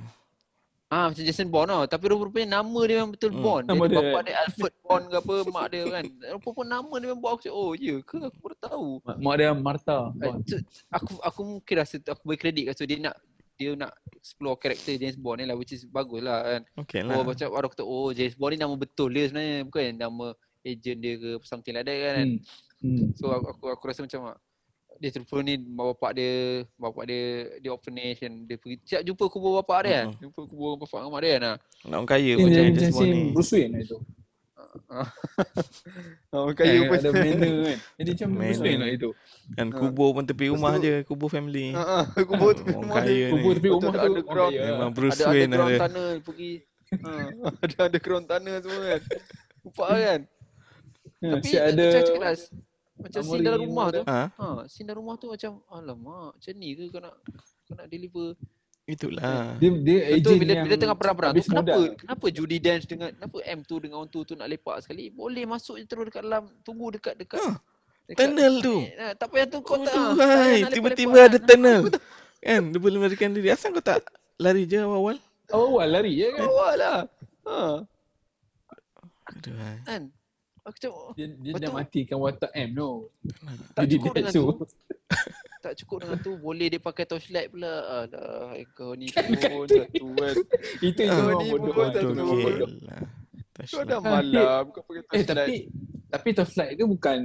[0.90, 1.86] Ah macam Jason Bond tau.
[1.86, 3.44] Tapi rupa-rupanya nama dia memang betul Hmm.
[3.46, 3.64] Bond.
[3.64, 4.00] Nama Dia, dia.
[4.02, 6.06] bapak dia Alfred Bond ke apa, mak dia kan.
[6.34, 8.88] Rupa-rupanya nama dia memang buat aku cakap, oh ya ke aku baru tahu.
[9.06, 9.98] Mak, dia Martha.
[10.18, 13.16] Eh, tu- aku aku mungkin rasa aku beri kredit kat so dia nak
[13.54, 16.62] dia nak explore karakter James Bond ni lah which is bagus lah kan.
[16.80, 17.24] Okay Oh lah.
[17.24, 20.26] macam baru kata oh James Bond ni nama betul dia sebenarnya bukan nama
[20.60, 22.26] agent dia ke something like that kan.
[22.82, 22.98] Hmm.
[22.98, 23.12] Hmm.
[23.14, 24.34] So aku, aku aku rasa macam
[25.00, 26.34] dia terpulang ni bapak dia
[26.76, 27.24] bapak dia
[27.58, 30.06] dia orphanage kan dia pergi siap jumpa kubur bapak dia kan.
[30.06, 30.22] Mm-mm.
[30.22, 31.44] Jumpa kubur bapak dengan mak dia kan.
[31.46, 31.58] ah.
[31.82, 33.24] Nak orang kaya macam Bond scene ni.
[33.32, 33.98] Bruce Wayne lah itu.
[36.30, 37.78] Oh, Kaya kaya pun ada manner kan.
[37.98, 38.62] Jadi macam Bruce.
[38.62, 39.10] Wayne lah itu.
[39.52, 39.78] Kan Ha.
[39.80, 40.94] kubur pun tepi rumah je.
[41.04, 41.74] Kubur family.
[41.74, 43.16] Ha ah, kubur Orang rumah ni.
[43.28, 44.06] Kubur tepi rumah ada tu.
[44.06, 44.38] underground.
[44.38, 44.94] orang kaya Memang lah.
[44.94, 45.80] Bruce ada Wayne underground ada.
[45.82, 46.52] tanah pergi.
[46.90, 47.12] Ha,
[47.66, 49.02] ada underground tanah semua kan.
[49.60, 50.20] Nampak kan?
[51.20, 52.34] Ha, Tapi ada cakap lah,
[53.00, 54.02] macam scene dalam rumah tu.
[54.04, 54.22] Ha?
[54.36, 57.16] Ha, scene dalam rumah tu macam alamak, macam ni ke kau nak
[57.66, 58.36] kau nak deliver.
[58.90, 59.54] Itulah.
[59.62, 61.82] dia dia Betul agent bila yang bila tengah perang-perang tu kenapa modal.
[61.94, 65.14] kenapa Judy dance dengan kenapa M tu dengan orang tu tu nak lepak sekali?
[65.14, 67.38] Boleh masuk je terus dekat dalam, tunggu dekat dekat.
[67.38, 67.54] Ha,
[68.10, 68.76] dekat tunnel tu.
[68.82, 69.94] Eh, tak payah tu kau Oh, tak.
[70.18, 70.66] hai.
[70.74, 71.46] Tiba-tiba lepak-lepak ada kan.
[71.46, 71.82] tunnel.
[72.42, 72.62] Kan?
[72.74, 73.54] Dia boleh melarikan diri.
[73.54, 74.02] Asal kau tak
[74.42, 75.22] lari je awal-awal?
[75.54, 76.46] Awal lari ya kan.
[76.50, 77.00] Awal lah.
[77.46, 77.58] Ha,
[79.30, 79.54] Aduh,
[79.86, 80.02] kan.
[80.70, 81.64] Aku cakap Dia, dia Betul.
[81.64, 83.10] dah matikan watak M no.
[83.74, 84.46] tak Dia cukup dengan tu.
[85.60, 87.74] Tak cukup dengan tu boleh dia pakai torchlight pula.
[88.06, 90.36] Alah, kau ni Kan, pun satu kan.
[90.80, 91.88] Itu Ah, yang orang ni bodoh pun
[92.86, 93.02] lah.
[93.60, 95.28] Kau dah Ah, malam kau pakai Eh torchlight.
[95.28, 95.56] tapi
[96.08, 97.20] tapi torchlight tu bukan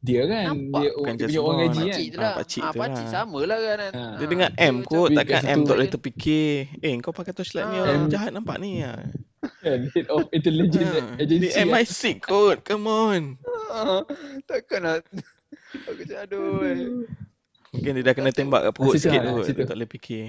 [0.00, 0.46] dia kan.
[0.50, 0.80] Nampak.
[0.80, 1.84] Dia, Bukan dia just punya orang gaji kan.
[1.84, 2.34] Pakcik Ah, lah.
[2.34, 3.12] pakcik Ah, tu pakcik lah.
[3.12, 3.76] sama lah kan.
[3.76, 3.90] Ah.
[3.90, 5.08] Dia Ah, dengan dia M kot.
[5.10, 6.52] Takkan M tak boleh terfikir.
[6.78, 7.82] Eh kau pakai torchlight ni Ah.
[7.82, 9.00] orang jahat nampak ni lah.
[9.60, 11.50] Kan head of intelligence Ha, agency.
[11.50, 11.66] Kan.
[11.66, 12.56] MI6 kot.
[12.62, 13.22] Come on.
[13.68, 14.02] Ah,
[14.44, 14.96] Takkan lah.
[15.88, 16.62] Aku cakap aduh.
[16.62, 16.76] eh.
[17.70, 19.44] Mungkin dia dah kena tembak kat perut situ sikit lah, kot.
[19.48, 20.24] Dia tak boleh fikir.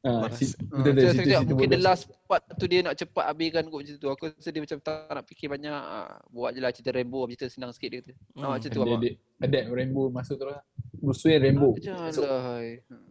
[0.00, 3.82] Ah, si- Ah, betul betul mungkin the last part tu dia nak cepat habiskan kot
[3.82, 4.08] macam tu.
[4.08, 5.74] Aku rasa dia macam tak nak fikir banyak.
[5.74, 8.12] Ah, buat je lah cerita Rainbow, cerita senang sikit dia kata.
[8.12, 8.50] Ah, Hmm.
[8.54, 10.62] macam tu dia adapt Rainbow masuk terus lah.
[10.96, 11.70] Bruce Wayne Rainbow.
[11.74, 12.62] Macam lah.
[12.86, 13.10] Hmm.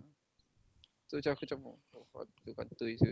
[1.08, 1.60] So macam aku macam
[1.94, 3.12] oh, kantoi kantoi je.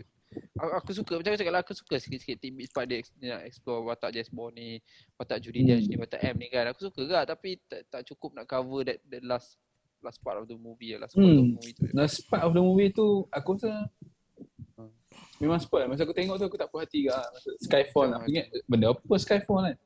[0.58, 3.46] Aku, aku suka macam aku cakap lah aku suka sikit-sikit tidbits part dia, dia nak
[3.46, 4.82] explore watak James Bond ni,
[5.16, 5.68] watak Judi Hmm.
[5.70, 6.66] Dench ni, watak M ni kan.
[6.72, 9.56] Aku suka juga tapi tak, tak cukup nak cover that the last
[10.04, 11.54] last part of the movie last part of the Hmm.
[11.56, 11.82] movie tu.
[11.94, 13.86] Last part of the movie tu aku rasa
[14.76, 14.92] Hmm.
[15.40, 15.88] memang spoil.
[15.88, 17.14] Masa aku tengok tu aku tak puas hati ke.
[17.14, 19.76] Masa Skyfall Macam nak ingat benda apa Skyfall kan.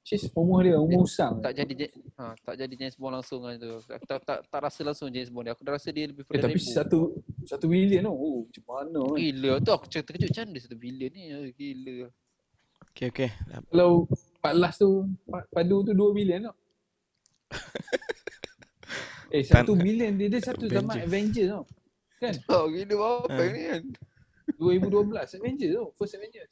[0.00, 1.38] Cis umur dia umur usang.
[1.38, 3.68] tak jadi Ja- ha, tak jadi James Bond langsung kan tu.
[3.84, 5.52] Aku tak, tak, tak rasa langsung James Bond dia.
[5.52, 6.72] Aku dah rasa dia lebih Eh, pada tapi Rambo.
[6.72, 6.98] satu
[7.44, 8.10] satu bilion tu.
[8.10, 9.16] Oh, macam mana kan.
[9.16, 11.22] Gila tu aku terkejut macam mana satu bilion ni.
[11.28, 11.96] Ah, Gila.
[12.90, 13.30] Okay, okay.
[13.46, 13.90] Dah- Kalau
[14.40, 14.90] part last tu
[15.24, 16.56] part padu tu 2 bilion tau.
[19.30, 21.64] eh satu bilion dia dia satu zaman Avengers tau.
[22.18, 22.34] Kan?
[22.50, 23.46] Oh gila apa Ha.
[23.48, 23.82] ni kan.
[24.56, 25.86] 2012 Avengers tau.
[25.94, 26.50] First Avengers.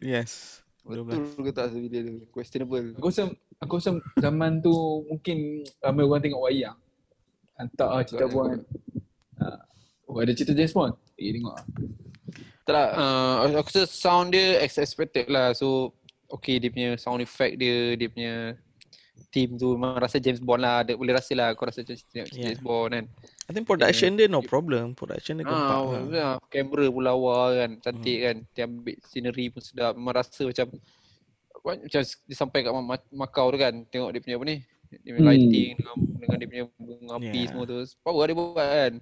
[0.00, 0.64] Yes.
[0.84, 2.16] Betul ke tak satu bilion tu?
[2.32, 2.96] Questionable.
[2.96, 3.24] Aku rasa
[3.60, 4.72] aku rasa zaman tu
[5.06, 6.78] mungkin ramai orang tengok wayang.
[7.60, 8.48] Hantar ah cerita Betul, buat.
[9.40, 9.60] Ah.
[10.08, 10.96] Oh ada cerita James Bond.
[11.20, 11.64] Eh tengok ah.
[12.64, 15.52] Tak lah, uh, aku rasa sound dia as expected lah.
[15.56, 15.90] So,
[16.30, 18.34] okay dia punya sound effect dia, dia punya
[19.30, 20.82] team tu memang rasa James Bond lah.
[20.86, 22.42] Dia boleh rasa lah kau rasa macam tengok Yeah.
[22.50, 23.04] James Bond kan.
[23.50, 24.94] I think production dia no problem.
[24.94, 26.02] Production dia gempak Ah, lah.
[26.06, 28.26] ya, kamera pun lawa kan, cantik Hmm.
[28.30, 28.36] kan.
[28.54, 29.98] Dia ambil scenery pun sedap.
[29.98, 30.66] Memang rasa macam
[31.60, 33.74] macam dia sampai kat Ma- Ma- Macau tu kan.
[33.90, 34.56] Tengok dia punya apa ni?
[35.02, 35.30] Dia punya Hmm.
[35.34, 37.48] lighting dengan, dengan dia punya bunga api Yeah.
[37.50, 37.78] semua tu.
[38.00, 38.92] Power dia buat kan.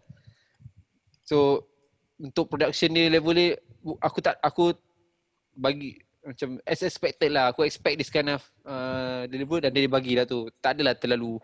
[1.22, 1.68] So
[2.16, 3.52] untuk production dia level dia
[4.00, 4.72] aku tak aku
[5.52, 7.52] bagi macam as expected lah.
[7.52, 10.48] Aku expect this kind of uh, deliver dan dia bagi lah tu.
[10.58, 11.36] Tak adalah terlalu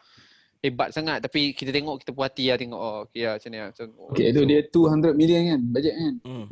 [0.65, 3.59] hebat sangat tapi kita tengok kita puas hati lah tengok oh okay lah macam ni
[3.59, 3.69] lah.
[3.69, 6.15] Macam, oh, Okay tu so- dia 200 million kan bajet kan.
[6.25, 6.47] Hmm.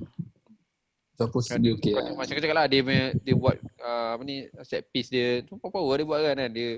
[1.15, 2.15] Suppose Kan, dia okay bukan lah.
[2.15, 5.95] Macam cakap lah dia punya, dia buat uh, apa ni set piece dia tu power
[5.95, 6.51] dia buat kan, kan.
[6.51, 6.71] dia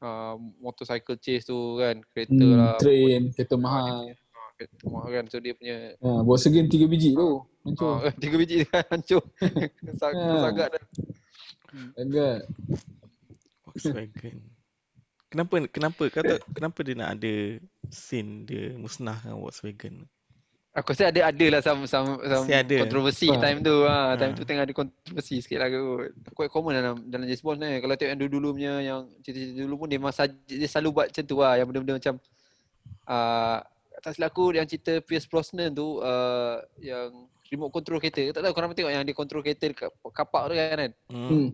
[0.00, 3.84] uh, motorcycle chase tu kan kereta Hmm, lah train, kereta Ah, dia mahal.
[3.98, 7.28] punya, ah, kereta mahal kan so dia punya Ha, bawa segen 3 biji tu.
[7.62, 7.94] Hancur.
[8.00, 9.22] uh, tiga biji dia kan hancur
[10.00, 10.40] Sag- Ah.
[10.44, 10.84] sangat dah
[11.94, 12.38] Agak.
[13.64, 14.36] Volkswagen.
[15.32, 17.34] Kenapa kenapa kata kenapa dia nak ada
[17.88, 20.04] scene dia musnahkan Volkswagen?
[20.70, 22.76] aku rasa ada ada lah some some, some Mesti ada.
[22.80, 23.36] kontroversi Ah.
[23.38, 24.36] time tu ha, time Ah.
[24.36, 27.92] tu tengah ada kontroversi sikit lah kot quite common dalam dalam James Bond ni kalau
[27.92, 31.36] tengok yang dulu-dulu punya yang cerita-cerita dulu pun dia masa dia selalu buat macam tu
[31.38, 32.14] lah yang benda-benda macam
[33.04, 33.58] uh,
[34.00, 37.08] tak silap aku yang cerita Pierce Brosnan tu uh, yang
[37.46, 40.54] remote control kereta tak tahu korang pernah tengok yang dia control kereta dekat kapak tu
[40.54, 41.28] kan kan Hmm.
[41.28, 41.48] Hmm.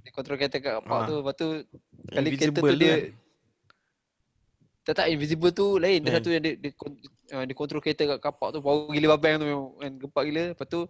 [0.00, 1.04] dia control kereta kat kapak Ah.
[1.04, 1.48] tu lepas tu
[2.08, 3.00] kali kereta Invisible tu tu dia kan?
[4.82, 6.02] Tak tak invisible tu lain.
[6.02, 6.16] Dia Lain.
[6.18, 6.98] satu yang dia dia, kon-
[7.30, 8.58] uh, dia control kereta kat kapak tu.
[8.58, 10.42] Power gila babang tu memang kan gempak gila.
[10.54, 10.80] Lepas tu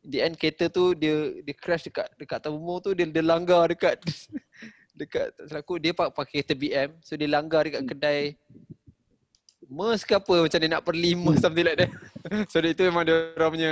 [0.00, 1.14] di end kereta tu dia
[1.44, 2.90] dia crash dekat dekat bumbu tu.
[2.90, 4.02] Dia dia langgar dekat
[5.00, 8.34] dekat tak salah aku dia pak- pakai kereta BM so dia langgar dekat kedai
[9.70, 10.34] Merce ke apa.
[10.42, 11.90] Macam dia nak perli Merce something like that.
[12.50, 13.70] So dia itu memang dia orang punya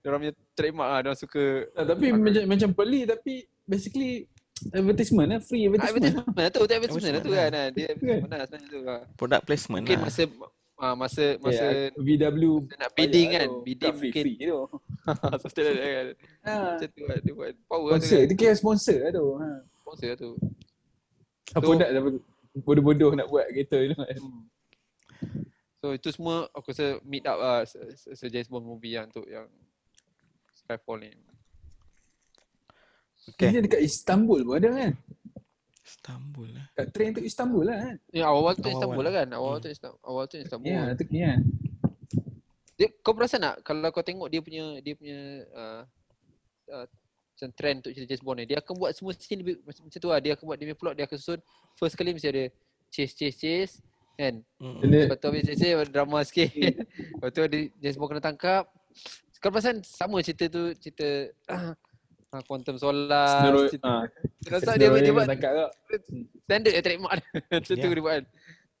[0.00, 0.98] dia orang punya trademark lah.
[1.04, 1.42] Dia orang suka
[1.76, 4.24] Ah, tapi macam macam peli tapi basically
[4.70, 6.04] advertisement lah, free advertisement.
[6.06, 7.66] advertisement lah tu tu advertisement lah tu Advertisement kan ah.
[7.68, 9.02] dia advertisement lah sebenarnya tu ah.
[9.14, 10.04] Product placement mungkin lah.
[10.04, 10.22] masa
[10.76, 13.58] ah, masa masa Yeah, VW nak bidding kan tu.
[13.62, 14.58] bidding free, mungkin free tu.
[15.38, 16.06] something like that kan
[16.44, 16.52] Ha.
[16.72, 19.26] macam tu kan dia buat power lah tu Sponsor, kan dia kira sponsor lah tu.
[19.34, 19.48] Ha.
[19.76, 20.30] sponsor lah tu
[21.50, 21.90] Apa So- nak
[22.56, 24.16] bodoh-bodoh nak buat kereta tu kan.
[24.16, 24.42] Hmm.
[25.76, 29.04] So itu semua aku rasa meet up lah se, se, se James Bond movie yang
[29.06, 29.44] untuk yang
[30.54, 31.10] Skyfall ni.
[33.24, 33.48] Okay.
[33.50, 34.92] Dia dekat Istanbul pun ada kan.
[35.84, 36.66] Istanbul lah.
[36.72, 37.96] Kat train tu Istanbul lah kan.
[38.10, 38.74] Ya awal tu Awal-awal.
[38.76, 39.28] Istanbul lah kan.
[39.30, 39.62] Awal Hmm.
[39.62, 40.00] tu Istanbul.
[40.02, 40.68] Awal tu Istanbul.
[40.68, 41.40] Ya, tu kan.
[42.74, 45.18] Dia, kau perasan tak kalau kau tengok dia punya dia punya
[45.54, 45.82] uh,
[46.74, 46.86] uh,
[47.30, 49.98] macam trend untuk cerita James Bond ni, dia akan buat semua scene lebih macam, macam
[49.98, 50.18] tu lah.
[50.18, 51.40] Dia akan buat dia punya plot, dia akan susun
[51.74, 52.44] first kali mesti ada
[52.90, 53.72] chase chase chase
[54.14, 54.42] kan.
[54.82, 56.50] Dia- Lepas tu habis chase chase drama sikit.
[57.14, 58.64] Lepas tu ada James Bond kena tangkap.
[59.38, 61.06] Kau perasan sama cerita tu cerita
[61.50, 61.72] uh,
[62.42, 63.30] Quantum Solace.
[63.30, 64.08] Scenario, cerita, ha,
[64.50, 65.28] Rasa dia, dia buat
[66.44, 67.28] standard je trademark dia.
[67.54, 67.94] Macam tu Ya.
[67.94, 68.24] dia buat kan.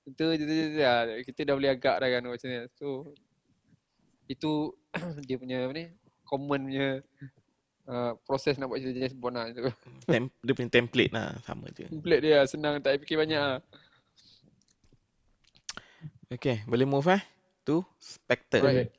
[0.04, 0.94] Itu itu itu ya.
[1.22, 2.58] Kita dah boleh agak dah kan macam ni.
[2.74, 2.86] So
[4.26, 4.52] itu
[5.28, 5.84] dia punya apa ni
[6.24, 6.88] common punya
[7.86, 9.46] uh, proses nak buat cerita James Bond lah.
[9.52, 9.70] Itu.
[10.12, 11.86] Tem- dia punya template lah sama je.
[11.86, 13.60] Template dia senang tak fikir banyak lah.
[16.32, 17.22] Okay, boleh move eh
[17.62, 18.60] to Spectre.
[18.60, 18.90] Alright.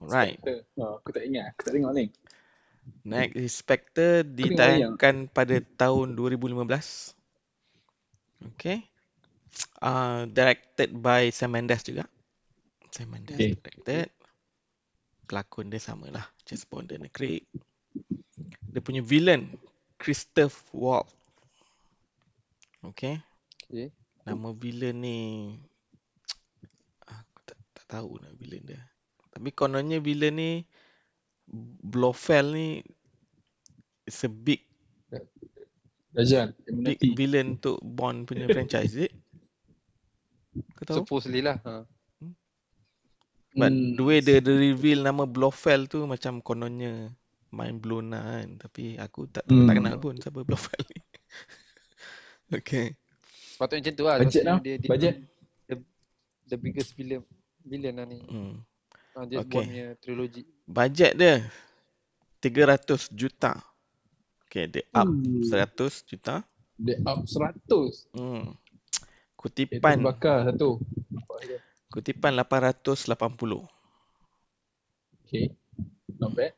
[0.00, 0.40] Right.
[0.80, 1.52] Oh, aku tak ingat.
[1.54, 2.10] Aku tak tengok link.
[3.04, 7.16] Next is Spectre ditayangkan pada tahun 2015.
[8.56, 8.84] Okay.
[9.82, 12.06] Uh, directed by Sam Mendes juga.
[12.92, 13.56] Sam Mendes Okay.
[13.56, 14.08] directed.
[15.26, 16.26] Pelakon dia sama lah.
[16.44, 17.46] James Bond dan Craig.
[18.70, 19.50] Dia punya villain
[19.98, 21.14] Christoph Waltz.
[22.80, 23.20] Okay.
[23.68, 23.92] Okay.
[24.24, 25.18] Nama villain ni
[27.06, 28.82] aku tak, tak tahu nak villain dia.
[29.30, 30.50] Tapi kononnya villain ni
[31.82, 32.78] Blofeld ni
[34.06, 34.62] is a big
[36.10, 39.12] Rajan, big villain untuk Bond punya franchise, is it?
[40.74, 40.96] Kau tahu?
[41.06, 41.62] Supposedly lah.
[41.62, 41.86] Ha.
[43.54, 43.94] But Hmm.
[43.98, 47.10] the way dia, dia reveal nama Blofeld tu macam kononnya
[47.50, 48.58] mind blown lah kan.
[48.58, 49.66] Tapi aku tak Hmm.
[49.66, 50.98] tak kenal pun siapa Blofeld ni.
[52.58, 52.94] okay.
[53.54, 54.16] Sepatutnya macam tu lah.
[54.18, 55.14] Bajet Maksudnya lah, Dia, dia, bajet.
[55.66, 55.74] The,
[56.46, 57.22] the biggest villain
[57.62, 58.18] villain lah ni.
[58.26, 58.62] Hmm.
[59.12, 59.50] James Okay.
[59.50, 60.42] Bond punya trilogy.
[60.64, 61.34] Bajet dia
[62.38, 63.52] 300 juta.
[64.46, 65.42] Okay, dia up Hmm.
[65.44, 66.42] 100 juta.
[66.74, 68.08] Dia up 100.
[68.14, 68.54] Hmm.
[68.54, 70.78] Itu Kutipan bakar satu.
[71.88, 73.66] kutipan 880.
[75.24, 75.50] Okay.
[76.20, 76.52] Not bad.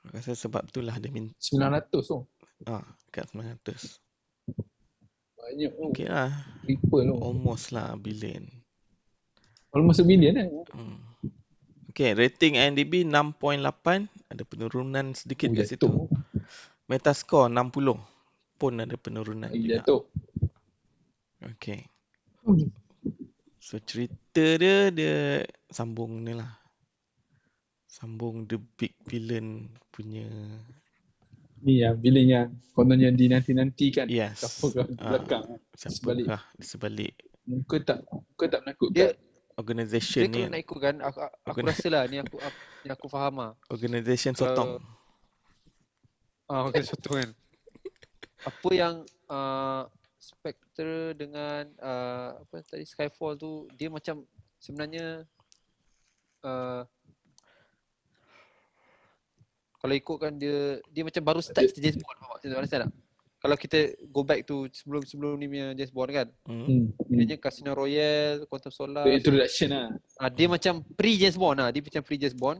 [0.00, 2.18] Aku rasa sebab itulah dia minta 900 tu.
[2.64, 4.00] ah, kat 900.
[5.36, 5.82] Banyak tu.
[5.92, 6.32] Okay lah.
[6.64, 7.14] Triple tu.
[7.20, 8.42] Almost lah billion.
[9.70, 10.48] Almost a billion kan.
[10.72, 10.98] Hmm.
[11.96, 14.04] Okay, rating IMDb 6.8.
[14.28, 15.88] Ada penurunan sedikit Oh, kat situ.
[16.92, 17.96] Metascore 60.
[18.60, 19.80] Pun ada penurunan Lagi juga.
[19.80, 20.02] jatuh.
[21.56, 21.88] Okay.
[22.44, 22.68] Hmm.
[23.56, 25.40] So cerita dia dia
[25.72, 26.52] sambung ni lah.
[27.88, 30.28] Sambung the big villain punya
[31.64, 34.04] Ni yang billion yang kononnya dinanti-nanti kan.
[34.12, 34.44] yes.
[34.44, 35.44] Siapa ke Ah, belakang.
[35.72, 36.28] Sebalik.
[36.28, 37.14] Siapakah di sebalik
[37.48, 38.92] Muka tak muka tak menakutkan.
[38.92, 39.08] Dia
[39.56, 41.64] organisation ni kalau nak ikut kan, aku, aku, aku Bukan.
[41.72, 43.52] rasa lah ni aku, aku, ni aku faham lah.
[43.72, 44.80] organisation sotong.
[46.46, 47.30] Ah, okay, contoh kan.
[48.46, 48.94] Apa yang
[49.26, 49.88] uh,
[50.20, 54.22] Spectre dengan uh, apa tadi Skyfall tu dia macam
[54.62, 55.26] sebenarnya
[56.46, 56.82] uh,
[59.80, 62.46] kalau ikutkan dia dia macam baru start James Bond faham tak?
[62.46, 62.92] Macam understand tak?
[63.46, 63.78] Kalau kita
[64.10, 66.26] go back to sebelum-sebelum ni punya James Bond kan.
[66.50, 66.66] Hmm.
[66.66, 66.84] Hmm.
[66.98, 67.22] hmm.
[67.30, 69.06] Dia Casino Royale, Quantum Solace.
[69.06, 69.86] The introduction lah.
[70.18, 71.70] Ah, dia macam pre James Bond lah.
[71.70, 72.58] Dia macam pre James Bond.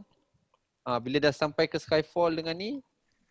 [0.87, 2.79] Ah, bila dah sampai ke Skyfall dengan ni,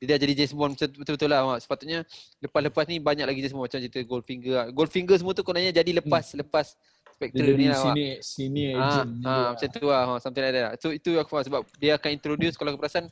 [0.04, 1.40] dia dah jadi James Bond macam betul-betul lah.
[1.48, 1.60] Mak.
[1.64, 2.04] Sepatutnya
[2.44, 4.52] lepas-lepas ni banyak lagi James Bond macam cerita Goldfinger.
[4.52, 4.66] lah.
[4.76, 7.80] Goldfinger semua tu kononnya jadi lepas lepas Dia Spectre ni lah.
[7.80, 7.96] Mak.
[7.96, 9.10] sini sini Ah, agent.
[9.24, 10.04] ah, macam tu lah.
[10.04, 10.66] Ha, something like that.
[10.68, 10.74] lah.
[10.76, 13.08] So itu aku faham sebab dia akan introduce kalau kau perasan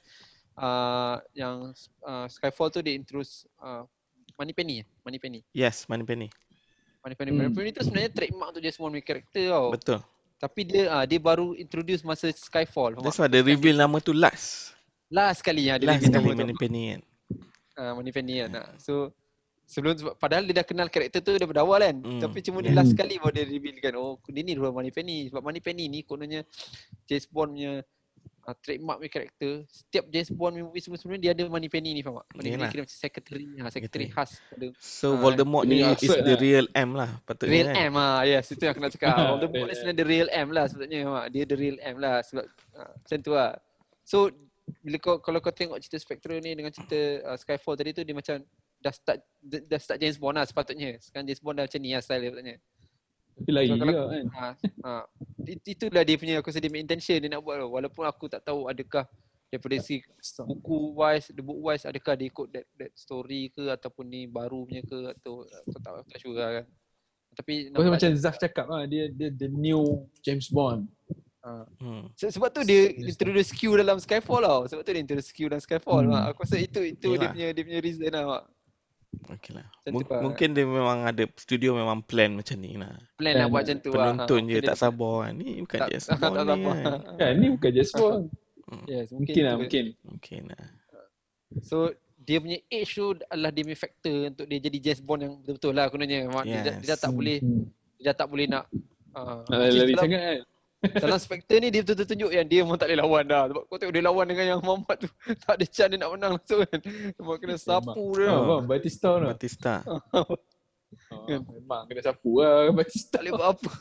[0.60, 1.72] uh, yang
[2.04, 3.88] uh, Skyfall tu dia introduce uh,
[4.38, 4.76] Money Penny.
[5.06, 5.40] Money Penny.
[5.54, 6.28] Yes, Money Penny.
[7.04, 7.32] Money Penny.
[7.32, 7.40] Hmm.
[7.44, 9.68] Money Penny tu sebenarnya trademark untuk James Bond karakter tau.
[9.76, 10.00] Betul.
[10.44, 13.00] Tapi dia ah dia baru introduce masa Skyfall.
[13.00, 14.76] That's why dia reveal nama tu last.
[15.08, 16.42] Last sekali ya dia Last reveal sekali nama tu.
[16.44, 17.02] Money Penny kan.
[17.80, 18.52] Ah Money Penny kan.
[18.60, 18.72] Ah.
[18.80, 19.16] So
[19.64, 21.98] sebelum padahal dia dah kenal karakter tu daripada awal kan.
[22.04, 22.20] Hmm.
[22.20, 22.80] Tapi cuma dia Hmm.
[22.84, 23.94] last sekali baru dia reveal kan.
[23.96, 25.32] Oh dia ni dua Money Penny.
[25.32, 26.44] Sebab Money Penny ni kononnya
[27.08, 27.80] James Bond punya
[28.44, 29.52] uh, trademark punya karakter.
[29.68, 32.28] Setiap James Bond movie sebelum-sebelum ni dia ada Money Penny ni faham tak?
[32.36, 32.72] Money Penny Yalah.
[32.72, 33.46] kira macam secretary.
[33.46, 34.08] Ha, secretary Secretary.
[34.10, 36.42] khas pada So Ah, Voldemort ni is Alfred the lah.
[36.42, 37.88] real M lah patutnya Real kan.
[37.90, 39.16] M ah yes itu yang aku nak cakap.
[39.32, 41.26] Voldemort ni sebenarnya the real M lah sebetulnya mak.
[41.32, 43.52] Dia the real M lah sebab uh, macam tu lah.
[44.04, 44.18] So
[44.80, 46.96] bila kau kalau kau tengok cerita Spectre ni dengan cerita
[47.28, 48.40] uh, Skyfall tadi tu dia macam
[48.80, 51.00] dah start dah, dah start James Bond lah sepatutnya.
[51.00, 52.56] Sekarang James Bond dah macam ni lah style dia sepatutnya.
[53.34, 54.26] Tapi lagi So, juga kan.
[54.38, 54.48] Ha,
[54.84, 54.94] ha.
[55.44, 57.68] It- Itulah dia punya aku dia punya intention dia nak buat tu.
[57.68, 59.06] Walaupun aku tak tahu adakah
[59.48, 60.02] daripada si
[60.40, 64.66] buku wise, the book wise adakah dia ikut that, that story ke ataupun ni baru
[64.66, 66.66] punya ke atau aku tak tak sure lah kan.
[67.34, 70.86] Tapi nampak macam Zaf cakap lah, dia dia the new James Bond.
[71.42, 71.66] ha.
[71.78, 72.10] Hmm.
[72.14, 74.62] Se- Sebab tu dia introduce Q dalam Skyfall tau.
[74.66, 76.06] Sebab tu dia introduce Q dalam Skyfall.
[76.06, 76.14] Hmm.
[76.14, 76.24] Mak.
[76.30, 77.32] Aku rasa itu itu dia Yalah.
[77.34, 78.24] punya dia punya reason lah.
[78.26, 78.44] Mak.
[79.30, 79.68] Okay lah.
[79.86, 80.20] Lah.
[80.20, 82.94] mungkin dia memang ada studio memang plan macam ni lah.
[83.16, 83.66] Plan nak buat lah.
[83.66, 83.98] macam tu lah.
[84.10, 85.34] Penonton je tak sabar kan.
[85.36, 86.76] Ni bukan Tak, James tak Bond ni sabar.
[86.76, 86.94] kan.
[87.16, 88.24] Kan ni bukan James Bond.
[88.84, 89.84] Yes, mungkin, Mungkin lah mungkin.
[90.02, 90.66] Mungkin lah.
[91.62, 91.78] So
[92.18, 95.74] dia punya age tu adalah dia punya factor untuk dia jadi James Bond yang betul-betul
[95.74, 96.18] lah kononnya.
[96.26, 96.44] Mak.
[96.44, 97.64] Dia, dah- dia dah tak Hmm, boleh hmm.
[97.94, 98.64] dia dah tak boleh nak
[99.14, 100.38] uh, Nak lari sangat kan.
[100.84, 103.44] Dalam Spectre ni dia betul-betul tunjuk yang dia memang tak boleh lawan dah.
[103.48, 105.10] Sebab kau tengok dia lawan dengan yang Muhammad tu
[105.44, 106.80] tak ada chance dia nak menang langsung kan.
[107.16, 108.28] Memang kena sapu dia.
[108.28, 108.46] Ha, Oh.
[108.50, 109.28] bang, Batista tu.
[109.32, 109.74] Batista.
[109.88, 110.20] Ha,
[111.50, 113.16] memang kena sapu lah Batista.
[113.16, 113.72] tak boleh buat apa.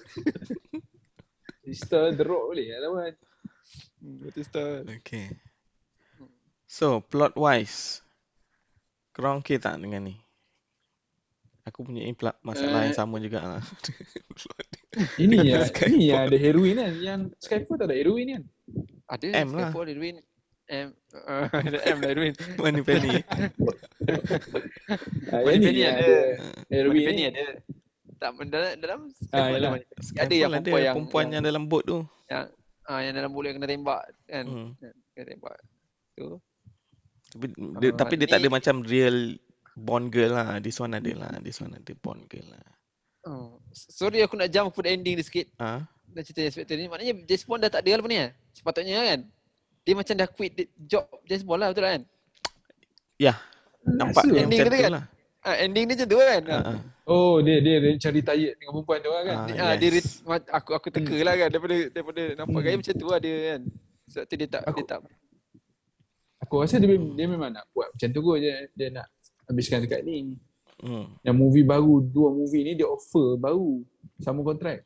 [1.62, 3.12] Batista The Rock boleh lah lawan.
[3.98, 4.62] Hmm, Batista.
[5.03, 5.26] Okay.
[6.66, 8.00] So, plot wise.
[9.12, 10.16] Korang okay tak dengan ni?
[11.63, 12.99] Aku punya impla- masalah yang Eh.
[12.99, 13.63] sama juga lah.
[15.17, 15.89] Ini ya, Skyfall.
[15.89, 16.93] ini yang ada heroin kan.
[16.99, 18.43] Yang Skyfall tak ada heroin kan.
[19.09, 19.71] Ada M lah.
[19.71, 20.17] Skyfall Edwin
[20.69, 22.33] M uh, ada M lah Edwin.
[22.61, 23.17] Money Penny.
[25.31, 26.05] Ha, Money yang Penny yang ada.
[26.05, 26.19] ada
[26.61, 27.45] Money heroin Penny ada.
[28.19, 29.01] Tak dalam dalam
[29.33, 29.71] Ah, Skyfall ada yalah.
[29.71, 30.03] Money Penny.
[30.03, 31.99] Skyfall Ada yang perempuan yang- perempuan yang, yang- dalam boat tu.
[32.29, 32.45] yang
[32.83, 34.45] ah yang dalam bola yang kena tembak kan.
[34.45, 34.69] Hmm.
[35.15, 35.57] Kena tembak.
[36.13, 36.29] Tu.
[37.33, 37.47] Tapi
[37.81, 39.17] dia, Ah, tapi dia tak ada macam real
[39.75, 40.61] Bond girl lah.
[40.61, 41.31] This one ada lah.
[41.41, 42.64] This one ada Bond girl lah.
[43.23, 43.62] Oh.
[43.73, 45.47] Sorry aku nak jump kepada ending dia sikit.
[45.57, 48.31] Ah, dah cerita inspector ni maknanya James Bond dah tak ada lah ni kan.
[48.53, 49.20] Sepatutnya kan.
[49.83, 52.03] Dia macam dah quit the job James Bond lah betul kan?
[53.83, 54.93] Nampak Rasa yang ending macam dia kan?
[54.95, 55.05] lah.
[55.43, 56.43] Ah, ending dia macam tu kan.
[56.47, 56.73] Ha, ha.
[57.03, 59.25] Oh, dia dia dia cari tired dengan perempuan tu kan.
[59.27, 60.23] Ah, Dia, ah, dia yes.
[60.23, 62.64] ma- aku aku teka lah kan daripada daripada nampak Hmm.
[62.64, 63.61] gaya macam tu lah dia kan.
[64.07, 64.99] Sebab tu dia tak dia Aku- tak
[66.43, 69.07] Aku rasa dia, dia memang nak buat macam tu kot dia, dia nak
[69.47, 70.36] habiskan dekat ni.
[70.78, 71.14] Hmm.
[71.22, 73.82] Yang movie baru, dua movie ni dia offer baru.
[74.18, 74.82] Sama kontrak.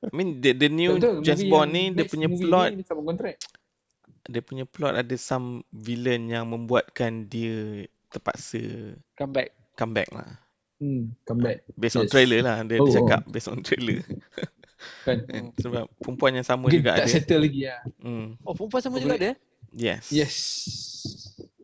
[0.00, 3.02] I mean the, the new Betul, James Bond ni dia punya plot ni, dia sama
[3.04, 3.36] kontrak.
[4.24, 9.48] dia punya plot ada some villain yang membuatkan dia terpaksa come back.
[9.76, 10.40] comeback lah.
[10.80, 11.68] Hmm, come back.
[11.76, 12.10] Based on Yes.
[12.10, 12.64] trailer lah.
[12.64, 12.96] Dia, Oh, dia oh.
[13.04, 14.00] cakap based on trailer.
[15.04, 15.20] Kan?
[15.28, 15.52] kan?
[15.60, 17.12] Sebab perempuan yang sama Mungkin juga tak ada.
[17.12, 17.80] settle lagi lah.
[18.00, 18.40] Hmm.
[18.40, 19.32] Oh, perempuan sama Oh, juga dia?
[19.70, 20.08] Yes.
[20.08, 20.36] Yes.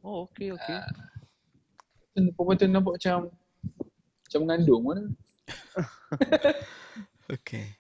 [0.05, 0.76] Oh, okey okey.
[2.17, 3.29] Perempuan tu nampak macam
[4.25, 5.03] macam mengandung mana.
[7.27, 7.75] Okay.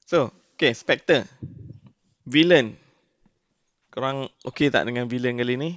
[0.00, 1.26] So, okay, Spectre.
[2.22, 2.78] Villain.
[3.90, 5.70] Korang okay tak dengan villain kali ni?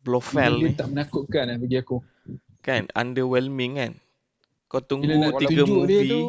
[0.00, 2.00] Blofeld dia ni tak menakutkan lah bagi aku.
[2.60, 3.92] kan underwhelming kan.
[4.66, 5.04] Kau tunggu
[5.36, 6.08] tiga tunjuk dia movie.
[6.08, 6.20] tu,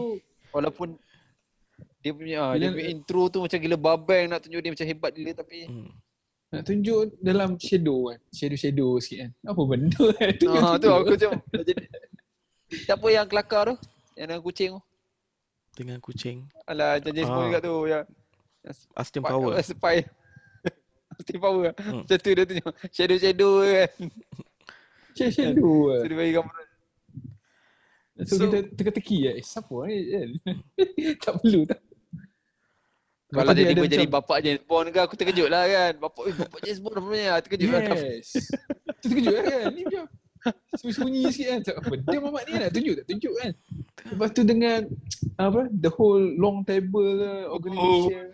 [0.52, 0.88] Walaupun
[2.02, 4.88] dia punya ah, Bila- dia punya intro tu macam gila babang nak tunjuk dia macam
[4.90, 5.92] hebat gila tapi Hmm.
[6.52, 8.20] Nak tunjuk dalam shadow kan.
[8.30, 9.32] Shadow-shadow sikit kan.
[9.48, 10.30] Apa benda kan.
[10.36, 11.74] Tu kan ah, tu aku macam jadi
[12.72, 13.76] Siapa yang kelakar tu?
[14.16, 14.82] Yang dengan kucing tu.
[15.74, 16.38] Dengan kucing.
[16.66, 17.48] Alah James Bond Ah.
[17.48, 18.04] juga tu yang
[18.94, 19.52] Austin spy- Power.
[19.72, 19.98] Spy.
[21.12, 21.72] Austin Power.
[21.78, 22.04] Hmm.
[22.04, 23.92] Macam tu dia tunjuk shadow-shadow kan.
[25.12, 26.00] Shadow So lah.
[26.08, 26.64] dia bagi gambar.
[28.22, 29.34] So, So- kita teka-teki lah.
[29.36, 30.30] Eh, siapa ni kan?
[31.18, 31.80] tak perlu tak.
[33.32, 35.94] Kalau Lepas tu dia tiba jadi macam- bapak James Bond ke aku terkejut lah kan.
[35.98, 37.82] Bapak eh, bapak James Bond rupanya terkejut lah.
[37.96, 38.28] Yes.
[39.00, 39.64] Tu terkejut lah kan.
[39.72, 40.04] Ni macam
[40.76, 41.60] sembunyi sikit kan.
[41.64, 41.94] Tak apa.
[42.02, 43.52] Dia mamat ni nak tunjuk tak tunjuk kan.
[44.12, 44.80] Lepas tu dengan
[45.40, 48.26] apa the whole long table ke, organisation.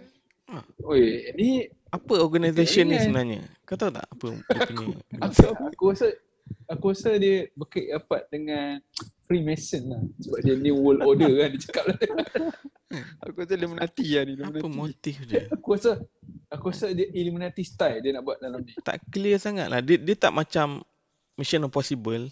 [0.47, 0.95] Oh.
[0.95, 3.03] Oi, ni Apa organisation ni Kan?
[3.03, 3.39] sebenarnya?
[3.63, 4.95] Kau tahu tak apa dia punya
[5.27, 6.07] aku, aku rasa
[6.67, 8.79] aku rasa dia berkait rapat dengan
[9.27, 10.01] Freemason lah.
[10.17, 11.97] Sebab dia New World Order kan dia cakap lah.
[13.21, 14.33] Aku rasa Illuminati lah ni.
[14.33, 14.71] apa Illuminati.
[14.71, 15.43] motif dia?
[15.51, 15.91] Aku rasa
[16.47, 18.71] aku rasa dia Illuminati style dia nak buat dalam ni.
[18.79, 19.83] Tak clear sangat lah.
[19.83, 20.79] Dia, dia tak macam
[21.35, 22.31] Mission Impossible,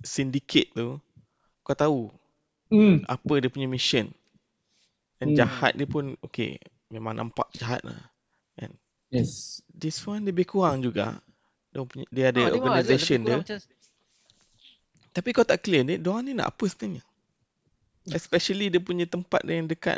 [0.00, 1.02] Syndicate tu.
[1.60, 2.00] Kau tahu
[2.66, 3.02] Hmm.
[3.04, 4.10] apa dia punya mission.
[5.16, 5.36] Dan Hmm.
[5.36, 6.58] jahat dia pun okay.
[6.86, 7.98] Memang nampak jahat lah.
[9.06, 9.62] Yes.
[9.68, 11.22] This one lebih kurang juga.
[11.70, 13.38] Dia, punya, dia ada Ah, organisation dia.
[13.38, 13.62] macam-
[15.16, 17.00] Tapi kau tak clear ni, diorang ni nak apa sebenarnya?
[18.12, 19.96] Especially dia punya tempat dia yang dekat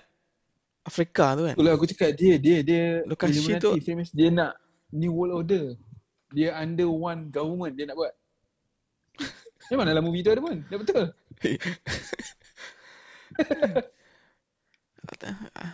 [0.86, 1.58] Afrika tu kan.
[1.58, 4.54] Itulah aku cakap dia dia dia Lokasi tu- Freemason dia nak
[4.94, 5.74] New World Order.
[6.30, 8.14] Dia under one government dia nak buat.
[9.74, 10.62] Memang dalam movie tu ada pun.
[10.70, 11.10] Dah betul.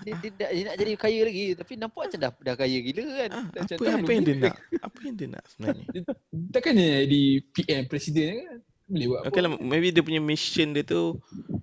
[0.05, 3.05] Dia, dia, dia, dia nak jadi kaya lagi tapi nampak macam dah dah kaya gila
[3.19, 3.31] kan.
[3.35, 4.57] Ah, apa, apa yang dia nak?
[4.79, 5.87] Apa yang dia nak sebenarnya?
[6.55, 8.59] Takkan dia di PM presiden kan?
[8.85, 9.47] Boleh buat Okay apa?
[9.49, 11.17] lah, maybe dia punya mission dia tu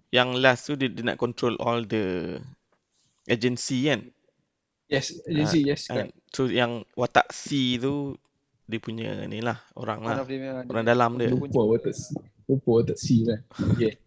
[0.09, 2.37] yang last tu dia, dia nak control all the
[3.29, 4.09] agency kan.
[4.89, 5.87] Yes, agency, yes.
[5.87, 6.09] kan?
[6.09, 6.13] correct.
[6.33, 8.17] So yang watak C tu
[8.65, 10.23] dia punya ni lah orang lah.
[10.25, 11.29] yang- Orang dalam dia.
[11.31, 11.95] Lupa watak
[12.49, 13.39] Lupa watak C kan.
[13.75, 13.93] Okay.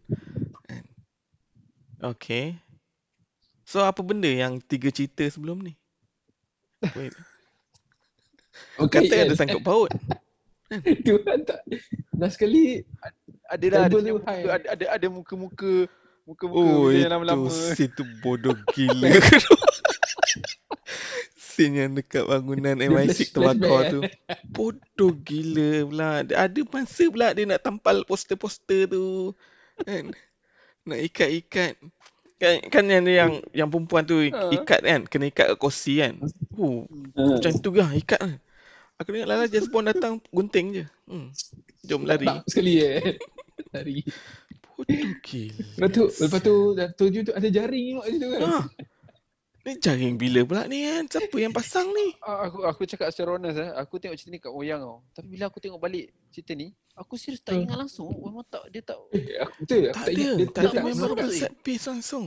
[2.04, 2.60] Okay.
[3.64, 5.72] So apa benda yang tiga cerita sebelum ni?
[6.92, 7.16] Wait.
[8.78, 9.38] Okay, Kata ada kan?
[9.40, 9.90] sangkut paut.
[11.14, 11.60] Orang tak.
[12.10, 12.82] Dah sekali
[13.44, 15.86] Ada dah ada, muka, ada ada ada muka-muka
[16.24, 17.48] muka-muka Oh yang itu lama-lama.
[17.50, 19.10] scene tu bodoh gila.
[21.36, 24.00] scene yang dekat bangunan Dia MI6 flash- terbakar tu.
[24.46, 26.08] Bodoh gila pula.
[26.24, 29.36] Ada masa pula dia nak tampal poster-poster tu.
[29.80, 30.10] Kan?
[30.84, 31.78] Nak ikat-ikat.
[32.34, 34.50] Kan, kan yang yang yang perempuan tu Ha.
[34.52, 36.18] ikat kan, kena ikat kat kursi kan.
[36.52, 37.38] Oh, Ah.
[37.38, 38.36] macam tu lah ikat kan.
[39.04, 40.84] Aku ingat Lala James Bond datang gunting je.
[41.04, 41.28] Hmm.
[41.82, 42.24] Jom lari.
[42.24, 43.20] Tak sekali eh.
[43.76, 44.00] Lari.
[44.64, 45.52] Bodoh gila.
[45.76, 48.40] Lepas tu, lepas tu, dah tuju tu ada jaring tengok situ kan.
[48.42, 48.58] Ha.
[49.62, 51.04] Ni jaring bila pula ni kan?
[51.06, 52.16] Siapa yang pasang ni?
[52.18, 55.04] Ah, aku aku cakap secara honest eh, aku tengok cerita ni kat wayang tau.
[55.12, 57.62] Tapi bila aku tengok balik cerita ni, aku serius tak Hmm.
[57.62, 58.08] ingat langsung.
[58.08, 59.82] Oh, memang tak dia tak Eh, aku betul.
[59.84, 60.32] Aku Tak tak ingat.
[60.32, 61.16] Dia, Tak dia ada tak memang masuk.
[61.18, 61.36] masuk.
[61.38, 62.26] set piece langsung.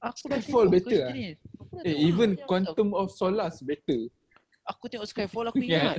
[0.00, 1.12] aku dah Skyfall tengok better cerita lah.
[1.12, 1.26] ni.
[1.54, 4.00] Aku dah Eh, tengok even wayang Quantum of Solace better.
[4.70, 5.98] Aku tengok Skyfall aku Yeah.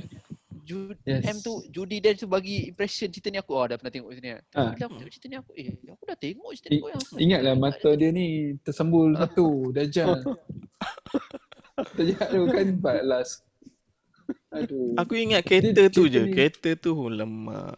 [0.62, 1.26] Ju- Yes.
[1.26, 4.24] M tu Judy Dench tu bagi impression cerita ni aku oh dah pernah tengok cerita
[4.24, 4.34] ni.
[4.54, 4.70] Ah.
[4.72, 7.02] Bila aku tengok cerita ni aku eh aku dah tengok cerita ni I- wayang.
[7.18, 8.26] Ingatlah mata dia ni
[8.62, 9.46] tersembul satu.
[9.70, 10.22] Dajjal.
[11.98, 13.28] Dajjal tu kan balas.
[14.52, 14.94] Aduh.
[14.96, 16.20] Aku ingat kereta tu je.
[16.22, 17.74] ni- Kereta tu lemak.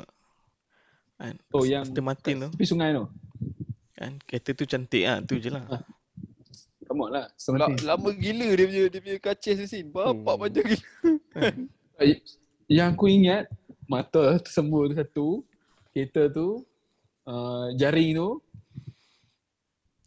[1.17, 1.35] Kan?
[1.57, 2.49] Oh, yang Aston Martin tu.
[2.53, 3.07] Tepi sungai tu.
[3.97, 4.21] Kan?
[4.21, 5.19] Kereta tu cantik lah.
[5.25, 5.65] Tu je lah.
[5.71, 5.83] Ah.
[6.85, 7.27] Come on lah.
[7.27, 7.77] La, Something.
[7.83, 9.89] lama gila dia punya dia punya kacis tu scene.
[9.89, 10.41] Bapak Hmm.
[10.41, 10.83] panjang gila.
[11.99, 12.19] Eh,
[12.65, 13.45] Yang aku ingat,
[13.85, 15.29] mata tersembur tu satu,
[15.91, 16.65] kereta tu,
[17.25, 18.29] uh, jaring tu,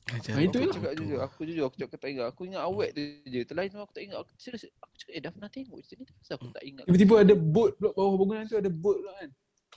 [0.08, 0.64] Ajar Ah, itu aku je.
[0.64, 2.26] Aku cakap jujur, aku jujur aku cakap tak ingat.
[2.32, 3.44] Aku ingat awet tu je.
[3.44, 4.18] Terlain tu aku tak ingat.
[4.24, 6.14] Aku serius aku cakap eh dah pernah tengok cerita ni.
[6.24, 6.84] Kenapa aku tak ingat?
[6.88, 9.30] tiba-tiba ada boat pula bawah bangunan tu ada boat pula kan.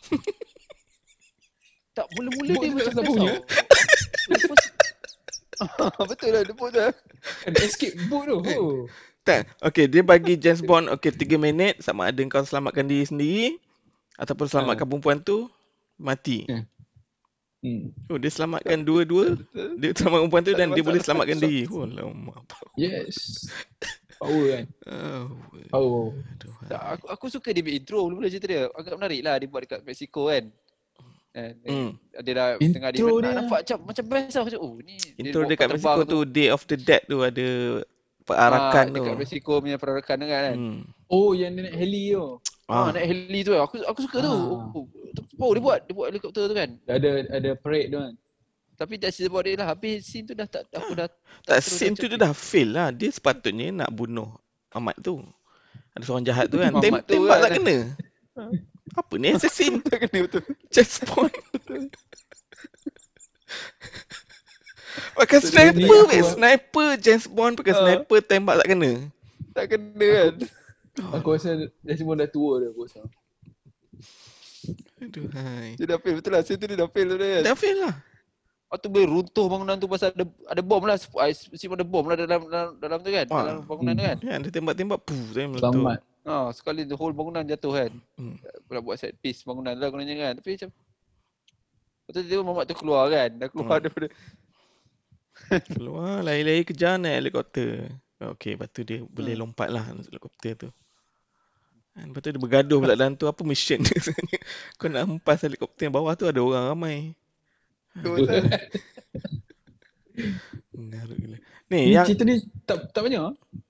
[1.91, 3.33] Tak mula-mula dia macam tak best punya.
[6.11, 6.91] Betul lah dia dah.
[7.45, 8.39] Kan escape boat tu.
[8.61, 8.89] Oh.
[9.21, 9.53] Tak.
[9.61, 13.47] Okay, dia bagi James Bond okay 3 minit sama ada kau selamatkan diri sendiri
[14.17, 15.47] ataupun selamatkan perempuan tu
[16.01, 16.49] mati.
[16.49, 16.65] Hmm.
[17.61, 17.93] Hmm.
[18.09, 19.37] Oh, dia selamatkan dua-dua.
[19.77, 21.69] Dia selamat perempuan tu Tak ada dan dia boleh selamatkan diri.
[21.69, 22.41] Oh, lama.
[22.81, 23.45] Yes.
[24.17, 24.65] Power kan.
[24.89, 25.29] Oh,
[25.69, 26.05] Power.
[26.65, 28.63] Tak, aku, aku suka dia punya intro mula-mula cerita dia.
[28.73, 30.49] Agak menarik lah dia buat dekat Mexico kan.
[31.31, 31.91] Kan, Hmm.
[32.21, 34.43] Dia dah Intro tengah dia, dia- nak nampak macam macam best lah.
[34.43, 37.47] Macam, oh ni Intro bawa dekat kapal Mexico tu Day of the Dead tu ada
[38.21, 38.95] perarakan ah, tu.
[38.99, 40.55] Dekat Mexico punya perarakan tu kan.
[40.55, 40.79] Hmm.
[41.07, 42.27] Oh, yang dia naik heli tu.
[42.67, 44.31] Ah, Ah, naik heli tu aku aku suka tu.
[44.31, 44.75] Ah.
[44.75, 44.87] Oh,
[45.41, 46.71] oh, dia buat dia buat helikopter tu kan.
[46.85, 48.15] Ada ada parade tu kan.
[48.75, 49.71] Tapi that's about it lah.
[49.71, 51.07] Habis scene tu dah tak aku dah
[51.45, 52.91] tak terus scene tu dia dah fail lah.
[52.91, 54.35] Dia sepatutnya nak bunuh
[54.71, 55.23] Ahmad tu.
[55.95, 56.75] Ada seorang jahat tu kan.
[56.81, 57.45] Tem- tu tembak kan.
[57.45, 57.77] tak kena.
[58.97, 59.79] Apa ni assassin?
[59.87, 60.43] tak kena betul.
[60.71, 61.35] Just point.
[65.15, 66.23] Pakai So, sniper weh.
[66.25, 67.79] Sniper James Bond pakai Ah.
[67.79, 68.91] sniper tembak tak kena.
[69.55, 70.35] Tak kena kan.
[71.21, 73.01] Aku rasa dia semua dah tua dah aku rasa.
[75.01, 75.79] Aduh hai.
[75.79, 76.43] Dia dah fail betul lah.
[76.43, 77.43] Scene tu dia dah fail tu dia kan.
[77.47, 77.95] Dah fail lah.
[78.71, 80.95] Lepas tu boleh runtuh bangunan tu pasal ada ada bom lah.
[81.23, 83.27] I assume ada bom lah dalam dalam, dalam tu kan.
[83.31, 83.45] Wah.
[83.47, 84.17] Dalam bangunan tu kan.
[84.23, 85.75] Ya, dia tembak-tembak puh saya meletup.
[85.75, 85.99] Selamat.
[86.21, 87.93] Ha, sekali the whole bangunan jatuh kan.
[88.21, 88.37] Hmm.
[88.69, 90.33] Nak buat set piece bangunan lah gunanya kan.
[90.41, 90.71] Tapi macam
[92.11, 93.31] Lepas tu dia Muhammad tu keluar kan.
[93.39, 93.85] Dah keluar Hmm.
[93.87, 94.07] daripada
[95.73, 97.89] Keluar lari-lari kejar naik helikopter.
[98.21, 99.49] Okey, lepas tu dia boleh Hmm.
[99.49, 100.69] lompat lah helikopter tu.
[101.97, 103.89] Dan lepas tu dia bergaduh pula dalam tu apa dia sebenarnya.
[104.79, 106.97] Kau nak hempas helikopter yang bawah tu ada orang ramai.
[107.97, 108.13] tu
[110.71, 111.39] Mengarut gila.
[111.67, 113.21] Ni Ni yang cerita ni tak tak banyak.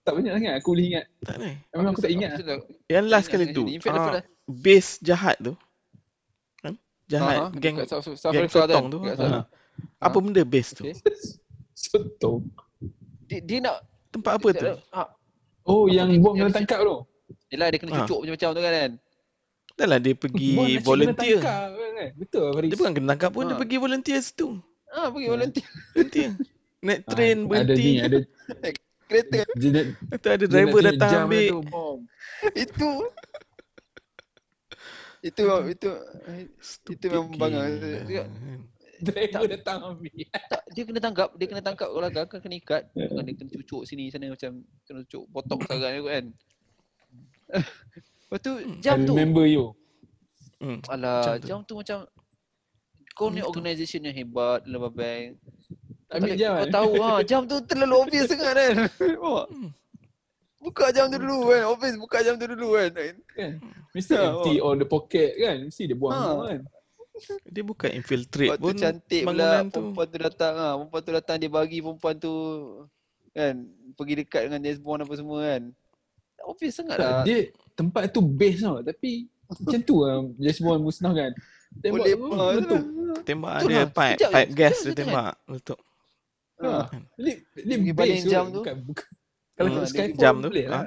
[0.00, 1.04] Tak banyak sangat aku boleh ingat.
[1.20, 1.50] tak ni.
[1.70, 2.30] Memang aku tak ingat.
[2.34, 3.62] Aku Yang last kali tu.
[3.76, 5.52] fact, ah, dah- base jahat tu.
[6.58, 6.74] Kan?
[7.06, 8.98] Jahat Aha, geng geng sotong tu.
[9.10, 9.46] Sana.
[9.98, 10.82] Apa benda base tu?
[10.82, 10.96] Okay.
[11.80, 12.44] Sotong.
[13.24, 13.80] Dia, dia nak
[14.10, 14.66] Tempat apa tu?
[14.90, 15.08] Ah,
[15.62, 16.96] Oh, yang yang kena dia- tangkap tu.
[17.48, 17.98] Yelah dia kena Ah.
[18.02, 18.90] cucuk macam-macam tu kan kan.
[19.72, 21.38] Dah lah dia pergi volunteer.
[21.38, 22.08] Tangkap, kan?
[22.16, 22.68] Betul Faris.
[22.68, 23.60] Dia bukan kena tangkap pun, dia Ah.
[23.60, 24.48] pergi volunteer situ.
[24.90, 26.30] Ah pergi volunteer Volunteer.
[26.80, 27.82] Naik Ah, train Ada berhenti.
[27.84, 28.18] ni, ada
[29.10, 29.38] kereta.
[29.52, 29.82] dia, dia,
[30.16, 31.46] tu ada dia driver datang jam ambil.
[31.46, 31.98] Tu, bom.
[32.54, 32.90] itu
[35.20, 35.90] itu itu
[36.88, 37.62] itu memang bangga.
[38.06, 38.30] Dia-
[39.00, 40.12] Driver datang ambil.
[40.28, 42.82] tak, dia kena tangkap, dia kena tangkap kalau gagal kena ikat.
[42.92, 46.24] Bukan dia kena cucuk sini sana macam kena cucuk potong sangat tu kan.
[48.20, 49.12] Lepas tu jam I tu.
[49.12, 49.72] remember you.
[50.60, 50.84] Hmm.
[50.86, 51.46] Alah, Macam tu.
[51.48, 51.98] jam tu macam
[53.20, 55.36] kau ni organisation yang hebat dalam bank.
[56.08, 56.68] Ambil jam, Kau kan?
[56.72, 58.74] tahu ha, jam tu terlalu obvious sangat kan.
[58.88, 59.68] Hmm.
[60.58, 61.62] Buka jam tu dulu kan.
[61.68, 62.88] Obvious buka jam tu dulu kan.
[63.30, 63.52] Kan?
[63.90, 65.56] Mesti Ha, empty on the pocket kan.
[65.62, 66.20] Mesti dia buang Ha.
[66.22, 66.60] semua kan.
[67.44, 69.68] Dia bukan infiltrate Lepas tu pun cantik pula tu.
[69.70, 70.68] perempuan tu datang ha.
[70.74, 72.32] Perempuan tu datang dia bagi perempuan tu
[73.30, 73.54] kan
[73.94, 75.62] pergi dekat dengan James Bond apa semua kan.
[76.42, 77.22] Obvious sangat Tak, lah.
[77.22, 77.38] dia
[77.74, 78.80] tempat tu base tau.
[78.80, 81.32] Tapi macam tu lah James Bond musnah kan.
[81.70, 82.82] Tembak Boleh tu ha, meletup.
[83.22, 84.98] Tembak Betul ada lah, pipe, sekejap pipe gas sekejap dia kan.
[84.98, 85.34] tembak.
[85.46, 85.78] Letup.
[86.60, 86.70] Ha.
[87.54, 88.60] Pergi base baling jam tu.
[88.60, 89.08] Bukan, bukan.
[89.54, 90.84] Kalau Hmm, kat dia Skyfall jam tu, boleh lah.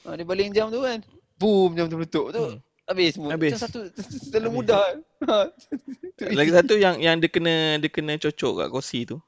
[0.00, 0.98] Ha, dia baling jam tu kan.
[1.36, 2.42] Boom jam tu meletup tu.
[2.42, 2.58] Hmm.
[2.84, 3.30] Habis semua.
[3.30, 3.50] Habis.
[3.54, 3.80] Macam satu
[4.28, 4.82] terlalu mudah.
[5.22, 5.46] Ha.
[6.38, 9.22] Lagi satu yang yang dia kena dia kena cocok kat kursi tu.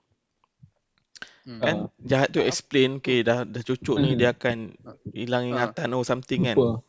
[1.43, 1.59] Hmm.
[1.59, 1.77] Kan?
[2.01, 4.19] Jahat tu explain okay dah dah cocok ni Hmm.
[4.19, 4.75] dia akan
[5.11, 5.51] hilang Ha.
[5.51, 6.57] ingatan oh something kan.
[6.59, 6.83] Lupa.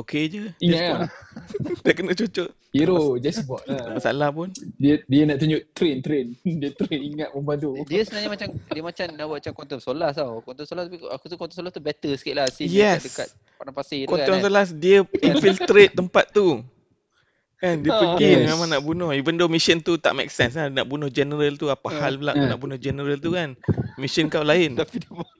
[0.00, 0.42] Okey je.
[0.58, 1.08] Just lah.
[1.84, 2.48] Dia kena cocok.
[2.70, 3.94] Hero Bond Tak lah.
[3.94, 4.48] masalah pun.
[4.78, 6.26] Dia dia nak tunjuk train train.
[6.60, 7.70] Dia train ingat perempuan tu.
[7.84, 10.40] Dia sebenarnya macam dia macam nak buat macam Quantum Solace tau.
[10.40, 13.02] Quantum Solace tapi aku tu Quantum Solace tu better sikit lah scene Yes.
[13.04, 14.42] dekat, padang pasir tu Quantum kan.
[14.42, 16.62] Solace dia infiltrate tempat tu.
[17.56, 17.98] Kan dia Ah.
[18.14, 18.46] pergi Yes.
[18.48, 19.10] memang nak bunuh.
[19.12, 20.66] Even though mission tu tak make sense lah.
[20.66, 22.48] Nak bunuh general tu apa hal pula Ah.
[22.48, 23.52] nak bunuh general tu kan.
[23.98, 25.30] Mission kau lain Tapi dia buat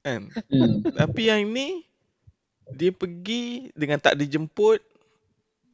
[0.00, 0.20] kan.
[0.48, 0.86] Hmm.
[0.86, 1.82] Tapi yang ni
[2.68, 3.42] dia pergi
[3.72, 4.82] dengan tak dijemput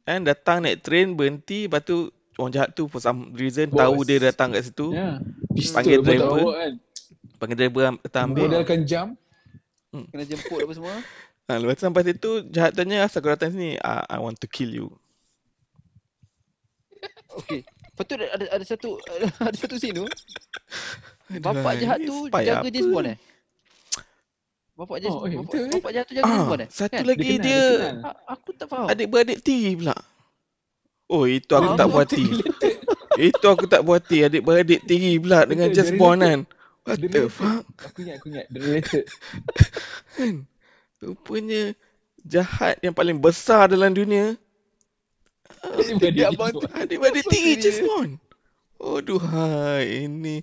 [0.03, 3.79] kan datang naik train berhenti lepas tu orang jahat tu for some reason Bos.
[3.79, 5.17] tahu dia datang kat situ Ya.
[5.71, 6.29] Panggil Pistol driver.
[6.39, 6.73] bawa kan.
[7.37, 9.07] panggil driver datang ambil Modalkan jam.
[9.93, 10.93] kena jemput apa semua.
[11.45, 14.47] ha, lepas tu sampai situ jahat tanya asal kau datang sini I, I want to
[14.47, 14.87] kill you
[17.33, 17.61] Okey.
[17.63, 18.89] Lepas tu ada ada satu
[19.39, 20.05] ada satu scene tu.
[21.35, 23.13] Bapak jahat tu jaga Bond ni?
[23.13, 23.17] eh?
[24.73, 25.71] Bapak James Oh, eh, bapak, betul, eh?
[25.77, 26.69] bapak tu jaga James Ah, eh?
[26.73, 27.03] satu Kan?
[27.05, 28.15] lagi Dia kenal, dia, dia kenal.
[28.25, 28.87] Aku tak faham.
[28.89, 29.95] adik-beradik tiri pula.
[31.05, 32.23] Oh, itu aku Ah, tak puas hati.
[33.29, 34.17] itu aku tak puas hati.
[34.25, 36.25] Adik-beradik tiri pula dengan Betul, dia Bond related.
[36.25, 36.39] kan.
[36.83, 37.63] What Dia the fuck?
[37.79, 38.45] Aku ingat, aku ingat.
[38.49, 39.03] Dia related.
[40.17, 40.33] Kan?
[40.99, 41.61] Rupanya
[42.23, 44.35] jahat yang paling besar dalam dunia.
[45.63, 46.53] Adik-beradik Dia Bond.
[46.75, 47.63] Adik-beradik Apa tiri dia?
[47.69, 48.11] James Bond.
[48.81, 50.09] Oh, duhai.
[50.09, 50.41] Ini.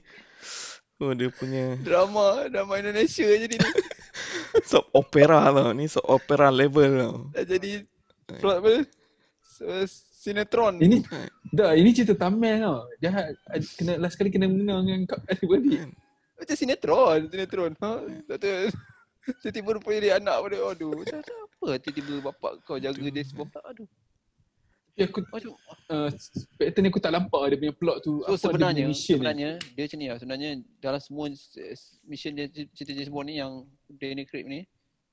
[0.96, 3.58] Oh, dia punya Drama, drama Indonesia je ni.
[4.70, 5.70] soap opera tau.
[5.72, 7.14] Ni soap opera level tau.
[7.34, 7.70] Dah jadi
[8.38, 8.72] plot apa?
[10.20, 10.80] Sinetron.
[10.80, 11.00] Ini
[11.52, 12.84] dah ini cerita Tamil tau.
[13.00, 13.36] Jahat
[13.80, 15.88] kena last kali kena menang dengan kau adik-beradik.
[16.40, 17.72] Macam sinetron, sinetron.
[17.80, 17.90] Ha?
[18.28, 18.68] Tak tahu.
[19.44, 20.92] Tiba-tiba rupanya dia anak pada aduh.
[20.96, 23.88] Macam apa tiba-tiba bapak kau jaga dia sebab aduh.
[24.90, 25.52] Tapi aku Macam
[25.88, 26.08] uh,
[26.54, 28.12] pattern ni aku tak nampak dia punya plot tu.
[28.20, 29.18] So apa dia sebenarnya punya mission ni.
[29.18, 30.16] sebenarnya dia macam ni lah.
[30.18, 31.24] Sebenarnya dalam semua
[32.04, 33.52] mission dia cerita James Bond ni yang
[33.88, 34.60] Danny Craig ni.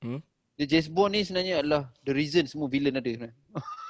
[0.00, 0.20] Hmm?
[0.54, 3.36] Dia James Bond ni sebenarnya adalah the reason semua villain ada sebenarnya.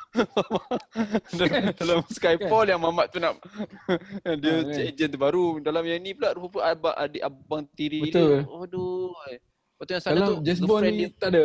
[1.37, 3.37] dalam, dalam Skyfall yang Mamat tu nak
[4.41, 4.73] dia Ha, kan?
[4.73, 8.41] cek agent terbaru dalam yang ni pula rupa abang adik abang tiri Betul.
[8.41, 8.49] dia.
[8.49, 9.13] Aduh.
[9.13, 11.09] Lepas tu yang sana Dalam tu James Bond ni dia.
[11.15, 11.43] tak ada.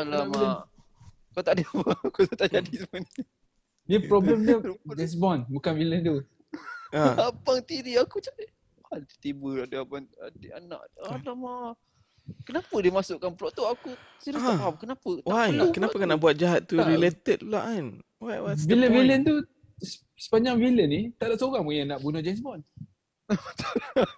[0.00, 0.56] Alamak.
[1.30, 1.92] Kau tak ada apa?
[2.16, 3.10] Kau tak jadi semua ni.
[3.86, 4.58] Dia problem dia
[4.98, 6.16] James Bond bukan villain tu.
[6.90, 7.02] Ha.
[7.28, 8.34] Abang tiri aku macam
[8.86, 10.80] ah, tiba-tiba ada abang adik anak.
[11.00, 11.74] Alamak.
[12.42, 13.62] Kenapa dia masukkan plot tu?
[13.62, 14.58] Aku serius tak Ah.
[14.60, 14.74] faham.
[14.76, 15.10] Kenapa?
[15.16, 15.48] Tak Why?
[15.48, 16.86] perlu Kenapa kena buat jahat tu Tak.
[16.88, 17.86] related pula kan?
[18.18, 19.36] What, what's the Villain-villain tu
[20.16, 22.64] sepanjang villain ni tak ada seorang pun yang nak bunuh James Bond.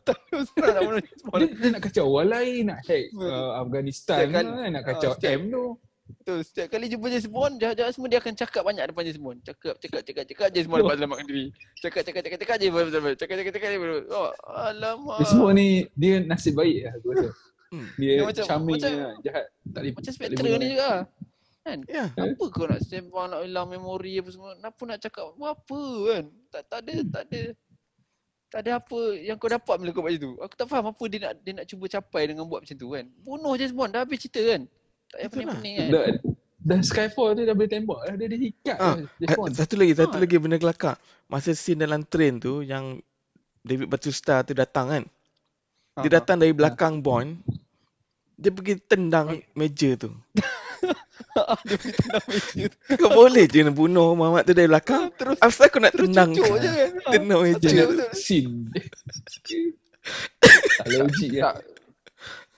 [0.07, 1.41] Tak tahu sebenarnya nak bunuh James Bond.
[1.41, 5.14] Dia, dia nak kacau orang lain, nak hack uh, Afghanistan kali- kan, nak kacau ah,
[5.19, 5.64] setiap- M tu.
[6.09, 6.41] Betul.
[6.41, 9.39] Setiap kali jumpa James Bond, jahat-jahat semua dia akan cakap banyak depan James Bond.
[9.45, 11.47] Cakap, cakap, cakap, cakap James Bond dapat selamatkan diri.
[11.79, 13.13] Cakap, cakap, cakap, cakap James Bond selamat.
[13.15, 14.05] Cakap, cakap, cakap James Bond.
[14.09, 15.19] Oh, alamak.
[15.21, 17.31] Dia semua ni dia nasib baik lah aku rasa.
[17.69, 17.87] Hmm.
[18.01, 19.47] Dia, Dia macam- charming macam- lah, jahat.
[19.69, 20.63] Tak boleh, Macam Spectre ni kan.
[20.65, 20.91] juga.
[21.61, 21.79] Kan?
[21.85, 22.05] Ya.
[22.17, 24.57] Apa kau nak sembang nak hilang memori apa semua?
[24.57, 26.25] Kenapa nak cakap apa kan?
[26.49, 27.41] Tak tak ada tak ada
[28.49, 30.33] tak ada apa yang kau dapat bila kau buat macam tu.
[30.41, 33.05] Aku tak faham apa dia nak dia nak cuba capai dengan buat macam tu kan.
[33.21, 34.63] Bunuh James Bond dah habis cerita kan.
[35.09, 35.57] Tak payah Betul lah.
[35.57, 35.89] pening-pening kan.
[35.89, 36.05] Dah,
[36.61, 38.13] dah Skyfall tu dah boleh tembak lah.
[38.15, 39.53] Dia ada hikat Ah, lah Ah, Bond.
[39.53, 40.21] Satu lagi, satu Ha.
[40.21, 40.95] lagi benda kelakar.
[41.27, 42.97] Masa scene dalam train tu yang
[43.61, 45.03] David Batista tu datang kan.
[45.97, 46.15] Dia Ha, ha.
[46.15, 47.37] datang dari belakang Bond.
[48.35, 50.09] Dia pergi tendang meja tu.
[51.67, 52.77] dia pergi tendang meja tu.
[52.97, 55.09] Kau boleh je nak bunuh Muhammad tu dari belakang.
[55.13, 56.61] Terus Asal kau nak terus tendang cucuk kan?
[56.61, 56.91] je kan.
[57.11, 57.59] Tendang meja.
[57.59, 58.09] Dia nak betul.
[58.15, 58.55] scene.
[60.79, 61.55] tak logik Tak.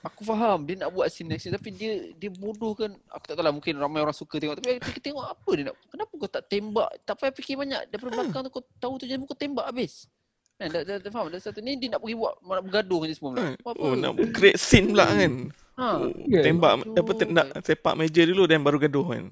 [0.01, 2.89] Aku faham dia nak buat scene action tapi dia dia bodoh kan.
[3.13, 5.77] Aku tak tahu lah mungkin ramai orang suka tengok tapi kita tengok apa dia nak.
[5.93, 6.89] Kenapa kau tak tembak?
[7.05, 7.81] Tak payah fikir banyak.
[7.93, 10.09] Daripada belakang tu kau tahu tu je kau tembak habis.
[10.57, 13.13] Kan dah, dah, dah faham dah satu ni dia nak pergi buat nak bergaduh dia
[13.13, 13.41] semua pula.
[13.45, 13.49] Ha.
[13.61, 13.69] Apa?
[13.77, 15.33] Oh, nak create scene pula kan.
[15.77, 15.85] Ha.
[15.85, 16.43] Oh, Kan?
[16.45, 16.97] tembak Aduh.
[17.01, 19.23] apa tendang sepak meja dulu dan baru gaduh kan.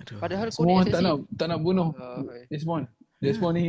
[0.00, 0.18] Aduh.
[0.20, 1.92] Padahal kau ni tak nak tak nak bunuh
[2.48, 2.84] James Bond.
[3.20, 3.64] James Bond ni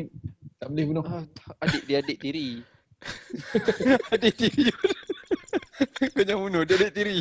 [0.55, 1.03] tak boleh bunuh.
[1.03, 1.23] ah,
[1.67, 2.63] adik dia adik tiri.
[4.15, 4.71] adik tiri.
[6.13, 7.17] kau jangan bunuh dia adik tiri.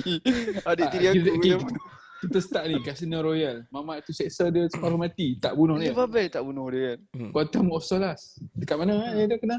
[0.62, 1.60] Adik tiri Ah, aku kita- kau
[2.22, 3.66] kita- start ni Casino Royale.
[3.68, 5.34] Mamat tu seksa dia separuh mati.
[5.36, 5.94] Tak bunuh Dia dia.
[5.96, 6.98] babai tak bunuh dia kan.
[7.12, 7.30] Hmm.
[7.30, 8.38] Quantum of Solace.
[8.52, 9.58] Dekat mana kan dia kena?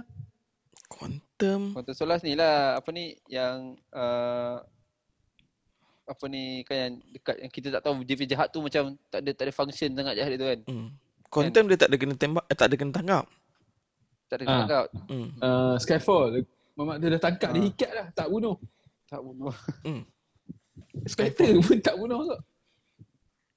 [0.88, 1.62] Quantum.
[1.72, 4.64] Quantum Solace ni lah apa ni yang uh,
[6.04, 9.20] apa ni kan yang dekat yang kita tak tahu dia punya jahat tu macam tak
[9.20, 10.60] ada tak ada function sangat jahat dia tu kan.
[10.66, 10.88] Hmm.
[11.28, 13.26] Quantum dia tak ada kena tembak, eh, tak ada kena tangkap.
[14.24, 14.52] Tak ada Ah.
[14.56, 15.28] tangkap, Hmm.
[15.38, 16.46] Uh, Skyfall.
[16.74, 17.66] Mamat tu dah tangkap dia Ah.
[17.66, 18.08] hikat dah.
[18.14, 18.56] Tak bunuh.
[19.14, 19.54] Tak bunuh.
[21.14, 22.42] Spectre pun tak bunuh kau.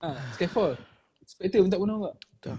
[0.04, 0.76] Ha, Skyfall.
[1.24, 2.56] Spectre pun tak bunuh kau.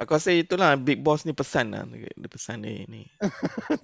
[0.00, 1.84] Aku rasa itulah Big Boss ni pesan lah.
[1.92, 2.88] Dia pesan ni.
[2.92, 3.04] ni.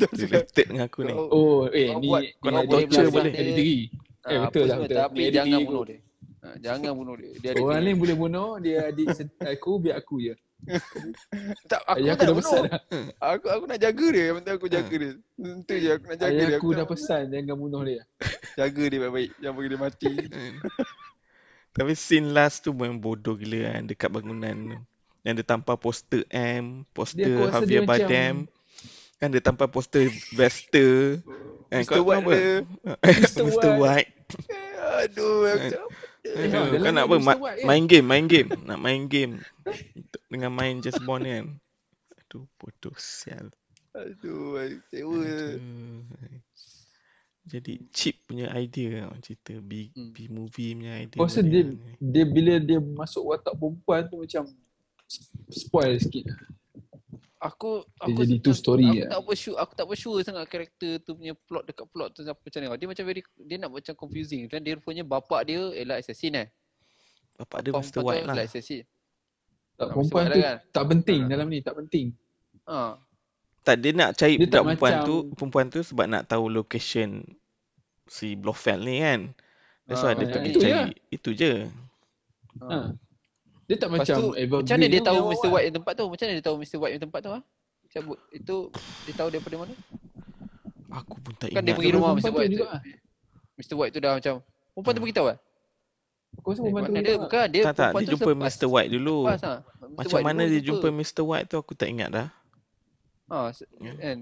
[0.00, 1.12] Related dengan aku ni.
[1.12, 3.32] Oh, eh Kau ni buat- ni kau nak torture boleh.
[3.36, 3.78] Edit diri.
[4.24, 4.96] Eh Ah, betul lah betul.
[4.96, 5.98] Tapi Ni edit jangan bunuh dia.
[6.40, 7.30] Ha, jangan bunuh dia.
[7.36, 9.06] Dia ada Orang lain boleh bunuh, dia adik
[9.44, 10.34] aku, biar aku je.
[11.70, 12.80] tak aku Ayah tak aku dah pesan dah.
[13.20, 14.24] Aku aku nak jaga dia.
[14.30, 15.12] Yang penting aku jaga dia.
[15.36, 16.56] Itu je aku nak jaga Ayah dia.
[16.58, 18.02] aku tak dah pesan jangan bunuh dia.
[18.60, 19.30] jaga dia baik-baik.
[19.38, 20.12] Jangan bagi dia mati.
[20.12, 20.54] Hmm.
[21.76, 24.78] Tapi scene last tu memang bodoh gila kan dekat bangunan tu.
[25.26, 28.34] Yang dia tampar poster M, Dia poster aku rasa Javier dia macam- Bardem.
[29.16, 30.88] Kan dia tampar poster Vesta.
[31.66, 32.02] Kan, Mr.
[32.04, 32.32] White apa?
[32.32, 32.54] dia.
[33.42, 33.70] Mr.
[33.80, 34.12] White.
[34.96, 35.82] Aduh, macam
[36.34, 37.16] Kau ni nak apa?
[37.22, 37.66] Ma- kan?
[37.66, 38.48] main game, main game.
[38.64, 39.32] Nak main game.
[40.32, 41.46] Dengan main Just Bond ni kan.
[42.26, 43.54] Aduh, bodoh sial.
[43.94, 44.58] Aduh,
[44.90, 45.22] sewa.
[47.46, 50.10] Jadi cheap punya idea tau cerita B, Hmm.
[50.10, 51.18] B movie punya idea.
[51.22, 51.92] Rasa boleh dia, lah ni.
[52.02, 54.42] dia bila dia masuk watak perempuan tu macam
[55.46, 56.26] spoil sikit.
[57.38, 59.08] Aku Dia aku jadi two story aku lah.
[59.10, 62.60] tak bersure aku tak bersure sangat karakter tu punya plot dekat plot tu apa macam
[62.62, 66.34] mana dia macam very dia nak macam confusing kan dia rupanya bapak dia ialah assassin
[66.36, 66.48] eh
[67.36, 68.00] Bapak dia Mr.
[68.00, 68.32] White lah.
[68.32, 68.82] ialah assassin
[69.76, 71.28] Tak, perempuan tu lah tak penting Ah.
[71.28, 72.06] dalam ni, tak penting.
[72.64, 72.96] ha
[73.60, 76.44] Tak dia nak cari Dia budak tak perempuan macam- tu, perempuan tu sebab nak tahu
[76.48, 77.20] location
[78.06, 79.20] si Blofeld ni kan.
[79.84, 80.70] That's why Ah, dia pergi itu cari.
[80.70, 80.82] je.
[81.10, 81.52] Itu je.
[82.60, 82.94] Ha.
[83.66, 85.48] Dia tak Lepas macam tu, Evergreen macam mana dia tahu Mr.
[85.50, 86.04] White yang tempat tu?
[86.06, 86.76] Macam mana dia tahu Mr.
[86.78, 87.42] White yang tempat tu ah?
[87.88, 88.18] Cabut.
[88.30, 88.56] Itu
[89.02, 89.74] dia tahu daripada mana?
[90.92, 91.76] Aku pun tak Kan dia ingat.
[91.76, 92.32] pergi Daripada rumah perempuan Mr.
[92.32, 92.54] White tu.
[92.54, 92.80] juga ah.
[93.56, 93.74] Mr.
[93.74, 94.34] White tu dah macam
[94.68, 95.04] Perempuan tu Ah.
[95.04, 95.38] beritahu eh?
[96.36, 97.18] Aku rasa perempuan tu dia ah.
[97.18, 98.66] bukan dia tak tak, perempuan dia jumpa Mr.
[98.68, 99.16] White dulu.
[99.24, 99.58] Lepas ah.
[99.58, 99.94] Mr.
[99.96, 101.22] Macam White mana dulu dia jumpa Mr.
[101.22, 102.28] White tu aku tak ingat dah.
[103.26, 103.92] Ha, se- Ya.
[103.94, 104.18] kan.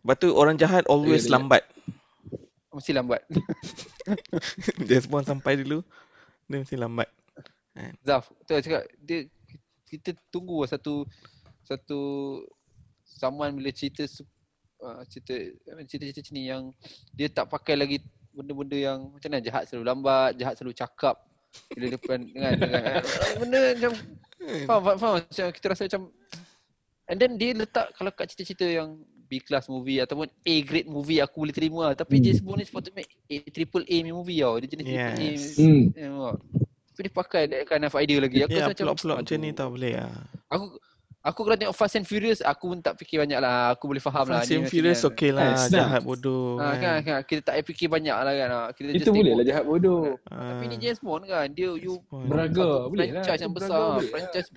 [0.00, 1.62] Lepas tu orang jahat always dia- lambat.
[2.70, 3.20] Mesti lambat.
[4.86, 5.82] James Bond sampai dulu,
[6.46, 7.10] dia mesti lambat.
[8.04, 9.18] Zaf, tu aku cakap dia
[9.90, 11.02] kita tunggu satu
[11.66, 12.00] satu
[13.04, 14.06] someone bila cerita
[14.82, 16.62] uh, cerita I mean, cerita-cerita macam ni yang
[17.14, 17.98] dia tak pakai lagi
[18.30, 21.16] benda-benda yang macam mana jahat selalu lambat, jahat selalu cakap
[21.74, 22.82] bila depan dengan dengan
[23.42, 23.92] benda macam
[24.66, 26.02] faham, faham, faham macam kita rasa macam
[27.10, 31.22] and then dia letak kalau kat cerita-cerita yang B class movie ataupun A grade movie
[31.22, 31.94] aku boleh terima lah.
[31.94, 32.24] Tapi Hmm.
[32.26, 34.58] James Bond ni sepatutnya A, triple A movie tau.
[34.58, 35.22] Dia jenis triple A.
[35.22, 35.54] Yes.
[35.54, 35.82] Hmm.
[35.94, 36.34] Yeah,
[37.08, 38.42] pakai that kind of idea lagi.
[38.42, 40.12] Aku rasa macam plot-plot macam ni tak boleh lah.
[40.50, 40.64] Aku
[41.20, 43.72] aku kalau tengok Fast and Furious aku pun tak fikir banyak lah.
[43.72, 44.40] Aku boleh faham lah.
[44.40, 45.08] Fast and Furious kan.
[45.10, 48.48] okey lah, Eh, jahat bodoh Ha, kan, kan, kita tak payah fikir banyak lah kan.
[48.50, 49.36] Ha, Kita just Itu boleh tengok.
[49.36, 50.02] lah jahat bodoh.
[50.22, 51.46] Tapi ni Ah, James Bond kan.
[51.50, 51.94] Dia you.
[52.10, 53.22] Beraga boleh lah.
[53.22, 53.68] franchise yang besar.
[53.70, 54.10] beraga boleh lah.
[54.10, 54.48] Franchise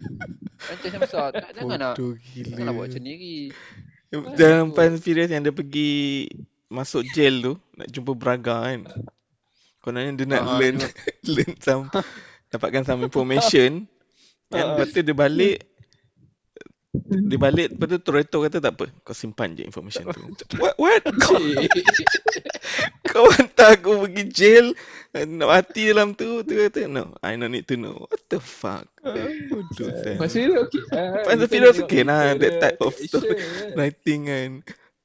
[0.58, 1.26] franchise yang besar.
[1.32, 3.06] Tak- Jangan nak Bodoh jangan nak buat macam gila.
[3.06, 3.38] ni lagi.
[4.34, 5.92] Dalam Fast and Furious yang dia pergi
[6.68, 8.82] masuk jail tu, nak jumpa Braga kan.
[9.80, 10.80] Kononnya dia nak Ah, learn
[11.28, 11.92] learn some
[12.54, 13.90] dapatkan some information.
[14.54, 15.74] Kan lepas tu dia balik
[16.94, 21.02] dia balik lepas tu Toretto kata tak apa kau simpan je information tu what what
[21.26, 21.42] kau,
[23.10, 24.66] kau hantar aku pergi jail
[25.10, 28.86] nak mati dalam tu tu kata no I don't need to know what the fuck
[29.02, 29.90] bodoh.
[30.22, 30.82] Fast and Furious okey.
[30.94, 33.26] Ah, tengok okey lah, that type of kan.
[33.74, 34.50] writing kan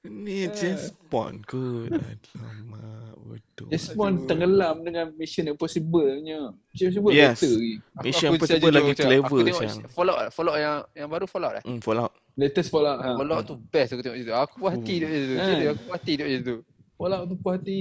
[0.07, 0.55] ni Ah.
[0.55, 1.90] James Bond kot
[2.38, 6.55] alamak bodoh James Bond tenggelam dengan Mission Impossible punya.
[6.70, 7.34] Mission Impossible Yes.
[7.34, 7.72] better lagi.
[7.74, 9.90] Aku- Mission aku Impossible lagi macam, clever Aku tengok siang.
[9.90, 11.62] Fallout, Fallout yang yang baru Fallout dah.
[11.66, 12.99] hmm, Fallout Latest Fallout.
[13.03, 13.09] Ha.
[13.18, 14.30] Fallout tu best aku tengok situ.
[14.30, 15.01] Aku puas hati Hmm.
[15.03, 15.34] tengok situ.
[15.34, 15.46] Kan?
[15.51, 16.55] Serius aku puas hati tengok situ.
[16.94, 17.80] Fallout tu puas hati.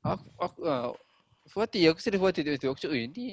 [0.00, 0.86] Aku aku ah,
[1.44, 2.66] puas hati aku serius puas hati tengok situ.
[2.66, 3.26] Aku cakap, "Eh, ni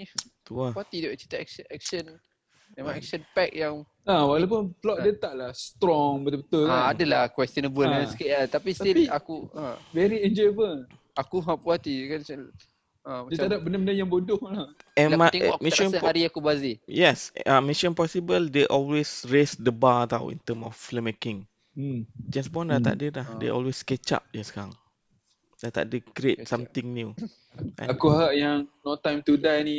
[0.44, 2.04] tu lah puas hati tengok cerita action action
[2.76, 6.94] memang action pack yang Ha, walaupun plot dia taklah strong betul-betul ah, kan.
[6.94, 8.06] adalah questionable ha.
[8.06, 8.46] sikit lah.
[8.48, 10.86] Tapi still Tapi- aku ah, Very enjoyable.
[11.12, 12.40] aku hak puas hati kan macam
[13.02, 14.70] ah, Dia tak ada benda-benda yang bodoh lah.
[14.94, 16.76] And bila ma- aku tengok eh, aku tak Mission rasa Po- hari aku bazir.
[16.86, 21.50] Yes, uh, Mission Possible they always raise the bar tau in term of filmmaking.
[21.74, 22.06] Hmm.
[22.30, 22.86] James Bond dah Hmm.
[22.86, 23.28] tak ada dah.
[23.28, 23.38] Ah.
[23.38, 24.78] They always catch up je sekarang.
[25.58, 26.52] Dah tak ada create Catch up.
[26.62, 27.10] something new.
[27.74, 27.90] Kan?
[27.90, 29.78] Aku harap yang No Time to Die ni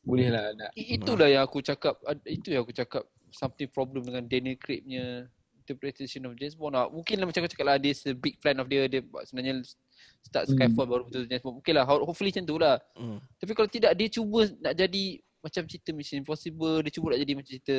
[0.00, 0.70] boleh lah nak.
[0.74, 5.28] Itulah yang aku cakap itu yang aku cakap something problem dengan Daniel Craig punya
[5.60, 6.88] interpretation of James Bond lah.
[6.88, 9.62] Mungkin lah macam aku cakap lah dia a big plan of dia dia sebenarnya
[10.24, 10.56] start Hmm.
[10.56, 11.62] Skyfall baru betul James Bond.
[11.62, 12.76] Mungkin lah ho- hopefully macam tu lah.
[12.96, 13.20] Hmm.
[13.38, 15.04] Tapi kalau tidak dia cuba nak jadi
[15.40, 17.76] macam cerita Mission Impossible, dia cuba nak jadi macam cerita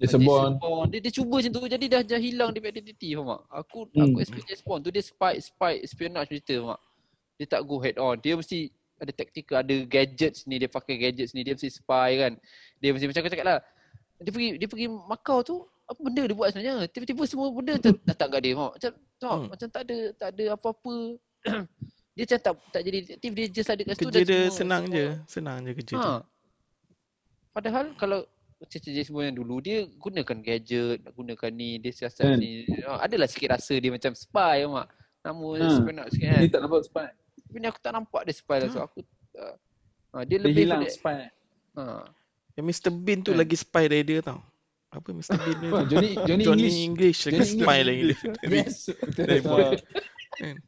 [0.00, 0.56] Jason Bond.
[0.88, 3.40] Dia, dia cuba macam tu jadi dah, dah hilang dia identity faham tak?
[3.50, 4.04] Aku Hmm.
[4.06, 6.80] aku expect James Bond tu dia spy spy espionage cerita faham tak?
[7.36, 8.16] Dia tak go head on.
[8.16, 8.70] Dia mesti
[9.02, 12.32] ada tactical, ada gadgets ni, dia pakai gadgets ni, dia mesti spy kan.
[12.78, 13.58] Dia mesti macam aku cakap lah.
[14.16, 16.86] Dia pergi dia pergi Macau tu apa benda dia buat sebenarnya?
[16.86, 18.54] Tiba-tiba semua benda dat- datang kat dia.
[18.54, 19.46] Macam tak, Hmm.
[19.50, 20.94] macam tak ada tak ada apa-apa.
[22.14, 24.82] dia macam tak tak jadi detektif dia just ada kat situ Kerja dia semua- senang
[24.86, 25.06] semua- je.
[25.26, 26.06] Senang je kerja dia.
[26.06, 26.20] Ha.
[27.52, 28.20] Padahal kalau
[28.70, 32.38] cerita James Bond yang dulu dia gunakan gadget, nak gunakan ni, dia siasat Kan?
[32.38, 32.62] ni.
[32.86, 34.86] Ha, adalah sikit rasa dia macam spy mak.
[35.20, 35.66] Nama Ha.
[35.76, 36.40] spy nak sikit kan.
[36.40, 37.08] Ni tak nampak spy.
[37.52, 38.68] Tapi ni aku tak nampak dia spy lah.
[38.68, 38.84] So Ha.
[38.86, 38.98] aku
[39.36, 39.54] uh,
[40.10, 41.14] ha, dia Dia lebih hilang pada- spy.
[41.76, 41.82] Ha.
[42.52, 42.90] Yang Mr.
[42.90, 43.38] Bean tu Kan?
[43.38, 44.40] lagi spy dari dia tau.
[44.88, 45.36] Apa Mr.
[45.38, 45.68] Bean ni?
[45.86, 46.80] Johnny Johnny, Johnny English.
[46.82, 47.86] English lagi Johnny spy English.
[47.86, 48.18] lagi dia.
[48.50, 48.76] Yes.
[49.06, 49.26] Betul.
[49.28, 49.80] dari.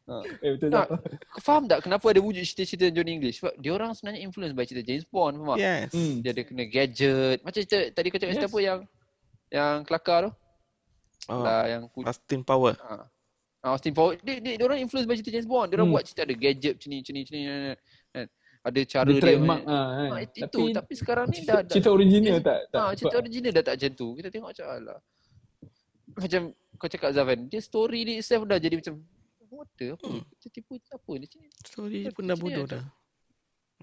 [0.05, 0.23] Bond.
[0.39, 0.87] Eh betul Tak.
[1.31, 3.41] Kau faham tak kenapa ada wujud cerita-cerita Johnny English?
[3.41, 5.57] Sebab dia orang sebenarnya influence by cerita James Bond faham tak?
[5.59, 5.89] Yes.
[5.91, 6.21] Hmm.
[6.21, 7.39] Dia ada kena gadget.
[7.41, 8.53] Macam cerita tadi kau cakap cerita Yes.
[8.53, 8.79] apa yang
[9.51, 10.33] yang kelakar tu?
[11.25, 12.77] Oh, Lah yang ku, Austin Power.
[12.77, 13.09] Ha.
[13.65, 15.73] Ha, Austin Power dia, dia, dia orang influence by cerita James Bond.
[15.73, 15.97] Dia orang Hmm.
[15.97, 17.45] buat cerita ada gadget macam ni, macam ni, macam ni.
[18.13, 18.27] Kan?
[18.65, 19.23] Ada cara Dia dia.
[19.25, 20.09] trademark ah kan.
[20.09, 22.79] Ha, itu, tapi, tapi sekarang ni cerita, dah, dah cerita original tak tak.
[22.79, 24.09] ha, cerita original dah tak macam tu.
[24.15, 24.99] Kita tengok macam alah.
[26.15, 26.43] Macam
[26.75, 28.95] kau cakap Zavan, dia story ni itself dah jadi macam
[29.49, 30.07] what the apa?
[30.07, 30.23] Hmm.
[30.31, 31.25] Kita tipu apa ni?
[31.25, 31.41] Macam.
[31.63, 32.85] Story Betul, pun dah macam bodoh macam- dah.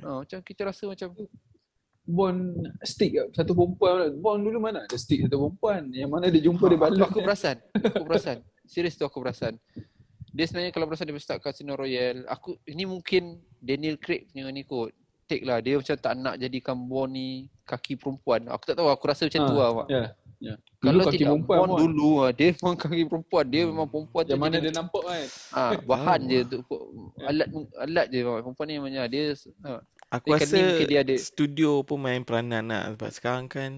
[0.01, 1.07] Ha, macam kita rasa macam
[2.03, 2.41] Bond
[2.81, 4.11] stick satu perempuan.
[4.17, 5.87] Bond dulu mana ada stick satu perempuan.
[5.89, 7.01] Yang mana dia jumpa dia Aku, balut.
[7.03, 7.57] aku perasan.
[7.73, 8.37] Aku perasan.
[8.65, 9.55] Serius tu aku perasan.
[10.31, 13.23] Dia sebenarnya kalau perasan dia start Casino Royale, aku ini mungkin
[13.57, 14.89] Daniel Craig punya ni kot.
[15.25, 15.59] Take lah.
[15.59, 17.27] Dia macam tak nak jadikan Bond ni
[17.63, 18.47] kaki perempuan.
[18.47, 18.87] Aku tak tahu.
[18.87, 19.69] Aku rasa macam tu Ha, lah.
[19.73, 19.87] Mak.
[19.87, 20.03] Ya.
[20.41, 20.55] Ya.
[20.57, 21.79] Dulu Kalau kaki tidak perempuan Bond pun.
[21.79, 23.45] dulu ah, dia memang kaki perempuan.
[23.45, 25.27] Dia memang perempuan Yang mana jadi- dia nampak kan.
[25.53, 26.27] Ah, bahan Oh.
[26.27, 26.81] je untuk
[27.21, 27.47] alat
[27.77, 29.23] alat je perempuan ni memangnya dia
[29.61, 29.79] ha.
[30.11, 33.71] Aku Dia kan rasa mungkin dia ada- studio pun main peranan lah sebab sekarang kan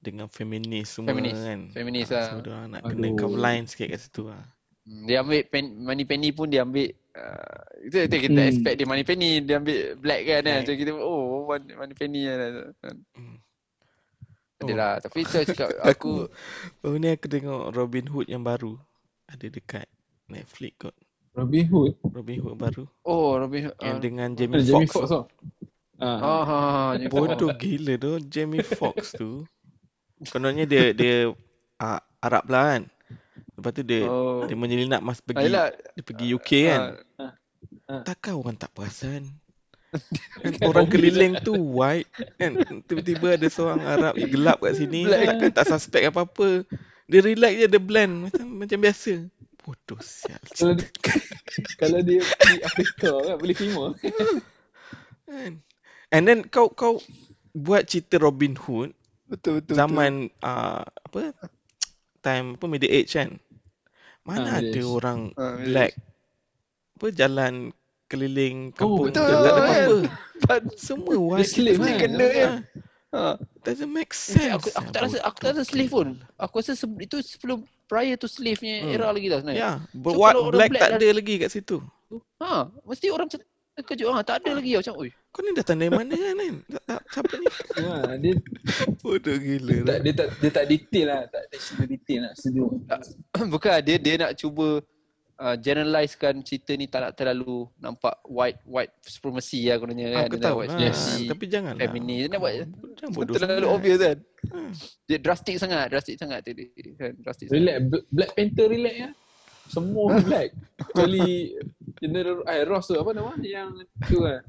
[0.00, 1.40] dengan feminis semua Feminis.
[1.40, 1.60] kan.
[1.72, 2.28] Feminis Ah, lah.
[2.44, 2.90] Dia orang nak Aduh.
[2.92, 4.44] kena cover line sikit kat situ lah.
[4.84, 8.50] Hmm, Dia ambil pen, money penny pun dia ambil uh, itu, itu kita Hmm.
[8.52, 10.60] expect dia money penny dia ambil black kan kan.
[10.60, 10.66] Black.
[10.66, 12.96] So kita oh money, money penny kan.
[13.16, 13.36] Hmm.
[14.60, 16.12] Adalah tapi tu aku cakap aku Aku
[16.84, 18.76] baru ni aku tengok Robin Hood yang baru
[19.24, 19.88] ada dekat
[20.28, 20.96] Netflix kot.
[21.40, 21.92] Robin Hood.
[22.04, 25.08] Robin Hood baru oh Robin yang uh, dengan Jamie Jamie Foxx.
[25.08, 25.24] Ah.
[26.00, 26.58] ah ha, ha,
[27.00, 27.28] Jamie Foxx.
[27.40, 29.48] Bodoh gila tu Jamie Foxx tu.
[30.28, 31.32] Kononnya dia dia
[31.80, 32.82] uh, Arab lah kan.
[33.56, 34.44] Lepas tu dia Oh.
[34.44, 35.72] dia menyelinap mas pergi Ayolah.
[35.96, 36.80] dia pergi UK kan.
[37.88, 39.24] Ah, Takkan orang tak perasan?
[40.70, 42.06] Orang keliling tu white
[42.38, 45.26] kan tiba-tiba ada seorang Arab gelap kat sini Black.
[45.26, 46.62] takkan tak suspect apa-apa.
[47.10, 49.26] Dia relax je dia blend macam macam biasa.
[49.70, 50.42] Bodoh sial.
[50.50, 50.88] Kalau dia,
[51.80, 53.84] kalau dia pergi Afrika kan boleh terima.
[55.30, 55.62] Kan?
[56.10, 56.98] And then kau kau
[57.54, 58.90] buat cerita Robin Hood
[59.30, 59.78] betul betul.
[59.78, 61.30] zaman uh, apa
[62.18, 63.38] time apa middle age kan.
[64.26, 64.82] Mana Ah, ada age.
[64.82, 65.94] orang Ah, black
[66.98, 67.70] apa jalan
[68.10, 69.54] keliling kampung betul, tu, tak ada kan?
[69.54, 69.94] apa-apa.
[70.66, 70.78] betul.
[70.82, 71.46] Semua white.
[71.46, 71.98] slave kita kan?
[72.02, 72.50] Kena kan?
[72.50, 72.58] Ah,
[73.10, 73.34] Ha.
[73.66, 74.54] Doesn't make Eh, sense.
[74.54, 76.08] aku aku tak rasa aku tak rasa slave pun.
[76.38, 78.94] Aku rasa se- itu sebelum prior to slave punya Hmm.
[78.94, 79.58] era lagi dah sebenarnya.
[79.60, 81.76] Ya, So, white kalau orang black black tak dah- ada lagi kat situ.
[82.38, 83.40] Ha, mesti orang macam
[83.72, 84.06] terkejut.
[84.08, 85.10] Ha, tak ada lagi macam oi.
[85.30, 86.34] Kau ni datang dari mana kan?
[86.34, 86.54] kan?
[86.68, 87.46] Tak, tak, siapa ni?
[87.76, 87.90] Ha,
[88.22, 88.32] dia
[89.00, 89.76] Bodoh gila.
[89.84, 92.64] tak dia tak dia tak detail lah, tak additional detail nak setuju.
[93.54, 94.68] Bukan dia dia nak cuba
[95.40, 100.24] uh, generalizekan cerita ni tak nak terlalu nampak white white supremacy lah kononnya kan.
[100.28, 100.58] Aku Dia tahu.
[100.76, 100.96] Yes.
[101.00, 101.82] supremacy, Tapi jangan lah.
[101.88, 102.18] Feminis.
[102.20, 102.52] Dia nak buat
[103.00, 103.74] Jangan bodoh terlalu sangat.
[103.74, 104.18] obvious kan.
[104.52, 104.72] Hmm.
[105.08, 106.68] Dia drastic sangat, drastic sangat tu dia.
[107.00, 107.56] Kan, drastic sangat.
[107.56, 109.10] Relax Bl- Black Panther relax ya.
[109.70, 110.48] Semua black.
[110.92, 111.54] Kecuali
[112.02, 113.70] General eh, Ross tu apa nama yang
[114.04, 114.42] tu kan.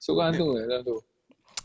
[0.00, 0.96] Seorang tu kan dalam tu.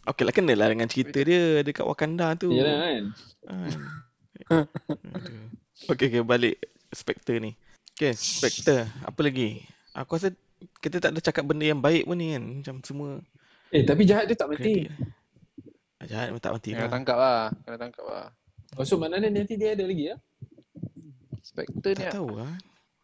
[0.02, 2.50] Okey lah kena lah dengan cerita dia dekat Wakanda tu.
[2.50, 3.04] Yalah kan.
[3.46, 3.86] Aduh.
[5.94, 6.58] Okey, okey balik
[6.90, 7.54] Spectre ni.
[8.02, 8.90] Okey, Spectre.
[9.06, 9.62] Apa lagi?
[9.94, 10.34] Aku rasa
[10.82, 12.42] kita tak ada cakap benda yang baik pun ni kan.
[12.42, 13.22] Macam semua
[13.70, 14.90] Eh tapi jahat dia tak mati.
[14.90, 14.90] kredit.
[16.10, 16.90] Jahat memang tak mati Kena lah.
[16.90, 17.42] tangkap lah.
[17.62, 18.26] Kena tangkap lah.
[18.74, 20.18] Oh, so maknanya nanti dia ada lagi ya?
[21.46, 22.52] Spectre ni Tak tahu lah.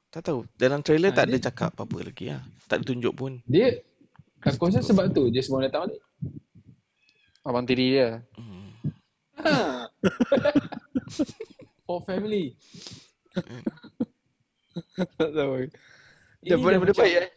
[0.09, 0.39] Tak tahu.
[0.57, 2.41] Dalam trailer Ha, tak ada dia- cakap apa-apa lagi lah.
[2.65, 3.37] Tak ditunjuk pun.
[3.45, 3.77] Dia
[4.41, 6.01] aku rasa sebab tu James Bond datang balik.
[7.45, 8.25] abang tiri dia.
[8.33, 8.73] Hmm.
[9.37, 9.85] Ha.
[11.85, 12.57] For family.
[15.17, 15.51] Tak tahu.
[15.57, 15.69] Ini
[16.43, 17.29] Dia benda dah benda macam- baik eh.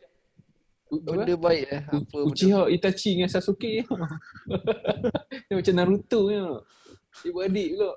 [0.91, 1.11] U- apa?
[1.15, 1.83] Benda baik eh.
[1.83, 3.73] Apa benda Uchiha Itachi dengan Sasuke.
[5.47, 6.45] dia macam Naruto ya.
[7.23, 7.91] Ibu adik pula.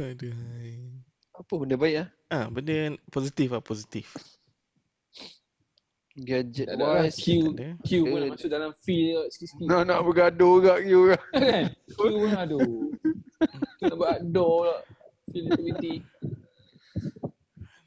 [0.00, 0.32] Aduh.
[1.32, 2.08] apa benda baik eh.
[2.28, 2.76] Ah, benda
[3.08, 4.06] positif lah, positif.
[6.12, 6.94] Gadget ada lah.
[7.02, 7.16] wise.
[7.16, 7.54] Q.
[7.80, 9.64] Q pun nak masuk dalam feel sikit-sikit.
[9.64, 11.70] Nak nak bergaduh juga you kan.
[11.88, 12.60] Q pun aduh.
[13.78, 14.76] Q nak buat outdoor pula.
[15.30, 15.94] Feel activity.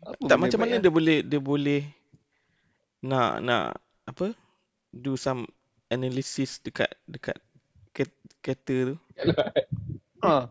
[0.04, 0.82] Apa tak macam mana eh?
[0.82, 1.82] dia boleh dia boleh
[3.01, 3.66] nak nak
[4.04, 4.36] apa?
[4.89, 5.47] Do some
[5.88, 7.39] analysis dekat dekat
[7.91, 8.96] ket- kereta tu.
[10.21, 10.47] Ha.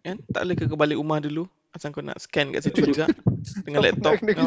[0.00, 0.16] Kan?
[0.26, 1.44] Tak boleh ke balik rumah dulu?
[1.70, 3.10] Asal kau nak scan kat situ juga
[3.66, 4.46] dengan laptop kau.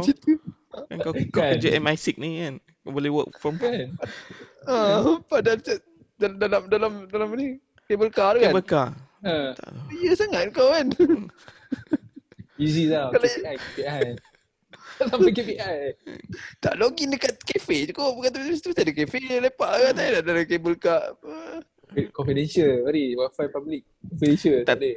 [0.88, 1.58] Kan kau, kau Kan.
[1.58, 2.54] kerja MI6 ni kan.
[2.82, 3.74] Kau boleh work from home.
[3.74, 3.90] Kan?
[4.64, 4.76] Ha,
[5.26, 5.60] padahal
[6.16, 8.52] dalam dalam dalam dalam ni cable car tu kan.
[8.54, 8.88] Cable car.
[9.22, 9.54] Ha.
[9.98, 10.88] Ya sangat kau kan.
[12.58, 13.12] Easy lah.
[13.12, 14.06] Kalau- KPI, KPI.
[15.00, 15.78] Sampai KPI.
[16.64, 18.14] tak login dekat kafe je kau.
[18.14, 19.92] Bukan tu tu ada kafe lepak kan.
[19.94, 21.14] Tak ada dalam cable car.
[21.14, 21.62] Apa.
[22.12, 22.84] Confidential.
[22.84, 23.14] Mari.
[23.14, 23.82] Wi-Fi public.
[24.04, 24.58] Confidential.
[24.62, 24.92] Tak- Tak ada.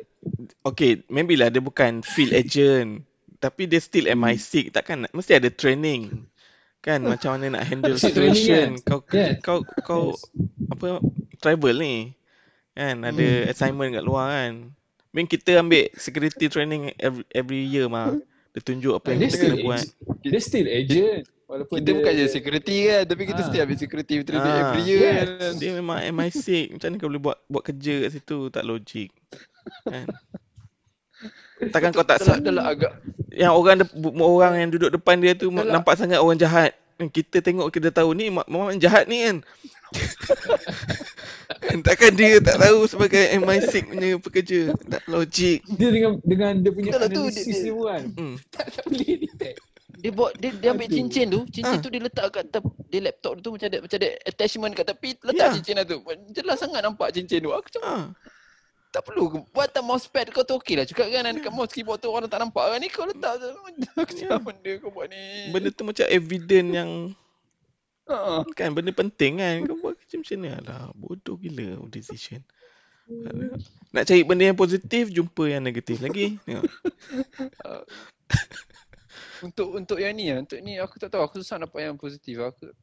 [0.62, 3.04] Okay, maybe lah dia bukan field agent.
[3.38, 4.68] Tapi dia still MI6.
[4.70, 6.28] Takkan mesti ada training.
[6.80, 8.80] Kan macam mana nak handle situation.
[8.82, 9.40] Kau Yes.
[9.40, 10.04] kau kau
[10.68, 11.00] apa
[11.38, 11.96] travel ni.
[12.72, 13.48] Kan ada Hmm.
[13.48, 14.52] assignment kat luar kan.
[15.10, 18.14] Mungkin kita ambil security training every, every year mah.
[18.50, 19.78] Dia tunjuk apa yang Dia kita still kena buat.
[19.78, 19.90] agent.
[20.24, 21.22] Dia still agent.
[21.44, 23.02] Walaupun Kita dia, bukan je security kan.
[23.04, 23.46] Tapi kita Ah.
[23.46, 25.26] still ambil security training Ah, every year yes.
[25.36, 25.52] kan.
[25.56, 26.46] Dia memang MI6.
[26.70, 28.38] Macam mana kau boleh buat buat kerja kat situ?
[28.48, 29.10] Tak logik.
[29.84, 30.06] Kan?
[31.60, 32.92] Takkan kau tak Dalam, sa- dalam agak
[33.30, 35.72] yang orang de- orang yang duduk depan dia tu Dah lah.
[35.76, 36.72] nampak sangat orang jahat.
[36.98, 39.36] Kita tengok kita tahu ni memang jahat ni kan.
[41.60, 44.60] Kan, Takkan dia tak tahu sebagai MI6 punya pekerja.
[44.88, 45.60] Tak logik.
[45.70, 48.02] Dia dengan dengan dia punya Betul lah tu, analisis dia- dia pun kan.
[48.14, 48.34] Hmm.
[48.48, 49.56] Tak, tak boleh detect.
[49.92, 51.82] Dia buat dia, dia ambil cincin tu, cincin Ah.
[51.84, 55.10] tu dia letak kat tep, dia laptop tu macam ada macam ada attachment kat tepi,
[55.20, 55.52] letak Ya.
[55.52, 55.96] cincin lah tu.
[56.30, 57.50] Jelas sangat nampak cincin tu.
[57.50, 58.04] Aku macam Ah.
[58.88, 59.38] tak perlu ke?
[59.50, 62.40] buat atas mousepad kau tu okey lah juga kan dekat mouse keyboard tu orang tak
[62.40, 63.46] nampak kan ni kau letak tu.
[64.00, 65.52] Aku cakap benda kau buat ni.
[65.52, 66.90] Benda tu macam evident yang
[68.10, 68.42] Ha.
[68.58, 69.62] kan benda penting kan.
[69.70, 72.42] Kau buat kerja macam ni alah bodoh gila decision.
[73.90, 76.38] Nak cari benda yang positif jumpa yang negatif lagi.
[76.42, 76.64] Tengok.
[79.40, 82.36] Untuk untuk yang ni ah, untuk ni aku tak tahu aku susah dapat yang positif
[82.44, 82.76] aku.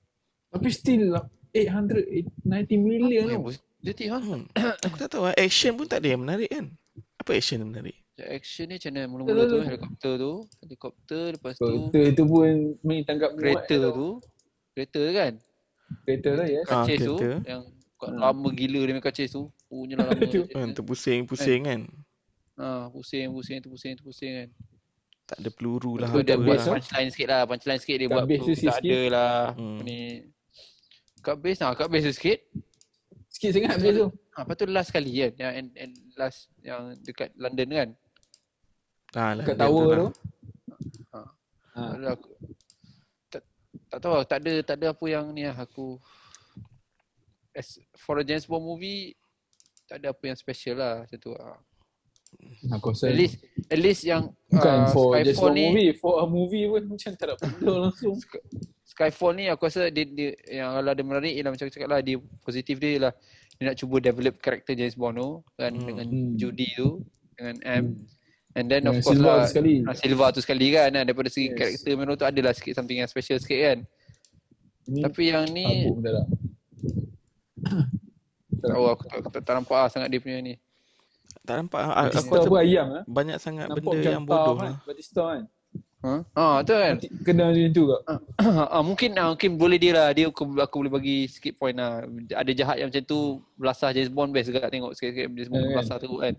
[0.50, 2.42] Tapi still lah 890
[2.82, 3.48] million Yang tau.
[3.54, 4.74] positif ha.
[4.90, 5.38] Aku tak tahu lah.
[5.38, 6.74] Action pun tak ada yang menarik kan.
[7.22, 7.94] Apa action yang menarik?
[8.18, 10.34] Action ni macam mana mula-mula tu helikopter tu,
[10.66, 12.50] helikopter lepas tu Kereta tu pun
[12.82, 13.94] main tangkap kereta tau.
[13.94, 14.08] tu.
[14.78, 15.34] Kereta tu kan?
[16.06, 16.62] Kereta tu ya.
[16.64, 17.42] Ah, Kacis tu kereta.
[17.44, 17.64] yang
[17.98, 18.14] Hmm.
[18.14, 19.50] lama gila dia main kacis tu.
[19.66, 20.22] Punya lah lama.
[20.30, 20.46] Tu.
[20.48, 21.82] Kan terpusing-pusing kan.
[22.54, 24.50] Ha, pusing, pusing, tu pusing, tu pusing kan.
[25.26, 26.74] Tak ada peluru lah dia buat base lah.
[26.78, 28.78] punchline sikit lah, punchline sikit dia Kat buat base tak sikit.
[28.78, 29.38] ada lah.
[29.52, 29.80] Hmm.
[29.82, 30.00] Ni.
[31.20, 32.40] Kat base lah, kat base tu sikit.
[33.28, 34.08] Sikit sangat habis tu.
[34.08, 37.90] Ha, lepas tu last kali kan, yang and, and last yang dekat London kan.
[39.12, 39.98] Ah, lah, Kat dia tower lah.
[39.98, 40.08] tu.
[41.12, 41.20] Ha.
[41.74, 42.14] Ha.
[43.88, 45.98] Tak, tahu tak ada tak ada apa yang ni lah aku
[47.54, 49.16] as for a James Bond movie
[49.88, 51.56] tak ada apa yang special lah macam tu lah.
[52.76, 53.40] Aku rasa At least
[53.72, 57.16] at least yang bukan uh, for just one ni movie, for a movie pun macam
[57.16, 58.20] tak ada benda langsung.
[58.84, 62.00] Skyfall ni aku rasa dia, dia yang kalau dia menarik ialah macam aku cakap lah
[62.04, 63.14] dia positif dia ialah
[63.58, 65.88] dia nak cuba develop karakter James Bond tu kan Hmm.
[65.88, 66.36] dengan Hmm.
[66.36, 66.90] Judy tu
[67.40, 67.86] dengan M
[68.58, 69.74] and then Dengan of course Silva lah tu sekali.
[69.84, 71.58] ah, Silva tu sekali kan ah, daripada segi Yes.
[71.78, 73.78] karakter memang tu adalah sikit something yang special sikit kan
[74.88, 76.26] Ni tapi yang ni dah lah.
[78.58, 80.56] tak tahu aku tak, tak, nampak lah sangat dia punya ni
[81.44, 81.80] Tak nampak.
[81.80, 83.04] ah, Aku Batista rasa pun ayam lah.
[83.06, 84.58] banyak sangat Nampak benda yang bodoh Tar lah.
[84.60, 84.74] kan.
[84.84, 85.44] Batista kan.
[85.98, 88.02] ha ah tu kan Kena macam tu kat.
[88.74, 92.02] ah, mungkin ah, mungkin boleh dia lah dia aku, aku boleh bagi sikit point lah
[92.32, 93.20] ada jahat yang macam tu
[93.54, 95.74] belasah James Bond best juga tengok sikit-sikit James Bond kan.
[95.74, 96.34] belasah tu kan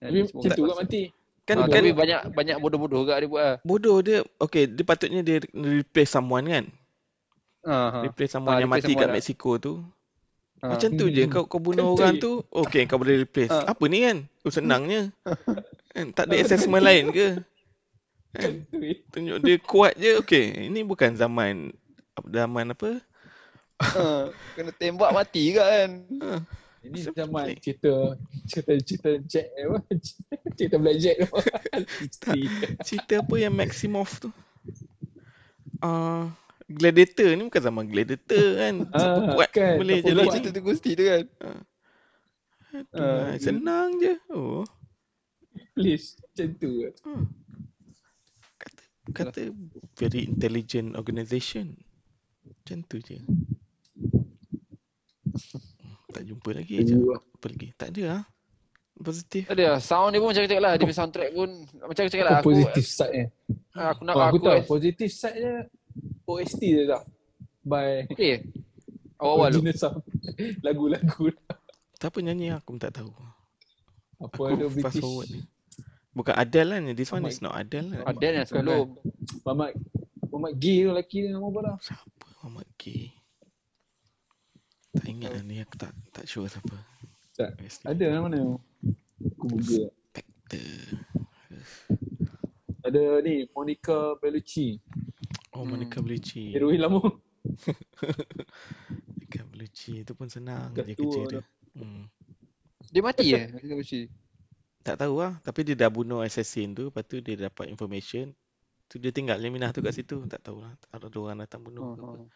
[0.00, 1.02] Tapi macam tu kat mati.
[1.50, 3.56] Kan, Ah, kan tapi banyak banyak bodoh-bodoh juga dia buat lah.
[3.66, 4.22] bodoh dia.
[4.38, 6.64] Okay, dia patutnya dia replace someone kan.
[7.66, 7.98] Ah, ha.
[8.06, 9.16] Replace someone Ah, yang replace mati kat someone lah.
[9.18, 9.72] Mexico tu.
[10.60, 10.70] Ah.
[10.70, 11.26] Macam tu je.
[11.26, 11.32] Hmm.
[11.34, 12.22] Kau kau bunuh Kan tu orang je.
[12.22, 12.32] tu.
[12.46, 13.50] Okay, kau boleh replace.
[13.50, 13.74] Ah.
[13.74, 14.16] Apa ni kan?
[14.40, 15.10] Oh, senangnya.
[15.98, 17.28] kan, tak ada assessment lain ke?
[18.30, 18.52] Kan?
[18.70, 18.94] Tu.
[19.10, 20.22] Tunjuk dia kuat je.
[20.22, 21.74] Okay, ini bukan zaman
[22.22, 23.02] zaman apa?
[23.80, 25.90] Ah, Kena tembak mati juga kan.
[26.20, 26.40] Ah,
[26.80, 28.16] Ini zaman cerita
[28.48, 29.78] cerita cerita Jack apa?
[30.56, 31.28] Cerita Blackjack tu.
[32.00, 32.42] Misteri.
[32.80, 34.32] cerita apa yang Maximoff tu?
[35.84, 36.32] Ah,
[36.68, 38.74] Gladiator ni bukan zaman Gladiator kan.
[38.96, 40.24] Siapa Ah, kuat kan, boleh siapa je buat.
[40.24, 40.32] ni.
[40.40, 41.24] cerita tu Gusti tu kan.
[42.70, 44.12] Tu Ah, lah, senang je.
[44.32, 44.64] Oh.
[45.76, 46.16] Please.
[46.22, 46.70] Macam tu.
[47.04, 47.24] Hmm.
[48.56, 48.82] Kata,
[49.12, 49.40] kata
[49.98, 51.76] very intelligent organisation.
[52.46, 53.20] Macam tu je.
[56.10, 56.94] Tak jumpa lagi je.
[56.98, 57.68] Apa lagi?
[57.78, 58.22] Tak ada lah.
[59.00, 59.42] Positif.
[59.48, 59.78] Tak ada lah.
[59.80, 60.72] Sound dia pun macam aku cakap lah.
[60.76, 61.48] Dia punya soundtrack pun
[61.80, 62.32] macam aku cakap lah.
[62.36, 63.26] Apa Aku, positif side eh?
[63.72, 65.54] aku nak Oh, aku aku, tahu positif side dia
[66.28, 67.02] OST dia dah.
[67.64, 68.44] By Okay.
[69.20, 69.60] Awal-awal tu.
[69.64, 70.00] original sound.
[70.64, 71.24] Lagu-lagu.
[72.00, 73.12] Siapa nyanyi aku pun tak tahu.
[74.20, 75.00] Apa Aku ada fast British.
[75.00, 75.40] forward ni.
[76.10, 76.82] Bukan Adele kan?
[76.92, 78.04] This one Oh is not Adele kan?
[78.04, 78.86] Ada yang sebelum.
[79.46, 79.70] Mamat
[80.30, 81.76] Mamat Gay tu lelaki dia nama apa dah?
[81.80, 82.84] Siapa Muhammad K?
[84.90, 86.74] Tak ingat lah ni aku tak tak sure siapa.
[87.38, 87.54] Tak.
[87.86, 88.40] Ada nama mana?
[89.22, 89.88] Aku google.
[89.88, 90.98] Spectre.
[92.80, 94.80] Ada ni Monica Bellucci.
[95.54, 95.76] Oh, Hmm.
[95.76, 96.50] Monica Bellucci.
[96.52, 97.00] Heroin lama.
[99.14, 101.44] Monica Bellucci tu pun senang Dah je tua kerja dah.
[101.44, 101.80] dia.
[101.80, 102.04] Hmm.
[102.90, 103.46] Dia mati eh?
[103.62, 104.10] Gusti.
[104.82, 105.38] Tak tahu lah.
[105.44, 106.90] Tapi dia dah bunuh assassin tu.
[106.90, 108.34] Lepas tu dia dapat information.
[108.90, 110.26] Tu dia tinggal Leminah tu kat situ.
[110.26, 110.74] Tak tahu lah.
[110.90, 111.94] Ada orang datang bunuh.
[111.94, 112.26] Oh, oh.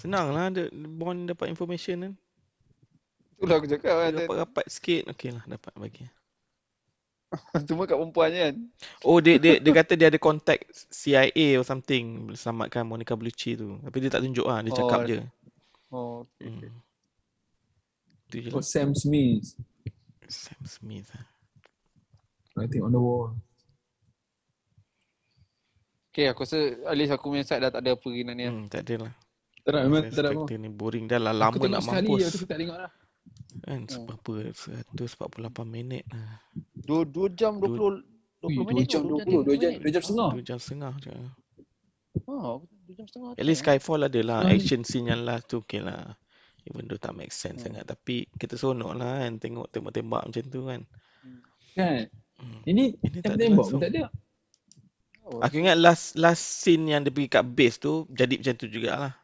[0.00, 0.48] Senang lah.
[0.48, 2.12] Dia, Bond dapat information kan.
[3.36, 4.10] Itulah aku cakap kan.
[4.16, 5.12] Dapat rapat sikit.
[5.12, 5.44] Okay lah.
[5.44, 6.08] Dapat bagi.
[7.68, 8.56] Cuma kat perempuan je kan.
[9.06, 12.32] Oh dia, dia dia kata dia ada contact CIA or something.
[12.34, 13.76] Selamatkan Monica Bellucci tu.
[13.84, 14.64] Tapi dia tak tunjuk lah.
[14.64, 15.18] Dia cakap Oh, je.
[15.92, 16.48] Oh, okay.
[16.48, 16.74] Hmm.
[18.30, 18.64] Je Oh lah.
[18.64, 19.54] Sam Smith.
[20.26, 21.26] Sam Smith lah.
[22.58, 23.36] I think on the wall.
[26.10, 28.42] Okay, aku rasa at least aku punya side dah tak ada apa lagi nak ni.
[28.42, 28.52] lah.
[28.52, 29.12] Hmm, tak ada lah.
[29.60, 30.40] Tak nak memang tak nak apa.
[30.40, 31.32] Spectre ni boring dah lah.
[31.32, 32.20] Lama nak mampus.
[32.26, 32.90] aku tak tengok lah.
[33.60, 36.38] Kan berapa 148 minit lah.
[36.72, 38.06] Dua, dua jam Dua- 20,
[38.40, 38.72] 20 Ui, minit.
[38.72, 39.80] dua jam tu, 20, dua jam, minit.
[39.82, 40.30] dua jam setengah.
[40.32, 41.12] 2 jam setengah je.
[42.24, 43.30] Oh, Dua jam setengah.
[43.36, 43.60] At least?
[43.60, 44.54] Skyfall ada lah Hmm.
[44.54, 46.16] action scene yang last tu okay lah.
[46.64, 47.72] Even though tak make sense Hmm.
[47.72, 50.80] sangat tapi kita seronok lah kan tengok tembak-tembak macam tu kan.
[51.72, 52.08] Kan?
[52.36, 52.60] Hmm.
[52.64, 54.02] Ini Ini tak ada tembak tak ada.
[55.22, 58.66] Oh, Aku ingat last last scene yang dia pergi kat base tu jadi macam tu
[58.66, 59.19] jugalah.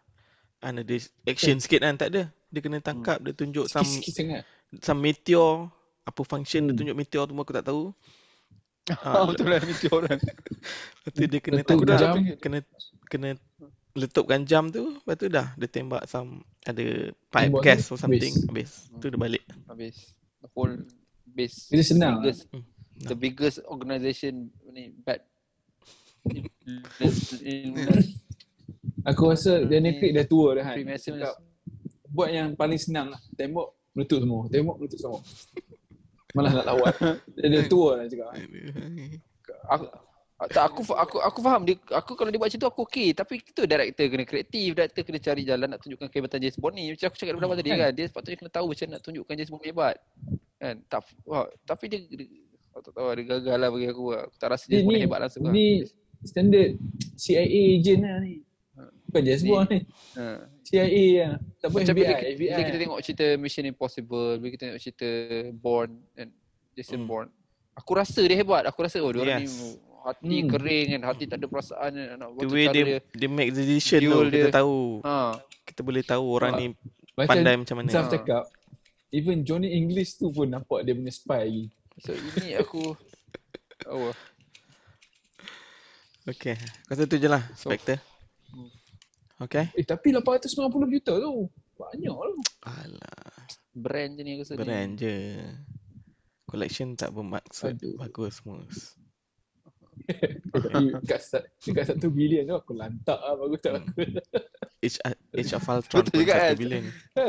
[0.58, 2.22] Kan ada action sikit kan tak ada.
[2.48, 4.42] Dia kena tangkap, dia tunjuk some sangat.
[4.80, 5.68] some meteor
[6.02, 6.78] apa function dia Hmm.
[6.80, 7.90] tunjuk meteor tu aku tak tahu.
[9.02, 10.18] Ah, Ah, betul lah meteor kan.
[10.94, 12.14] lepas tu dia kena Letup tangkap, jam.
[12.38, 12.58] kena
[13.04, 13.28] kena
[13.92, 16.84] letupkan jam tu, lepas tu dah dia tembak some ada
[17.26, 18.46] pipe Tembak gas tu, or something habis.
[18.46, 18.70] habis.
[19.02, 19.42] Tu dia balik.
[19.66, 20.14] Habis.
[20.38, 20.76] The whole
[21.26, 21.66] base.
[21.66, 22.22] Dia senang.
[22.22, 22.62] Biggest, Hmm.
[23.02, 24.32] the biggest organisation
[24.68, 25.18] ni bad.
[26.26, 26.50] in-
[26.98, 28.14] in- in-
[29.06, 30.76] Aku rasa Daniel Craig dah tua dah kan.
[30.98, 31.34] Cakap,
[32.10, 33.20] buat yang paling senang lah.
[33.38, 34.42] Tembak, meletup semua.
[34.50, 35.20] Tembak, meletup semua.
[36.34, 36.94] Malah nak lawan.
[37.38, 38.28] Dia dah tua lah cakap.
[39.70, 39.84] aku
[40.52, 43.40] tak aku aku aku faham dia aku kalau dia buat macam tu aku okey tapi
[43.40, 47.08] itu director kena kreatif director kena cari jalan nak tunjukkan kehebatan James Bond ni macam
[47.08, 47.78] aku cakap awal tadi Kan?
[47.80, 49.96] kan dia sepatutnya kena tahu macam nak tunjukkan James Bond hebat
[50.60, 52.28] kan tak wah, tapi dia, dia
[52.68, 55.00] aku tak tahu dia gagal lah bagi aku aku tak rasa Dia James Bond ni,
[55.00, 55.52] ni hebat langsung lah.
[55.56, 55.66] ni
[56.20, 56.70] standard
[57.16, 58.34] CIA agent lah ni.
[59.16, 59.80] Bukan James Ni- Bond ni.
[60.14, 60.24] ha.
[60.60, 61.32] CIA lah.
[61.56, 61.96] Tak apa macam FBI.
[61.96, 62.36] bila, FBI.
[62.36, 65.08] bila kita tengok cerita Mission Impossible bila kita tengok cerita
[65.54, 66.30] Bond and
[66.74, 67.08] Jason Hmm.
[67.08, 67.30] Bourne
[67.72, 69.52] aku rasa dia hebat aku rasa oh dia orang Yes.
[69.52, 69.68] ni
[70.02, 70.48] hati Hmm.
[70.48, 73.50] kering kan hati tak ada perasaan kan nak The buat way dia, dia dia make
[73.50, 74.54] the decision tu Duel kita dia.
[74.54, 74.78] tahu.
[75.02, 75.16] ha
[75.62, 76.58] Kita boleh tahu orang Ah.
[76.58, 76.66] ni
[77.14, 77.88] Macam pandai macam mana.
[77.88, 78.12] Sam Ha.
[78.12, 78.44] cakap,
[79.10, 81.64] even Johnny English tu pun nampak dia punya spy lagi.
[81.98, 82.92] So ini aku
[83.86, 84.12] oh
[86.26, 86.58] Okay.
[86.84, 88.02] Kata tu je lah So- Spectre.
[88.48, 88.66] Hmm.
[89.38, 89.68] Okay.
[89.72, 90.48] Eh tapi 890
[90.90, 91.44] juta tu.
[91.76, 92.40] Banyak tu.
[92.62, 93.36] Alah.
[93.70, 94.58] brand je ni aku rasa ni.
[94.58, 95.16] Brand je.
[96.44, 97.96] Collection tak bermaksud Aduh.
[97.98, 98.96] bagus mus.
[100.54, 103.90] Tapi kat, sa- dekat satu bilion tu aku lantak lah bagus tak Hmm.
[103.90, 104.24] bagus.
[104.78, 104.98] Age,
[105.34, 106.56] Age of Ultron pun juga, satu kan?
[106.56, 106.84] bilion.
[107.14, 107.28] Ha.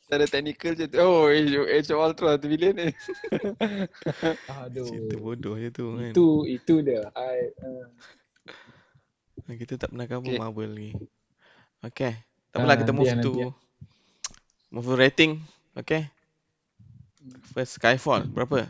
[0.00, 0.96] Secara technical je tu.
[0.98, 2.88] Oh, Age of, Ultron tu bilion ni.
[4.58, 4.86] Aduh.
[4.86, 6.10] Cerita bodoh je tu kan.
[6.10, 7.02] Itu itu dia.
[7.12, 7.86] I uh,
[9.54, 10.40] Kita tak pernah cover Okay.
[10.40, 10.92] Marvel lagi.
[11.84, 12.12] Okay.
[12.48, 13.46] Tak Ah, apalah kita move nanti, to nanti.
[14.70, 15.32] move to rating.
[15.74, 16.06] Okay.
[17.50, 18.68] First Skyfall berapa?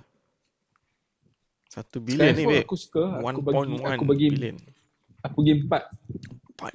[1.68, 2.62] Satu bilion ni babe.
[2.64, 3.18] aku suka.
[3.18, 4.56] Aku bagi 1.1 aku bagi bilion.
[5.20, 5.66] aku bagi 4.
[6.54, 6.72] Empat.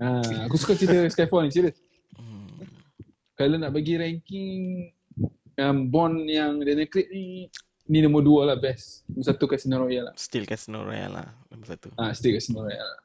[0.00, 0.06] Ha,
[0.48, 1.76] aku suka cerita Skyfall ni serius.
[2.16, 2.64] Hmm.
[3.36, 4.52] Kalau nak bagi ranking
[5.56, 7.46] um, Bond yang Daniel Craig ni
[7.86, 9.04] ni nombor 2 lah best.
[9.06, 10.14] Nombor 1 Casino Royale lah.
[10.16, 11.28] Still Casino Royale lah.
[11.52, 11.88] Nombor satu.
[11.94, 13.00] Ah, still Casino Royale lah.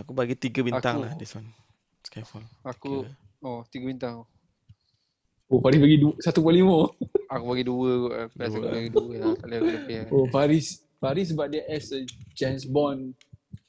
[0.00, 1.48] Aku bagi tiga bintang Aku- lah this one.
[2.00, 2.44] Skyfall.
[2.62, 3.12] Aku Kira.
[3.42, 4.24] oh, tiga bintang.
[5.46, 6.20] Oh, Faris bagi 1.5.
[7.32, 8.12] Aku bagi dua kot.
[8.24, 8.62] Aku rasa Dua.
[8.62, 9.34] aku bagi dua lah.
[9.36, 9.96] Kali aku lebih.
[10.10, 10.66] Oh, Faris
[10.96, 12.02] Faris sebab dia as a
[12.32, 13.14] James Bond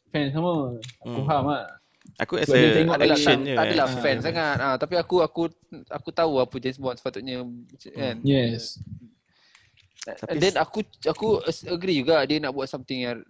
[0.09, 0.77] fan sama.
[0.99, 1.25] Aku Hmm.
[1.25, 1.65] faham lah.
[2.17, 3.53] Aku as Sebab dia a tengok Tak adalah, action tak, je.
[3.53, 3.97] tak adalah kan.
[3.99, 4.21] fan Ah.
[4.21, 4.55] sangat.
[4.57, 5.41] Ah, tapi aku aku
[5.87, 7.35] aku tahu apa James Bond sepatutnya
[7.91, 8.15] kan.
[8.21, 8.81] Yes.
[10.01, 11.27] Tapi And then aku aku
[11.67, 13.21] agree juga dia nak buat something yang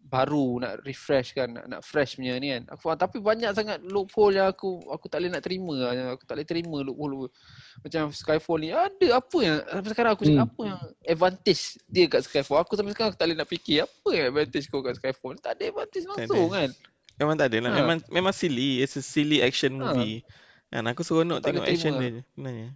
[0.00, 2.66] baru, nak refresh kan, nak, nak fresh punya ni kan.
[2.68, 5.90] Aku faham tapi banyak sangat loophole yang aku aku tak boleh nak terima lah.
[6.12, 7.10] Aku tak boleh terima loophole.
[7.10, 7.32] loophole.
[7.80, 10.50] Macam Skyfall ni ada apa yang sampai sekarang aku cakap Hmm.
[10.50, 12.58] apa yang advantage dia kat Skyfall.
[12.58, 15.34] Aku sampai sekarang aku tak boleh nak fikir apa yang advantage kau kat Skyfall.
[15.38, 16.56] Tak ada advantage Tak langsung ada.
[16.58, 16.70] kan.
[17.16, 17.70] Memang tak ada lah.
[17.70, 17.76] Ha.
[17.78, 18.70] Memang memang silly.
[18.80, 19.94] It's a silly action Ha.
[19.94, 20.26] movie.
[20.66, 22.02] Kan aku seronok Tak tengok action terima.
[22.02, 22.68] dia sebenarnya.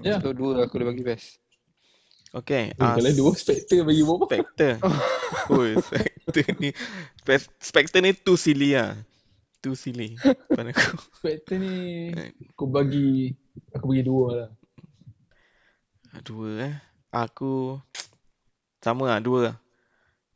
[0.00, 0.16] Ya.
[0.16, 1.42] So dua aku boleh bagi best.
[2.34, 2.74] Okay.
[2.74, 4.26] Eh, ah, kalau dua Spectre bagi berapa?
[4.26, 4.70] Spectre.
[5.54, 6.74] oh, Spectre ni.
[7.22, 8.98] Spe- Spectre ni too silly lah.
[9.62, 10.18] Too silly.
[10.50, 10.98] Pada aku.
[11.22, 11.74] Spectre ni
[12.10, 12.34] Kan.
[12.50, 13.30] aku bagi
[13.70, 14.50] aku bagi dua lah.
[16.20, 16.74] Dua eh.
[17.14, 17.78] Aku
[18.82, 19.22] sama lah.
[19.22, 19.56] Dua lah.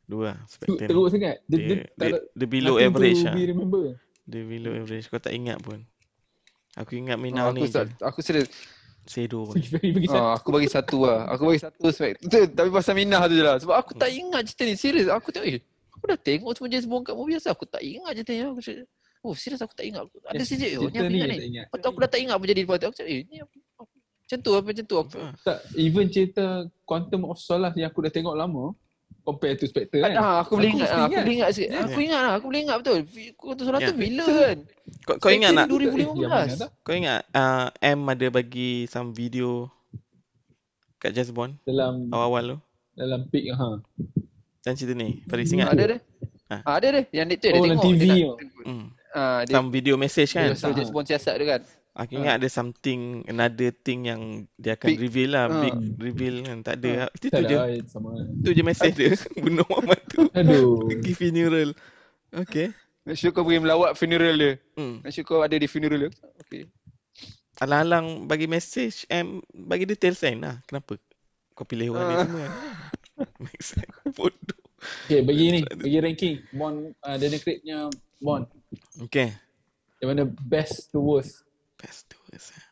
[0.07, 0.37] Dua lah.
[0.39, 0.87] Tu, Spectre ni.
[0.87, 1.35] teruk sangat.
[1.45, 3.35] Dia, dia, Dia, tak dia, dia below average lah.
[3.35, 3.83] be remember.
[4.23, 5.05] Dia below average.
[5.11, 5.83] Kau tak ingat pun.
[6.79, 7.83] Aku ingat Mina Oh, aku ni je.
[7.99, 8.47] aku serius.
[9.09, 10.13] Bagi, satu.
[10.13, 11.19] Ah, aku bagi satu lah.
[11.33, 12.21] Aku bagi satu spek.
[12.21, 13.57] Tu, tapi pasal Minah tu je lah.
[13.57, 14.73] Sebab aku tak ingat cerita ni.
[14.77, 15.09] Serius.
[15.09, 15.59] Aku tengok, eh,
[15.89, 17.57] aku dah tengok semua James Bond kat movie asal.
[17.57, 18.41] Aku tak ingat cerita ni.
[18.45, 18.85] Aku cakap,
[19.25, 20.05] oh serius aku tak ingat.
[20.29, 21.37] Ada Eh, sejak, oh ni Cerita aku ni ingat ni.
[21.57, 22.85] Lepas tu aku dah tak ingat apa jadi lepas tu.
[22.85, 23.55] Aku cakap, eh ni apa?
[24.29, 24.95] Macam tu apa macam tu.
[25.01, 26.45] Aku, Tak, even cerita
[26.85, 28.77] Quantum of Solace yang aku dah tengok lama
[29.29, 30.13] compare to Spectre kan.
[30.15, 30.89] ah, aku boleh Aku ingat.
[30.89, 31.21] ah, Aku ingat.
[31.21, 31.69] boleh ingat sikit.
[31.69, 31.79] Ya.
[31.81, 32.33] Aku ingat lah.
[32.33, 32.99] Aku boleh ingat betul.
[33.35, 34.57] Kau tu solat tu bila kan?
[35.03, 36.57] Kau, kau ingat mana 2015.
[36.57, 36.69] tak?
[36.79, 39.69] Kau ingat uh, M ada bagi some video
[40.97, 42.57] kat Just Bond Dalam awal-awal tu?
[42.93, 43.79] dalam peak ha.
[44.59, 45.23] Dan cerita ni.
[45.23, 45.67] Faris Hmm, ingat?
[45.71, 45.97] Ada dia.
[46.49, 46.61] Ah.
[46.65, 47.01] Ah, ada dia.
[47.13, 47.85] Yang dia tu dia Oh, dalam tengok.
[47.87, 48.17] TV Dia tu.
[48.19, 48.85] nak, Hmm.
[49.13, 50.51] ah, dia, Some video message dia kan?
[50.53, 51.61] suruh James Bond siasat dia kan.
[51.91, 54.21] Aku ingat ada something, another thing yang
[54.55, 55.45] dia akan Big- reveal lah.
[55.45, 55.59] Ah.
[55.59, 56.57] Big reveal kan.
[56.61, 57.09] Tak ada.
[57.11, 57.57] Itu Tak tu je.
[57.85, 58.09] sama.
[58.39, 59.11] Tu je message dia.
[59.43, 60.29] Bunuh Muhammad tu.
[60.31, 60.85] Aduh.
[60.85, 61.69] Pergi funeral.
[62.31, 62.71] Okay.
[63.03, 64.53] Make sure kau pergi melawat funeral dia.
[64.75, 65.01] Hmm.
[65.01, 66.11] Make sure kau ada di funeral dia.
[66.39, 66.69] Okay.
[67.59, 70.63] Alang-alang bagi message and bagi detail sign lah.
[70.63, 70.95] Kenapa?
[71.51, 72.23] Kau pilih orang ni Ah.
[72.23, 72.53] semua kan?
[73.43, 73.95] Make sense.
[74.09, 74.59] Bodoh.
[75.03, 75.59] Okay, bagi ni.
[75.67, 76.35] Bagi ranking.
[76.55, 78.47] Bond, uh, Daniel Craig-nya Bond.
[79.03, 79.35] Okay.
[79.99, 81.43] Yang mana best to worst.
[81.79, 82.51] Best to worst.
[82.51, 82.63] eh.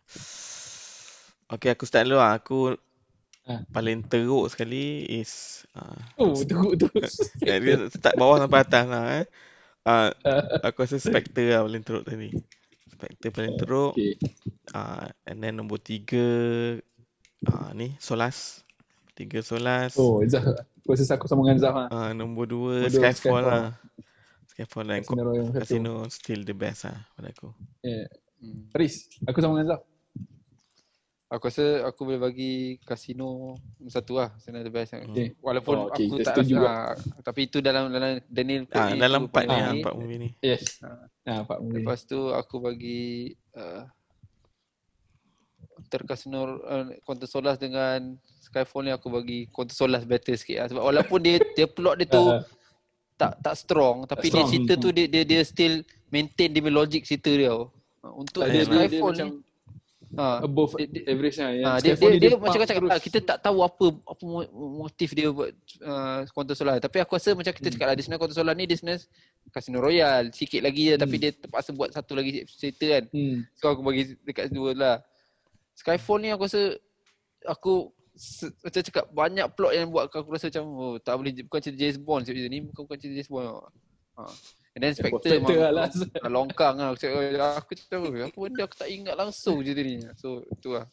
[1.48, 2.36] Okay, aku start dulu lah.
[2.36, 2.76] Aku
[3.48, 3.64] Ah.
[3.72, 6.76] paling teruk sekali is uh, Oh, teruk
[7.40, 9.26] dia start bawah sampai atas lah eh.
[9.88, 10.12] Uh,
[10.68, 12.36] aku rasa Spectre lah paling teruk tadi.
[12.92, 13.96] Spectre paling teruk.
[13.96, 14.20] okay.
[14.76, 16.28] Uh, and then nombor tiga
[17.48, 18.68] uh, ni Solas.
[19.16, 19.96] Tiga Solas.
[19.96, 20.44] Oh, Zah.
[20.84, 21.88] Aku rasa aku sama dengan Zah lah.
[21.88, 23.44] Uh, nombor dua Nombor Skyfall, Skyfall.
[23.48, 23.66] lah.
[24.52, 25.32] Skyfall dan Casino.
[25.56, 27.56] Casino still the best lah pada aku.
[27.80, 28.12] Yeah.
[28.38, 28.70] Hmm.
[28.70, 29.82] Faris, aku sama dengan Zah.
[31.28, 32.54] Aku rasa aku boleh bagi
[32.88, 34.32] kasino nombor satu lah.
[34.40, 34.96] Sana the best.
[34.96, 35.36] Okay.
[35.44, 36.08] Walaupun Oh, okay.
[36.08, 39.44] aku Kita tak setuju rasa, tapi itu dalam dalam Daniel Craig Ah, ni dalam empat
[39.44, 39.80] ni lah, ni.
[39.84, 40.30] empat movie ni.
[40.40, 40.80] Yes.
[40.80, 41.04] Ah.
[41.28, 41.84] Nah, Pak Movie.
[41.84, 43.84] Lepas tu aku bagi uh,
[45.92, 50.68] Terkasino uh, Quantum Solace dengan Skyfall ni aku bagi Quantum Solace better sikit lah.
[50.72, 52.44] Sebab walaupun dia dia plot dia tu Ah,
[53.18, 54.50] tak tak strong tapi dia strong.
[54.54, 57.74] cerita tu dia dia dia still maintain dia logic cerita dia tau.
[57.98, 61.50] Uh, Untuk tak, dia, dia, dia, Skyfall macam ni ha, above dia- dia- average lah.
[61.50, 62.92] Ha, dia, dia, dia, pump macam kau cakap terus.
[62.94, 65.52] lah, kita tak tahu apa apa mo- motif dia buat
[65.82, 66.78] uh, Quantum Solar.
[66.78, 67.74] Tapi aku rasa macam kita Hmm.
[67.76, 69.02] cakap lah, dia sebenarnya Quantum Solar ni dia sebenarnya
[69.50, 70.28] Casino Royale.
[70.32, 71.24] Sikit lagi je tapi Hmm.
[71.24, 73.04] dia terpaksa buat satu lagi cerita kan.
[73.12, 73.38] Hmm.
[73.54, 74.96] So aku bagi dekat dua lah.
[75.74, 76.62] Skyfall ni aku rasa
[77.44, 77.74] aku
[78.14, 81.78] se- macam cakap banyak plot yang buat aku rasa macam oh, tak boleh bukan cerita
[81.80, 83.50] James Bond cerita ni bukan bukan cerita James Bond.
[84.18, 84.22] Ha.
[84.78, 86.94] And then Spectre Spectre memang lah, lah, longkang lah.
[86.94, 87.18] Aku cakap,
[87.58, 90.06] aku cakap apa benda aku tak ingat langsung cerita ni.
[90.22, 90.86] So tu lah.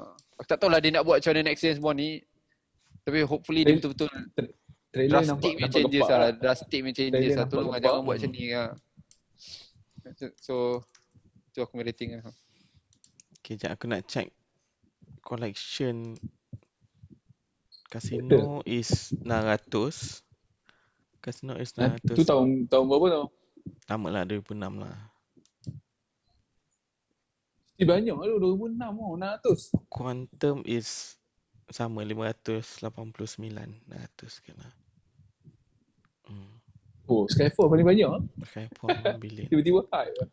[0.00, 0.16] Ha.
[0.40, 2.24] Aku tak tahu lah dia nak buat macam mana next James Bond ni.
[3.04, 4.08] Tapi hopefully dia betul-betul
[4.88, 6.30] Trailer drastic nampak, punya nampak changes lepak lah.
[6.32, 7.36] Drastic punya changes lah.
[7.44, 8.70] nampak Tolong lah, jangan buat macam ni lah.
[10.40, 10.54] So,
[11.52, 12.32] tu aku rating lah.
[13.44, 14.32] Okay, jap aku nak check
[15.20, 16.16] collection
[17.92, 20.24] Casino is 600.
[21.28, 21.92] Casino is Ha?
[22.00, 22.24] Tu 900.
[22.24, 23.26] tahun tahun berapa tau?
[23.92, 24.96] Lama lah 2006 lah.
[27.78, 29.92] Eh, banyak lah 2006 oh, 600.
[29.92, 31.20] Quantum is
[31.68, 32.80] sama 589.
[32.80, 34.72] 600 kan lah.
[36.32, 36.52] Hmm.
[37.08, 38.24] Oh, Skyfall paling banyak ah.
[38.48, 39.48] Skyfall 1 billion.
[39.52, 40.28] Tiba-tiba hype lah.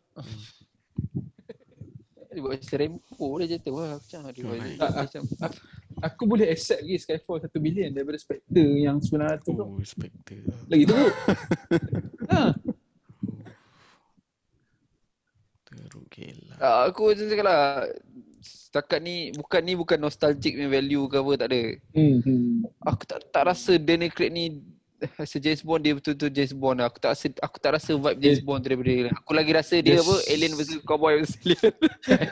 [2.32, 4.60] Dia buat macam Rempo dia cerita wah macam dia buat
[4.92, 5.22] macam
[6.04, 9.52] Aku boleh accept lagi Skyfall 1 bilion daripada Spectre yang 900 tu.
[9.56, 10.44] Oh, Spectre.
[10.68, 11.14] Lagi teruk.
[12.32, 12.52] ha.
[15.64, 16.54] Teruk gila.
[16.60, 17.60] Ah, aku macam cakap lah
[18.46, 21.62] setakat ni bukan ni bukan nostalgic punya value ke apa tak ada.
[21.96, 22.18] Hmm.
[22.20, 22.50] hmm.
[22.84, 24.60] Aku tak tak rasa Daniel Craig ni
[25.16, 26.86] rasa James Bond dia betul-betul James Bond lah.
[26.88, 29.12] Aku tak rasa aku tak rasa vibe James Bond tu daripada dia.
[29.16, 30.04] Aku lagi rasa dia Yes.
[30.04, 31.72] apa Alien versus Cowboy versus Alien.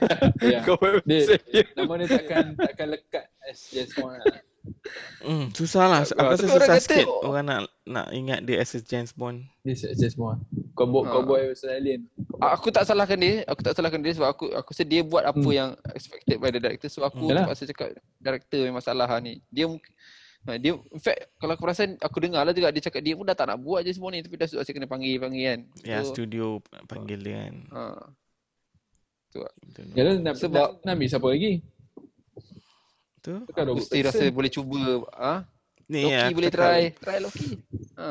[0.52, 0.60] Ya.
[0.60, 1.66] Cowboy Dia, versus Alien.
[1.76, 4.38] nama dia takkan takkan lekat as James Bond lah.
[5.20, 6.00] Hmm, susah lah.
[6.02, 9.44] Aku rasa susah kata- sikit orang nak nak ingat dia as a James Bond.
[9.60, 10.40] Dia as James Bond.
[10.72, 11.10] Cowboy, Ha.
[11.10, 12.08] cowboy versus alien.
[12.38, 13.44] Aku tak salahkan dia.
[13.44, 15.52] Aku tak salahkan dia sebab aku aku rasa dia buat apa Hmm.
[15.54, 16.88] yang expected by the director.
[16.88, 17.44] So aku Yalah.
[17.44, 19.44] terpaksa cakap director yang masalah ni.
[19.46, 19.68] Dia
[20.44, 23.24] Ha, dia in fact kalau aku perasan aku dengar lah juga dia cakap dia pun
[23.24, 25.60] dah tak nak buat je semua ni tapi dah asyik kena panggil panggil kan.
[25.80, 27.54] Ya, So, studio panggil dia kan.
[27.70, 27.82] ha.
[29.92, 31.64] Ya lah, nak, Sebab- nak ambil siapa lagi?
[33.24, 33.34] Tu.
[33.42, 34.80] Takkan Aku mesti rasa boleh cuba
[35.10, 35.40] ah.
[35.86, 36.60] Ni Loki ya, boleh cakap.
[36.60, 36.82] try.
[36.94, 37.48] Try Loki.
[37.96, 38.06] Ha.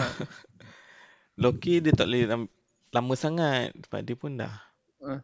[1.44, 2.52] Loki dia tak boleh lam-
[2.90, 4.54] lama sangat sebab dia pun dah.
[5.00, 5.22] Ah.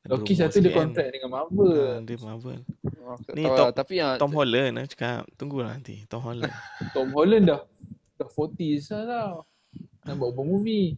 [0.00, 0.88] ada Loki satu dia kan.
[0.88, 2.04] kontrak dengan Marvel.
[2.04, 2.60] dia Marvel.
[2.98, 3.72] Oh, Ni tahu Tom- lah.
[3.72, 6.52] Tapi ah, Tom Holland aku cakap tunggulah nanti Tom Holland.
[6.94, 7.60] Tom Holland dah
[8.14, 9.34] dah 40 lah tau.
[10.04, 10.96] Nak buat buat movie.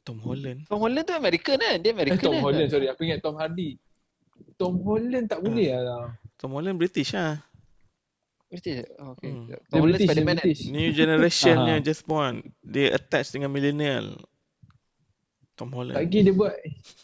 [0.00, 0.64] Tom Holland.
[0.64, 1.76] Tom Holland tu American kan?
[1.78, 2.42] Dia Eh, American Tom kan?
[2.42, 2.88] Holland sorry.
[2.88, 3.76] Aku ingat Tom Hardy.
[4.56, 6.04] Tom Holland tak boleh lah tau.
[6.36, 7.40] Tom Holland British lah.
[8.50, 8.86] British.
[8.98, 9.30] Oh, okay.
[9.30, 9.50] Hmm.
[9.66, 10.44] Tom Holland Spiderman kan?
[10.46, 10.62] British.
[10.68, 11.82] New generationnya Ah.
[11.82, 12.36] James Bond.
[12.60, 14.14] Dia attach dengan millennial.
[15.54, 15.94] Tom Holland.
[15.94, 16.54] Lagi dia buat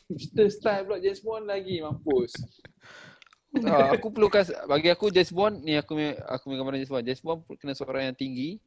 [0.07, 2.35] hipster style pula James Bond lagi mampus.
[3.67, 7.05] Ah, aku perlukan bagi aku James Bond ni aku punya- aku punya gambaran James Bond.
[7.05, 8.59] James Bond kena seorang yang tinggi,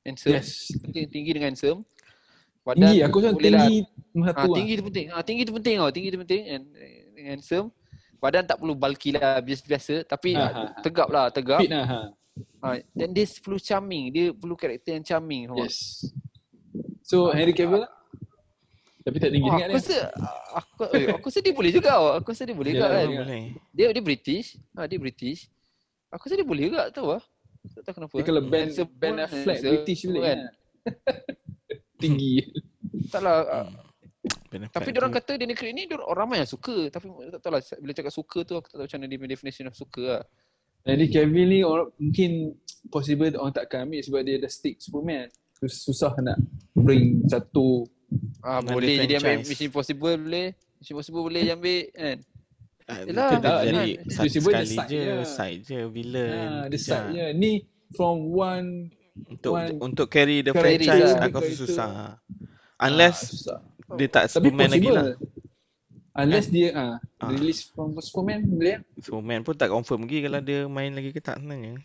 [0.00, 0.72] handsome, Yes.
[0.72, 1.84] tinggi, tinggi dengan handsome.
[2.62, 3.78] Tinggi aku rasa lah- tinggi
[4.14, 4.56] Ah, satu lah.
[4.56, 5.06] tinggi tu penting.
[5.10, 5.90] Ah, tinggi tu penting tau.
[5.90, 7.68] Tinggi tu penting and, and handsome.
[8.22, 10.80] Badan tak perlu bulky lah biasa-biasa tapi Ah, ah, ah, ah.
[10.80, 11.58] tegap lah, tegap.
[11.58, 11.84] Fit lah
[12.62, 12.78] ha.
[12.94, 14.04] Dan dia perlu charming.
[14.08, 15.50] Dia perlu karakter yang charming.
[15.58, 16.06] Yes.
[17.02, 17.90] So Henry Cavill lah.
[19.02, 19.82] Tapi tak tinggi Oh, sangat aku dia.
[19.82, 19.98] rasa
[20.54, 21.90] aku, eh, aku rasa dia boleh juga.
[22.14, 23.08] Aku rasa dia boleh juga Yalah, kan.
[23.26, 23.42] boleh.
[23.74, 24.46] Dia dia British.
[24.72, 25.40] Ha, dia British.
[26.08, 27.22] Aku rasa dia boleh juga tahu ah.
[27.74, 28.14] Tak tahu kenapa.
[28.14, 30.38] Dia kalau Ben Ben Affleck British boleh kan.
[30.38, 30.40] kan.
[32.02, 32.34] tinggi.
[33.10, 33.74] Taklah Hmm.
[34.24, 37.06] uh, Benefit tapi tu- orang kata Danny Craig ni dia orang ramai yang suka tapi
[37.28, 39.74] tak tahu lah bila cakap suka tu aku tak tahu macam mana dia definition of
[39.74, 40.24] suka lah.
[40.82, 42.30] Jadi Kevin ni orang, mungkin
[42.88, 45.30] possible orang takkan ambil sebab dia dah stick Superman.
[45.56, 46.42] Sus- Susah nak
[46.72, 47.86] bring satu
[48.40, 49.46] Ah boleh dia jadi ambil.
[49.46, 50.48] Mission Impossible boleh.
[50.76, 52.16] Mission Impossible boleh ambil kan.
[52.82, 55.14] Ah, mungkin dia tak, jadi ni satu dia sekali side je, je.
[55.24, 56.28] side je villain.
[56.28, 56.82] ha, dia kejap.
[56.82, 57.26] side je.
[57.32, 57.52] Ni
[57.94, 58.68] from one
[59.24, 61.24] Untuk one- untuk carry the carry franchise lah.
[61.24, 62.18] aku rasa
[62.82, 62.84] Susah.
[62.84, 63.58] ah, Unless susah.
[63.94, 65.06] dia tak Superman lagi lah.
[66.12, 67.28] Unless dia ah, Ah.
[67.28, 68.82] release from Superman boleh.
[68.98, 71.78] Superman pun tak confirm lagi kalau dia main lagi ke tak sebenarnya.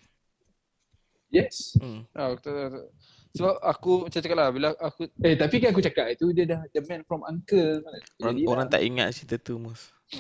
[1.28, 1.76] Yes.
[1.76, 2.08] Hmm.
[2.12, 2.86] Ah, aku tak, tak, tak.
[3.30, 6.62] Sebab aku macam cakap lah bila aku Eh tapi kan aku cakap itu dia dah
[6.68, 7.84] the man from uncle.
[7.84, 8.02] Orang,
[8.34, 8.74] Jadi orang lah.
[8.74, 9.94] tak ingat cerita tu mus.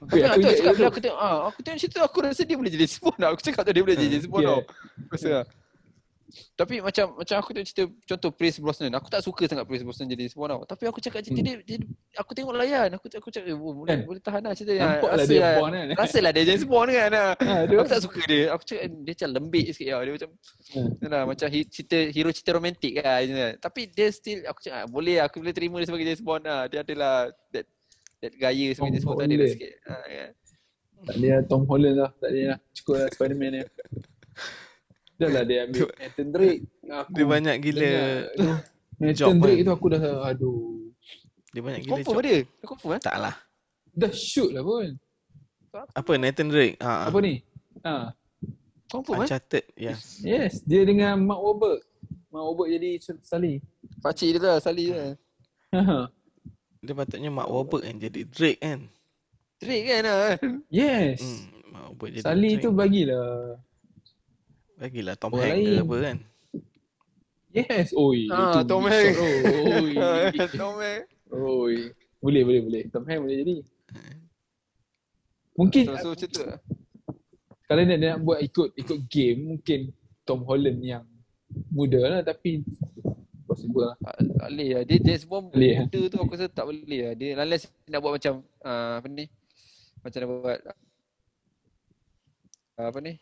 [0.00, 0.86] Tapi aku aku cakap bila tu.
[0.86, 3.28] aku tengok ah aku tengok cerita aku rasa dia boleh jadi Spawn lah.
[3.34, 4.48] Aku cakap tu dia boleh jadi Spawn Yeah.
[4.48, 4.60] tau.
[4.62, 5.44] Aku Rasa lah.
[6.54, 8.92] Tapi macam macam aku tengok cerita contoh Pierce Brosnan.
[8.94, 10.62] Aku tak suka sangat Pierce Brosnan jadi Spawn tau.
[10.64, 11.78] Tapi aku cakap cerita dia, dia
[12.14, 12.88] aku tengok layan.
[12.94, 13.98] Aku aku cakap eh, oh, boleh, Kan?
[14.04, 14.82] boleh tahan lah cerita dia.
[14.84, 15.86] Nampak lah Rasa dia lah- Bond kan.
[15.94, 17.10] Rasalah dia jadi Spawn kan.
[17.12, 17.32] Ah,
[17.68, 18.42] dia Aku tak suka dia.
[18.50, 20.00] Aku cakap dia macam lembik sikit lah.
[20.02, 20.30] Dia macam
[20.70, 20.86] Hmm.
[21.02, 23.18] Yalah, macam hi, cerita hero cerita romantik lah.
[23.20, 23.34] tu.
[23.58, 26.46] Tapi dia still aku cakap ah, boleh lah, aku boleh terima dia sebagai James Bond
[26.46, 26.70] lah.
[26.70, 27.66] Dia adalah that
[28.22, 29.72] that gaya sebagai James Bond tu ada lah sikit.
[29.82, 30.26] Ha, ya.
[31.00, 32.10] Tak ada lah Tom Holland lah.
[32.16, 32.58] Tak ada lah.
[32.70, 33.60] Cukup lah Spiderman ni.
[35.20, 36.60] Dah lah dia ambil Nathan Drake.
[36.88, 37.92] Aku Dia banyak gila.
[38.96, 39.66] Nathan job Drake kan.
[39.68, 40.60] tu aku dah aduh.
[41.50, 42.24] dia banyak gila Confirm job.
[42.24, 42.38] dia?
[42.40, 43.00] Dia confirm eh?
[43.04, 43.34] Tak lah.
[43.92, 44.96] Dah shoot lah pun.
[45.92, 46.80] Apa Nathan Drake?
[46.80, 47.12] Ha.
[47.12, 47.34] Apa ni?
[47.84, 48.16] Ha.
[48.88, 49.28] Confirm eh?
[49.28, 49.64] Uncharted.
[49.76, 50.24] Yes.
[50.24, 51.84] Yes, dia dengan Mark Wahlberg.
[52.32, 52.90] Mark Wahlberg jadi
[53.20, 53.60] Sally.
[54.00, 55.14] Pakcik dia lah, Sally dia.
[55.76, 56.08] Ha.
[56.80, 58.88] Dia patutnya Mark Wahlberg kan jadi Drake kan.
[59.60, 60.64] Drake kan lah kan?
[60.72, 61.20] Yes.
[61.20, 61.44] Hmm.
[61.68, 62.62] Mark Wahlberg jadi Sally Drake.
[62.64, 63.30] tu bagilah.
[64.80, 66.16] Bagilah Tom Hanks ke apa kan.
[67.52, 67.92] Yes.
[67.92, 68.32] Oi.
[68.32, 68.84] Ah, itu Tom.
[68.88, 69.18] Hanks.
[69.20, 69.92] Oi.
[70.60, 71.08] Tom Hanks.
[71.28, 71.76] Oi.
[72.24, 72.82] Boleh, boleh, boleh.
[72.88, 73.56] Tom Hanks boleh jadi.
[75.60, 76.58] Mungkin So, so macam tu lah.
[77.68, 79.92] kalau dia nak buat ikut ikut game mungkin
[80.24, 81.04] Tom Holland yang
[81.68, 82.64] muda lah tapi
[83.44, 83.96] possible lah.
[84.00, 84.82] Tak tak boleh lah.
[84.88, 85.78] Dia James Bond Boleh, eh?
[85.84, 87.12] muda tu aku rasa tak boleh lah.
[87.12, 89.26] Dia unless nak buat macam uh, apa ni?
[90.00, 90.58] Macam nak buat
[92.80, 93.14] uh, apa ni?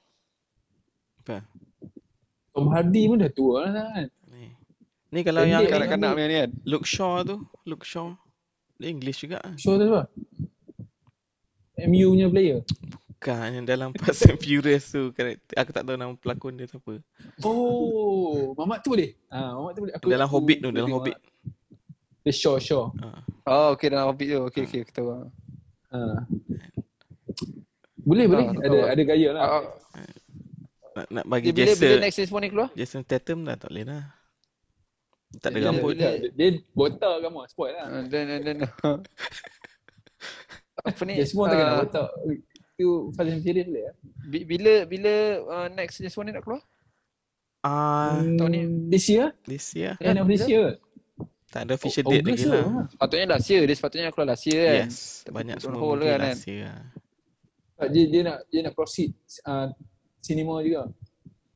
[1.28, 1.44] Apa?
[2.50, 4.06] Tom Hardy pun dah tua lah kan.
[4.32, 4.48] Ni.
[5.12, 5.72] Ni kalau Pendek yang kan?
[5.76, 6.50] Kanak-kanak punya ni kan.
[6.64, 8.16] Luke Shaw tu, Luke Shaw.
[8.80, 9.44] Dia English juga.
[9.44, 9.52] ah.
[9.54, 10.08] Show tu apa?
[11.84, 12.58] MU punya player.
[13.12, 15.52] Bukan yang dalam Fast and Furious tu karakter.
[15.54, 16.96] Aku tak tahu nama pelakon dia siapa.
[17.44, 19.12] Oh, Mamat tu boleh.
[19.28, 19.94] Ah, Mamat tu boleh.
[19.94, 21.12] Aku, Dalam aku Hobbit tu, dalam Hobbit.
[21.12, 21.22] lah.
[22.24, 22.84] Dia Shaw, Shaw.
[22.96, 23.08] Ha.
[23.44, 24.40] Oh, okay dalam Hobbit tu.
[24.48, 25.08] Okay, okay, aku tahu.
[25.92, 25.98] Ha.
[28.00, 28.46] Boleh, boleh.
[28.48, 28.82] Ah, Ada tahu.
[28.86, 29.42] ada gaya lah.
[29.44, 29.62] Ah,
[30.98, 32.68] Nak, nak bagi bila, bila Jason, next James Bond ni keluar?
[32.74, 34.02] Jason Tatum dah tak boleh lah.
[35.38, 35.92] Tak ada rambut.
[35.94, 37.86] Dia, dia, dia botak kamu, spoil lah.
[37.86, 38.56] Ah, Dan dan dan
[40.88, 41.14] apa ni?
[41.14, 42.08] Dia semua tak kena ah, botak.
[42.74, 43.94] Itu Fast and Furious boleh lah.
[44.26, 45.12] bi- bila bila
[45.46, 46.62] uh, next Bond ni nak keluar?
[47.60, 48.60] Ah, tahun ni.
[48.64, 49.34] Hmm, This year?
[49.44, 49.94] this year.
[49.98, 50.50] Ya, End of this bila?
[50.50, 50.68] year?
[51.48, 52.60] Tak ada official Oh, date lagi lah.
[52.60, 52.80] Ha.
[52.92, 53.62] Sepatutnya last year.
[53.64, 54.76] Dia sepatutnya keluar last year kan?
[54.84, 56.60] Yes, banyak semua movie kan, last year.
[56.68, 56.80] lah.
[57.78, 59.10] Tak, Dia, dia nak dia nak proceed
[59.44, 59.66] uh,
[60.28, 60.84] cinema juga.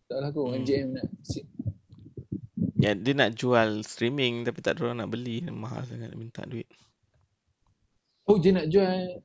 [0.07, 0.55] Tak lah aku, Hmm.
[0.59, 1.05] MJM nak.
[2.75, 5.41] Ya, dia nak jual streaming tapi tak ada orang nak beli.
[5.47, 6.67] Mahal sangat dia minta duit.
[8.25, 9.21] Oh, dia nak jual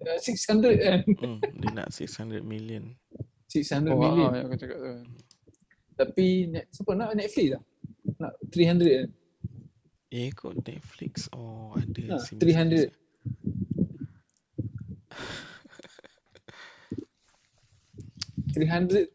[0.00, 0.98] uh, 600 kan?
[1.16, 2.94] Hmm, dia nak 600 million.
[3.46, 4.26] 600 Oh, million.
[4.26, 4.90] ah, yang aku cakap tu.
[5.94, 7.62] Tapi net, siapa nak Netflix lah?
[8.18, 9.08] Nak 300 kan?
[10.08, 11.28] Eh, kot Netflix.
[11.32, 12.18] Oh, ada.
[12.22, 12.88] Sim- 300.
[18.56, 19.12] $300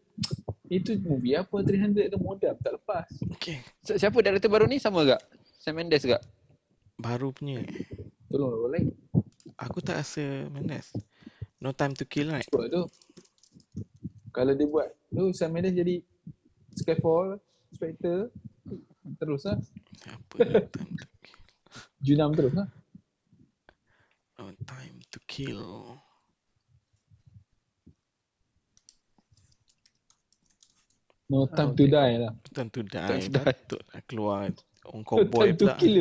[0.70, 3.08] itu movie apa 300 tu modal tak lepas.
[3.34, 3.60] Okay.
[3.82, 5.22] Si- Siapa director baru ni sama gak?
[5.58, 6.22] Sam Mendes gak?
[6.96, 7.66] Baru punya.
[8.30, 8.88] Tolong orang lain.
[9.58, 10.94] Aku tak rasa Mendes.
[11.58, 12.46] No Time to Kill right?
[12.48, 12.82] Sebab tu
[14.32, 16.00] kalau dia buat tu Sam Mendes jadi
[16.72, 17.36] Skyfall,
[17.72, 18.32] Spectre
[19.18, 19.58] terus lah.
[20.08, 21.42] Apa No Time to Kill?
[22.00, 22.68] Junam terus lah.
[24.38, 25.98] No Time to Kill.
[31.32, 32.32] No Ah, time to die lah.
[32.52, 33.00] Time to Die.
[33.00, 33.40] Time to Die.
[33.42, 34.52] Patut lah keluar.
[34.86, 35.76] Orang No cowboy time to pula.
[35.80, 35.98] kill.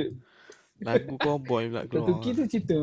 [0.81, 2.19] Lagu cowboy pula Time to keluar.
[2.19, 2.79] kill tu cerita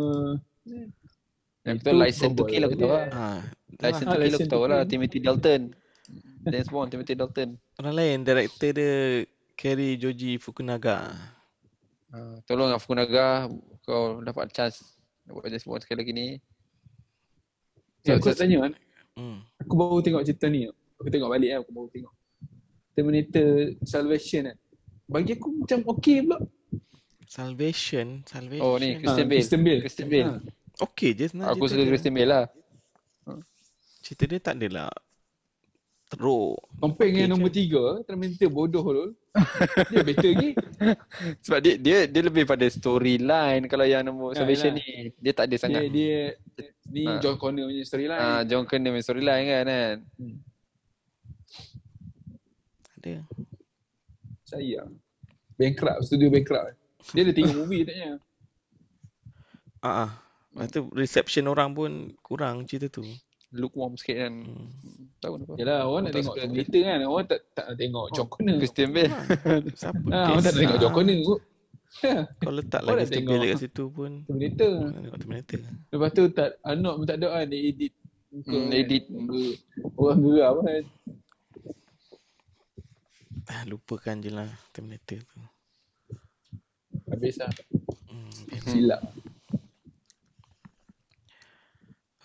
[1.61, 3.05] Yang betul License to Kill aku tahu lah.
[3.11, 3.27] Ha,
[3.77, 4.81] License Ah, to Kill License aku tahu lah.
[4.85, 5.61] Timothy Dalton.
[6.47, 7.49] James Bond, Timothy Dalton.
[7.75, 8.93] orang lain director dia
[9.53, 11.11] Kerry Joji Fukunaga.
[12.07, 13.51] Ah, tolong lah Fukunaga
[13.83, 14.95] kau dapat chance
[15.27, 16.27] nak buat James Bond sekali lagi ni.
[18.01, 18.73] Ya, aku nak tanya kan.
[19.19, 19.37] Hmm.
[19.59, 20.71] Aku baru tengok cerita ni.
[20.95, 21.59] Aku tengok balik kan.
[21.59, 22.13] Aku baru tengok.
[22.97, 23.47] Terminator
[23.85, 24.57] Salvation kan.
[25.05, 26.41] Bagi aku macam okey pula.
[27.23, 28.65] Salvation, Salvation.
[28.65, 29.37] Oh, ni, Christian Ah, Bale.
[29.37, 29.79] Christian Bale.
[29.79, 30.25] Christian Bale.
[30.25, 30.39] Ah.
[30.79, 31.89] Okay je senang Aku suka dia.
[31.89, 32.45] Christian Bale lah.
[33.99, 34.89] Cerita dia tak adalah
[36.07, 36.55] teruk.
[36.79, 39.05] Compare dengan Okey nombor tiga, Terminator bodoh tu.
[39.91, 40.51] Dia better lagi.
[41.43, 44.81] Sebab dia dia dia lebih pada storyline kalau yang nombor Ya, Salvation yalah.
[44.81, 45.11] ni.
[45.19, 45.81] Dia tak ada Dia, sangat.
[45.91, 46.17] dia
[46.87, 47.19] ni Ah.
[47.19, 48.21] John Connor punya storyline.
[48.23, 49.95] Ah, John Connor punya storyline kan kan.
[53.09, 53.23] Ada.
[54.45, 54.91] Sayang.
[55.55, 56.75] Bankrupt, studio bankrupt.
[57.11, 58.19] Dia ada tengok movie taknya.
[59.79, 60.11] Ah, ah.
[60.51, 63.05] Lepas tu reception orang pun kurang cerita tu.
[63.49, 64.33] Lukewarm sikit kan.
[64.43, 64.67] Hmm.
[65.17, 65.53] Tahu kenapa.
[65.55, 66.35] Yalah, orang nak tengok.
[66.35, 66.99] Terminator kan.
[67.03, 68.57] Orang tak tak nak tengok John Connor.
[68.57, 69.09] Christian Bale.
[69.71, 71.41] Siapa Ah, orang tak nak tengok John Connor kot.
[72.43, 73.47] Kau letak lagi Christian Bale tengok.
[73.47, 74.11] kat situ pun.
[74.25, 74.73] Terminator.
[74.91, 75.59] Tengok Terminator.
[75.87, 77.93] Lepas tu tak Arnold pun tak ada kan dia edit
[78.27, 79.03] Hmm, edit.
[79.95, 80.83] Orang geram kan.
[83.47, 85.39] Ah, lupakan je lah Terminator tu.
[87.07, 87.51] Habis lah.
[88.11, 88.61] Hmm, biar.
[88.67, 89.01] Silap.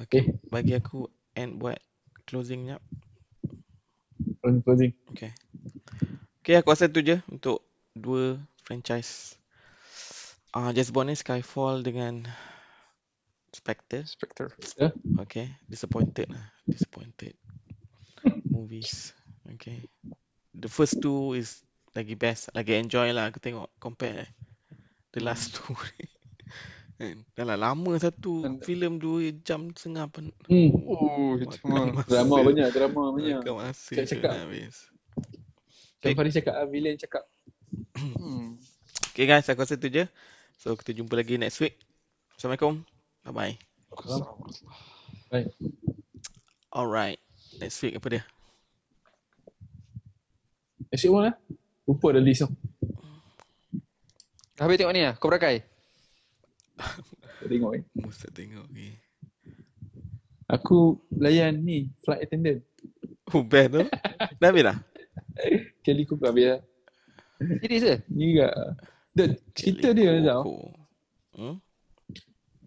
[0.02, 0.34] okay.
[0.50, 1.06] Bagi aku
[1.38, 1.78] end buat
[2.26, 2.82] closing jap.
[4.42, 4.92] Closing, Closing.
[5.14, 5.30] Okay.
[6.42, 7.62] Okay, aku rasa tu je untuk
[7.94, 8.34] dua
[8.66, 9.38] franchise.
[10.50, 12.26] Ah, uh, Just Bond ni Skyfall dengan
[13.54, 14.02] Spectre.
[14.04, 14.50] Spectre.
[15.22, 16.50] Okay, disappointed lah.
[16.66, 17.38] Disappointed.
[18.52, 19.14] Movies.
[19.54, 19.86] Okay.
[20.52, 21.60] The first two is
[21.92, 22.52] lagi best.
[22.52, 23.72] Lagi enjoy lah aku tengok.
[23.76, 24.28] Compare
[25.10, 25.72] the last two.
[26.96, 27.24] Kan?
[27.34, 30.30] Dah lah lama satu And- filem dua jam setengah pun.
[30.46, 30.70] Hmm.
[30.86, 31.90] Oh, cuma.
[32.04, 33.40] Drama banyak, drama banyak.
[33.42, 34.76] Makan masa Cakap- dah habis.
[36.02, 37.22] Macam Faris cakap, ah, villain cakap.
[37.94, 38.58] hmm.
[39.14, 40.04] Okay guys, aku rasa tu je.
[40.58, 41.78] So kita jumpa lagi next week.
[42.34, 42.82] Assalamualaikum.
[43.22, 43.54] Bye bye.
[45.30, 45.46] Baik.
[46.68, 47.22] Alright.
[47.56, 48.22] Next week apa dia?
[50.92, 51.34] Asyik pun lah.
[51.88, 52.48] Lupa dah list tu.
[54.60, 55.64] Habis tengok ni lah, Cobra Kai.
[56.76, 57.82] Tak tengok eh.
[57.98, 58.92] Mesti tengok okay.
[60.52, 62.60] Aku layan ni, flight attendant.
[63.32, 63.82] Oh, best tu.
[64.36, 64.76] Dah habis dah?
[65.80, 66.60] Kelly Cook habis lah.
[67.64, 67.96] Serius ke?
[68.12, 68.48] Ni juga.
[69.16, 69.24] Dia,
[69.56, 70.70] cerita dia tau.
[71.34, 71.56] Hmm?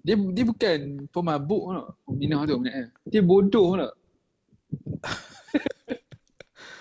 [0.01, 0.79] Dia dia bukan
[1.13, 1.87] pemabuk tau.
[2.09, 2.89] Minah tu sebenarnya.
[3.05, 3.93] Dia bodoh tau.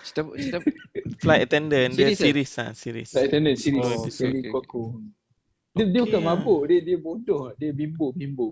[0.05, 0.59] Cerita, cerita
[1.25, 2.25] Flight attendant dia Series ke?
[2.29, 3.09] series lah, series.
[3.09, 3.81] Flight attendant series.
[3.81, 4.85] Oh, Oh, okay, okay.
[5.75, 6.37] Dia, dia Okay bukan lah.
[6.37, 6.61] mabuk.
[6.69, 7.43] Dia dia bodoh.
[7.57, 8.47] Dia bimbo, bimbo.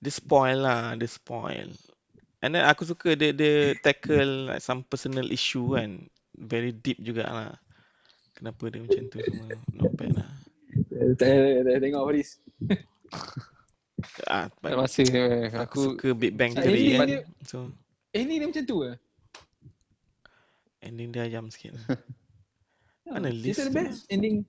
[0.00, 1.68] Dia spoil lah, dia spoil.
[2.44, 6.06] And then aku suka dia dia tackle like some personal issue kan.
[6.36, 7.56] Very deep jugalah.
[8.36, 9.48] Kenapa dia macam tu semua.
[9.72, 10.30] Not bad lah.
[11.80, 12.30] Tengok Faris.
[14.28, 15.48] Ah, tak masa eh.
[15.54, 17.08] aku Aku suka Big Bang Ah, Theory kan.
[17.08, 17.70] dia- So
[18.14, 18.92] Eh ni dia macam tu ke?
[20.84, 21.74] Ending dia ayam sikit.
[23.04, 24.04] Mana Ah, list Cerita best.
[24.08, 24.44] Ending.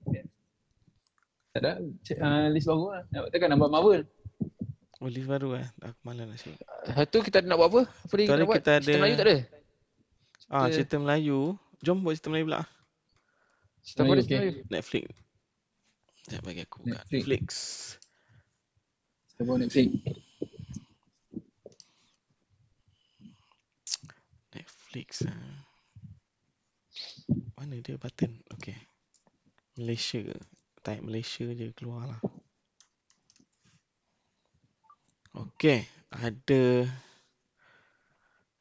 [1.50, 1.72] Tak ada.
[2.02, 3.02] Cek, uh, list baru lah.
[3.10, 4.02] Nak- Takkan nampak Marvel.
[4.96, 5.66] Oh list baru eh.
[5.78, 6.60] Aku malas nak cakap.
[6.88, 7.80] Satu kita nak buat apa?
[7.84, 8.56] Apa lagi Tu kita nak buat?
[8.56, 9.36] kita Cerita ada- Melayu tak ada?
[9.36, 9.44] Ah,
[10.62, 11.40] Cerita- cerita Melayu.
[11.78, 12.62] Jom buat cerita Melayu pula.
[13.82, 14.40] Cerita Melayu, cerita okay.
[14.42, 14.62] Melayu?
[14.70, 15.04] Netflix.
[16.16, 16.88] Sekejap bagi aku buka.
[16.88, 17.12] Netflix.
[17.12, 17.46] Netflix.
[19.28, 19.88] Kita bawa Netflix.
[24.50, 25.08] Netflix.
[25.22, 25.65] ah.
[27.58, 28.38] Mana dia button?
[28.54, 28.76] Okay.
[29.76, 30.22] Malaysia?
[30.86, 32.20] Type Malaysia je keluar lah.
[35.34, 35.90] Okay.
[36.14, 36.86] Ada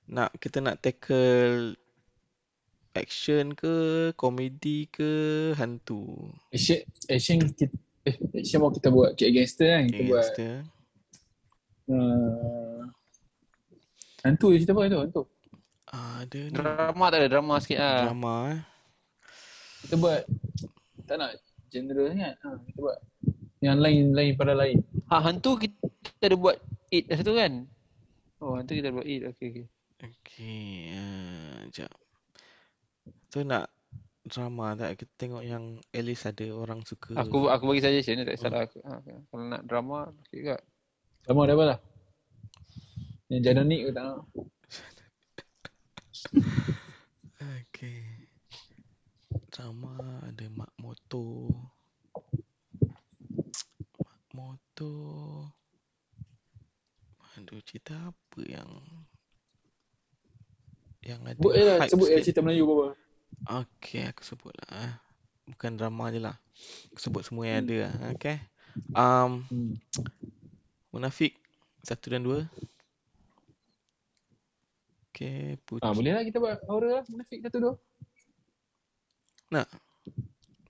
[0.10, 1.78] nak kita nak tackle
[2.96, 6.32] action ke, komedi ke, hantu.
[6.50, 6.80] Action,
[7.12, 7.70] action kita,
[8.08, 9.84] eh, action mau kita buat Cat Gangster kan.
[9.92, 10.54] Kita buat Gangster.
[11.92, 12.82] uh,
[14.26, 15.00] hantu je cerita apa tu?
[15.04, 15.22] Hantu.
[15.94, 16.54] Ah, ada ni.
[16.54, 18.00] Drama tak ada, drama sikit lah.
[18.10, 18.62] Drama eh.
[19.86, 20.22] Kita buat
[21.06, 21.32] tak nak
[21.70, 22.34] genre sangat.
[22.42, 22.98] Ha, kita buat
[23.62, 24.82] yang lain lain pada lain.
[25.14, 26.58] Ha, hantu kita, kita ada buat
[26.90, 27.70] It dah satu kan?
[28.42, 29.30] Oh, hantu kita ada buat It.
[29.30, 29.66] Okay, okay.
[29.96, 31.94] Okay, uh, sekejap.
[33.32, 33.70] Tu nak
[34.26, 34.98] drama tak?
[35.02, 37.14] Kita tengok yang at least ada orang suka.
[37.14, 38.82] Aku aku bagi suggestion ni tak salah aku.
[38.86, 39.02] Ha.
[39.02, 40.58] Kalau nak drama, okey juga.
[41.30, 41.80] Lama dah apa lah?
[43.30, 44.20] Yang Janonik ke tak nak?
[47.66, 48.02] Okay.
[49.52, 51.52] Drama ada Mak Moto.
[54.00, 54.94] Mak Moto.
[57.36, 58.70] Aduh, cerita apa yang
[61.06, 62.24] yang ada Sebut lah, sebut sikit?
[62.26, 62.88] cerita Melayu apa.
[63.68, 64.70] Okay, aku sebut lah.
[64.90, 64.94] eh.
[65.46, 66.36] Bukan drama je lah.
[66.90, 67.94] Aku sebut semua yang ada lah.
[68.96, 69.76] Um, Hmm.
[70.90, 71.36] Munafik
[71.84, 72.48] satu dan dua.
[75.16, 75.88] Okay, putih.
[75.88, 77.04] Ah, boleh lah kita buat horror lah.
[77.08, 77.74] Munafik satu dua.
[79.48, 79.64] Nak?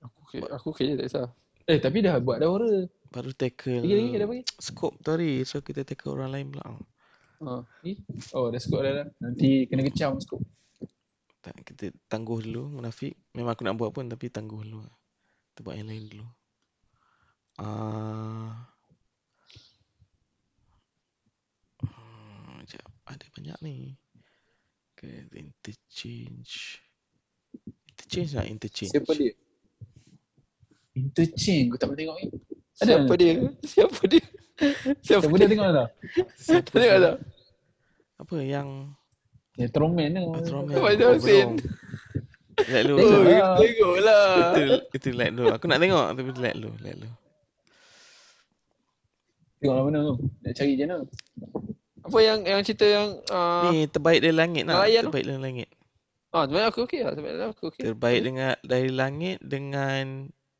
[0.05, 1.27] Aku okay, aku okay je tak kisah.
[1.65, 2.85] Eh tapi dah buat dah horror.
[3.09, 4.45] Baru tackle Lagi lagi ada bagi.
[4.61, 5.41] scope tu hari.
[5.49, 6.77] So kita tackle orang lain pula.
[7.41, 7.65] Ha.
[7.89, 7.97] Eh?
[8.37, 9.07] Oh dah skop dah dah.
[9.17, 10.45] Nanti kena kecam skop.
[11.41, 13.17] Tak, kita tangguh dulu munafik.
[13.33, 14.85] Memang aku nak buat pun tapi tangguh dulu.
[15.57, 16.27] Kita buat yang lain dulu.
[17.57, 18.69] Ah.
[21.81, 22.85] Uh, sekejap.
[23.09, 23.97] Ada banyak ni.
[25.05, 26.81] Okay, interchange.
[27.93, 28.91] Interchange nak interchange.
[28.91, 29.33] Siapa dia?
[30.97, 31.67] Interchange.
[31.69, 32.25] Aku tak pernah tengok ni.
[32.81, 32.85] Ada?
[32.89, 33.31] Siapa dia?
[33.61, 34.23] Siapa dia?
[35.05, 35.89] Siapa, Siapa dia tengok tak?
[36.41, 37.15] Siapa Tak tengok tak?
[38.15, 38.67] Apa yang
[39.55, 40.23] Metroman tu.
[40.35, 40.73] Metroman?
[40.73, 41.49] Apa dia, Hussein?
[42.65, 42.95] Let lu.
[42.97, 43.55] Tengok Oh, lah.
[43.61, 44.27] tengok lah.
[44.55, 44.63] Itu,
[44.95, 45.45] itu let lu.
[45.53, 47.09] Aku nak tengok tapi let lu, let lu.
[49.61, 50.15] Tengok lah mana tu.
[50.41, 50.97] Nak cari je mana.
[52.05, 54.77] Apa yang yang cerita yang uh, Ni terbaik dari langit nak.
[54.77, 55.09] Nelayan tu?
[55.09, 55.67] Terbaik dari langit.
[56.29, 57.13] ah sebenarnya aku okey lah.
[57.17, 57.81] Sebenarnya aku okey.
[57.81, 60.03] Terbaik dengan dari langit dengan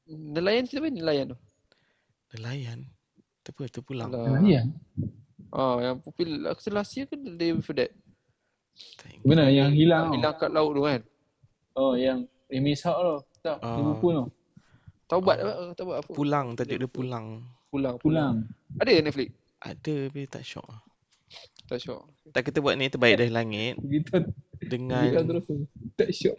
[0.05, 1.37] Nelayan cerita apa nelayan tu?
[2.35, 2.79] nelayan.
[3.41, 3.61] Itu apa?
[3.63, 4.09] Itu pulang.
[4.11, 4.41] Alah.
[4.43, 4.61] Ya.
[5.55, 6.59] Ah, yang pupil aku
[6.97, 7.93] year ke the day before that?
[9.23, 10.11] Benar yang hilang.
[10.11, 11.01] Hilang kat laut tu kan.
[11.75, 13.15] Oh yang Amy Hawk tu.
[13.39, 13.77] Tak, Ah.
[13.79, 14.25] Liverpool tu.
[15.05, 15.53] Taubat apa?
[15.77, 16.11] Taubat apa?
[16.11, 17.45] Pulang tajuk dia pulang.
[17.69, 17.95] Pulang.
[18.01, 18.33] Pulang.
[18.81, 19.29] Ada Netflix?
[19.61, 20.65] Ada tapi tak syok.
[20.65, 20.81] lah.
[21.65, 22.01] Tak syok.
[22.29, 24.21] Tak kita buat ni terbaik dari langit Kita
[24.61, 25.65] kita dengan terus tu.
[25.97, 26.37] Tak syok.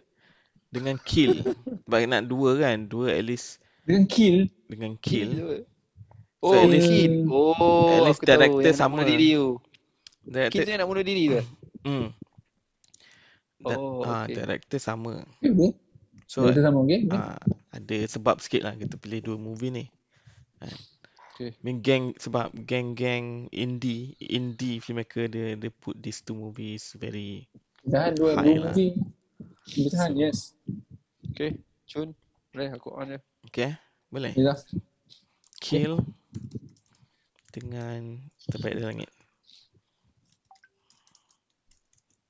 [0.67, 1.43] dengan kill.
[1.87, 4.47] Sebab nak dua kan, dua at least Dengan kill.
[4.67, 5.63] dengan kill.
[6.37, 7.11] Oh, at so, least- Kid.
[7.27, 9.01] Oh, at least director sama.
[9.01, 9.57] bunuh diri tu.
[10.27, 11.39] Director, tu yang nak bunuh diri tu.
[11.87, 12.07] hmm.
[13.57, 14.37] Da- Oh, ah, okay.
[14.37, 15.25] director sama.
[15.41, 15.71] Okay.
[16.29, 17.07] So Kita sama okay.
[17.09, 17.39] ah,
[17.73, 19.85] ada sebab sikit lah kita pilih dua movie ni.
[20.61, 20.75] Kan.
[21.37, 21.53] Okay.
[21.53, 27.45] I mean gang sebab gang-gang indie indie filmmaker dia dia put these two movies very
[27.85, 28.73] Tahan dua lah.
[28.73, 28.97] movie.
[29.63, 30.37] Kita tahan, So- yes.
[31.29, 31.61] Okay.
[31.85, 32.09] Cun.
[32.51, 33.19] Ray, aku on je.
[33.45, 33.77] okay.
[34.09, 34.33] Boleh.
[34.33, 34.57] Yelah.
[35.61, 36.01] Kill
[37.53, 38.17] dengan
[38.49, 39.11] terbaik dari langit.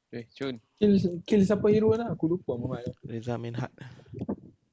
[0.07, 0.55] Okay, Cun.
[0.75, 0.93] Kill,
[1.23, 2.11] kill siapa hero lah?
[2.11, 2.91] Aku lupa Muhammad.
[3.03, 3.71] Reza Minhad.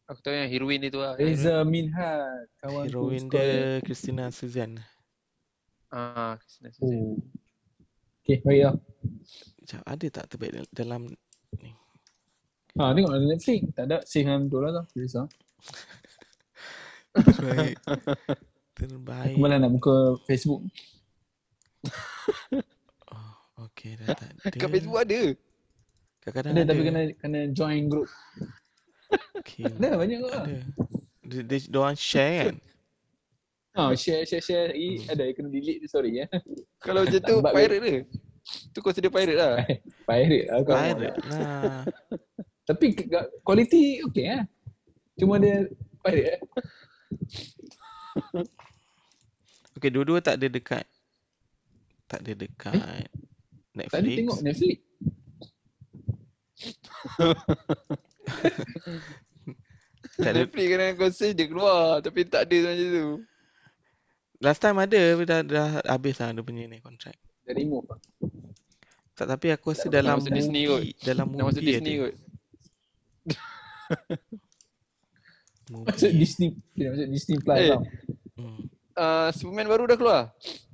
[0.05, 1.16] Aku tahu yang heroin dia tu lah.
[1.16, 2.44] Reza Minhad.
[2.60, 4.76] Kawan Heroin dia Christina Suzanne.
[5.89, 6.76] Ah, Suzanne.
[6.85, 7.16] Oh.
[8.20, 8.76] Okay, baiklah.
[9.64, 11.02] Sekejap, ada tak terbaik dal- dalam
[12.74, 13.60] Ha, tengok ada Netflix.
[13.70, 13.98] Tak ada.
[14.02, 14.85] Save dengan dolar lah.
[14.93, 15.22] Reza.
[17.14, 17.76] terbaik?
[18.78, 19.31] terbaik.
[19.31, 20.60] Aku malah nak buka Facebook.
[23.14, 23.31] Oh,
[23.70, 24.43] okay, dah tak ada.
[24.59, 25.20] Kat Facebook ada.
[26.18, 26.70] Kadang-kadang Ada, ada.
[26.72, 28.09] tapi kena kena join group.
[29.48, 29.72] Kill.
[29.80, 30.28] Ada banyak ke?
[30.30, 30.58] Ada.
[31.24, 32.56] Dia, dia, dia orang share kan?
[33.74, 34.70] Ha, share, share, share.
[34.70, 35.02] lagi.
[35.02, 35.10] Hmm.
[35.10, 36.26] Ada, kena delete dia sorry ya.
[36.78, 38.02] Kalau macam tu, pirate dia.
[38.70, 39.56] Tu consider pirate lah.
[40.08, 40.76] Pirate lah kau.
[40.76, 41.82] Pirate lah.
[42.68, 42.86] Tapi
[43.40, 44.42] quality okay eh.
[45.16, 45.64] Cuma dia
[46.04, 46.40] pirate eh.
[49.74, 50.84] Okay, dua-dua tak ada dekat
[52.04, 52.78] tak ada dekat
[53.74, 53.96] Netflix.
[53.96, 54.78] Tadi tengok Netflix.
[60.14, 60.38] tak ada.
[60.40, 61.98] Netflix kadang kau search dia keluar.
[61.98, 63.06] Tapi tak ada macam tu.
[64.38, 67.16] Last time ada tapi dah, dah habis lah dia punya ni kontrak.
[67.42, 67.98] Dia remove lah.
[69.14, 72.02] Tak tapi aku rasa Tak dalam masuk Disney movie, dalam masuk movie Disney ada.
[72.02, 72.14] kot.
[75.64, 76.18] Masuk Movie.
[76.20, 76.48] Disney.
[76.74, 77.68] Dia masuk Disney Plus Eh.
[77.70, 77.80] tau.
[78.36, 78.60] Hmm.
[78.92, 80.22] Uh, Superman baru dah keluar.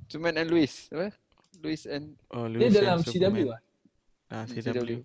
[0.05, 0.91] Superman and Lois.
[0.91, 1.15] Apa?
[1.57, 3.45] Lois and Oh, Dia Lewis dalam and CW Superman.
[3.47, 3.61] lah.
[4.27, 4.59] Ah, CW.
[4.59, 4.99] CW.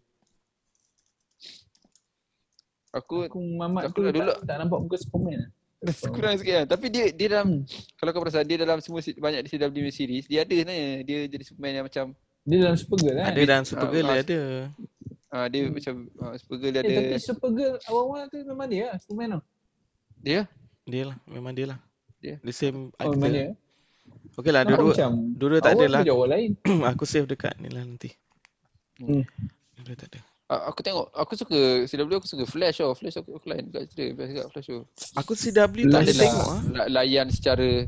[2.97, 4.31] Aku Aku Mamat Aku tu dah dulu.
[4.31, 5.51] tak, tak nampak muka Superman lah.
[6.11, 6.67] kurang sikit kan.
[6.69, 7.69] Tapi dia dia dalam Hmm.
[7.95, 10.89] kalau kau perasan dia dalam semua se- banyak di CW series, dia ada sebenarnya.
[11.03, 12.05] Dia jadi Superman yang macam
[12.43, 13.27] Dia dalam Supergirl kan?
[13.29, 14.41] Ada dalam Supergirl ah, dia ah, ada.
[15.29, 16.95] ah dia macam ah, Supergirl dia Eh, ada.
[16.97, 19.41] tapi Supergirl awal-awal tu memang dia lah, Superman tu.
[20.19, 20.41] Dia
[20.83, 21.79] Dia lah, memang dia lah.
[22.17, 22.39] Dia.
[22.41, 23.51] The same Oh, memang dia.
[23.51, 23.65] actor.
[24.37, 24.95] Okay lah, dua-dua
[25.35, 26.01] dua-dua tak ada awal lah.
[26.01, 26.51] tu jauh lain.
[26.89, 28.11] aku save dekat ni lah nanti.
[28.97, 29.27] Hmm.
[29.77, 30.21] Dua tak ada.
[30.47, 32.95] Ah, aku tengok aku suka CW aku suka Flash oh.
[32.95, 34.81] Flash aku, aku lain dekat cerita best dekat Flash tu.
[35.15, 36.15] Aku CW tak ada lah.
[36.17, 36.61] tengok ah.
[36.73, 37.83] La- layan secara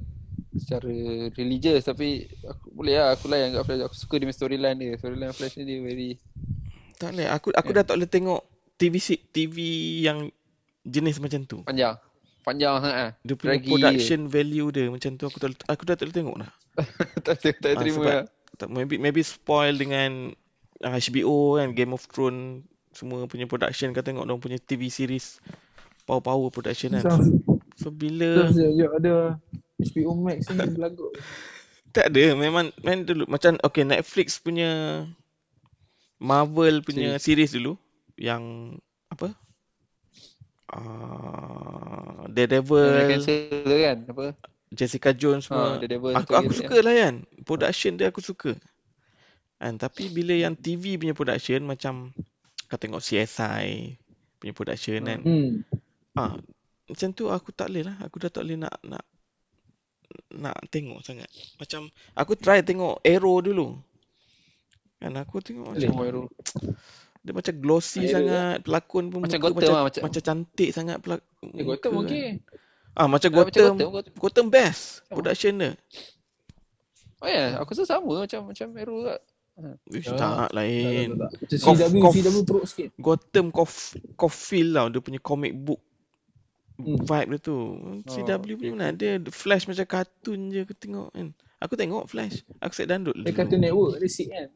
[0.51, 0.91] secara
[1.33, 3.83] religious tapi aku boleh lah aku layan kat Flash.
[3.85, 4.93] Aku suka dia storyline dia.
[4.97, 6.19] Storyline Flash ni dia very
[6.97, 7.27] Tak boleh.
[7.31, 8.41] Aku aku dah tak boleh tengok
[8.75, 8.95] TV
[9.29, 9.57] TV
[10.03, 10.27] yang
[10.83, 11.63] jenis macam tu.
[11.63, 11.95] panjang.
[12.43, 13.11] Panjang sangat ah.
[13.21, 16.37] Dia punya Draggy production value dia macam tu aku tak aku dah tak boleh tengok
[16.41, 16.51] dah.
[17.23, 18.25] tak tak, tak Ah, terima sebab- lah.
[18.57, 20.35] Tak maybe maybe spoil dengan
[20.83, 25.39] HBO kan Game of Thrones semua punya production kau tengok dia punya TV series
[26.09, 27.05] power-power production kan.
[27.05, 27.29] Terus
[27.79, 29.39] So bila dia ada
[29.79, 31.15] HBO Max ni berlagu.
[31.95, 35.05] tak ada memang main dulu macam okay Netflix punya
[36.19, 37.79] Marvel punya series, dulu
[38.19, 38.75] yang
[39.09, 39.31] apa?
[40.75, 44.27] uh, Daredevil, cancel kan apa?
[44.75, 45.81] Jessica Jones Ha, semua.
[45.81, 47.15] Devil Aku aku suka lah kan.
[47.47, 48.53] Production dia aku suka.
[49.59, 52.15] Kan tapi bila yang TV punya production macam
[52.71, 53.99] kau tengok CSI
[54.39, 55.21] punya production kan.
[55.21, 55.51] Hmm.
[56.15, 56.39] Ah,
[56.87, 57.97] macam tu aku tak boleh lah.
[58.07, 59.03] Aku dah tak boleh nak nak
[60.31, 61.27] nak tengok sangat.
[61.59, 63.75] Macam aku try tengok Arrow dulu.
[64.99, 66.27] Kan aku tengok macam Oh, Arrow.
[67.19, 70.97] dia macam glossy Arrow sangat, pelakon pun Macam muka macam lah, macam- macam cantik sangat
[71.03, 71.21] pelak
[71.55, 72.43] Eh, Gotham okey.
[72.95, 73.75] Ah macam Ah, macam Gotham.
[74.19, 75.15] Gotham, best Sama.
[75.19, 75.71] production dia.
[77.19, 77.49] Oh ya, yeah.
[77.59, 79.19] aku rasa sama macam macam Arrow juga.
[79.89, 81.09] Ish, Tak, tak Tak, tak, lain.
[81.09, 81.31] tak, tak.
[81.35, 82.89] Macam Kau- CW, kau- CW teruk sikit.
[82.97, 83.67] Gotham kau
[84.15, 85.83] kau feel tau dia punya comic book
[86.77, 86.95] Hmm.
[86.97, 87.57] vibe dia tu.
[88.07, 91.29] CW okay, punya mana ada The Flash macam kartun je aku tengok kan.
[91.59, 92.47] Aku tengok Flash.
[92.57, 93.35] Aku set download Dia dulu.
[93.35, 94.47] Cartoon Network, dia sick kan.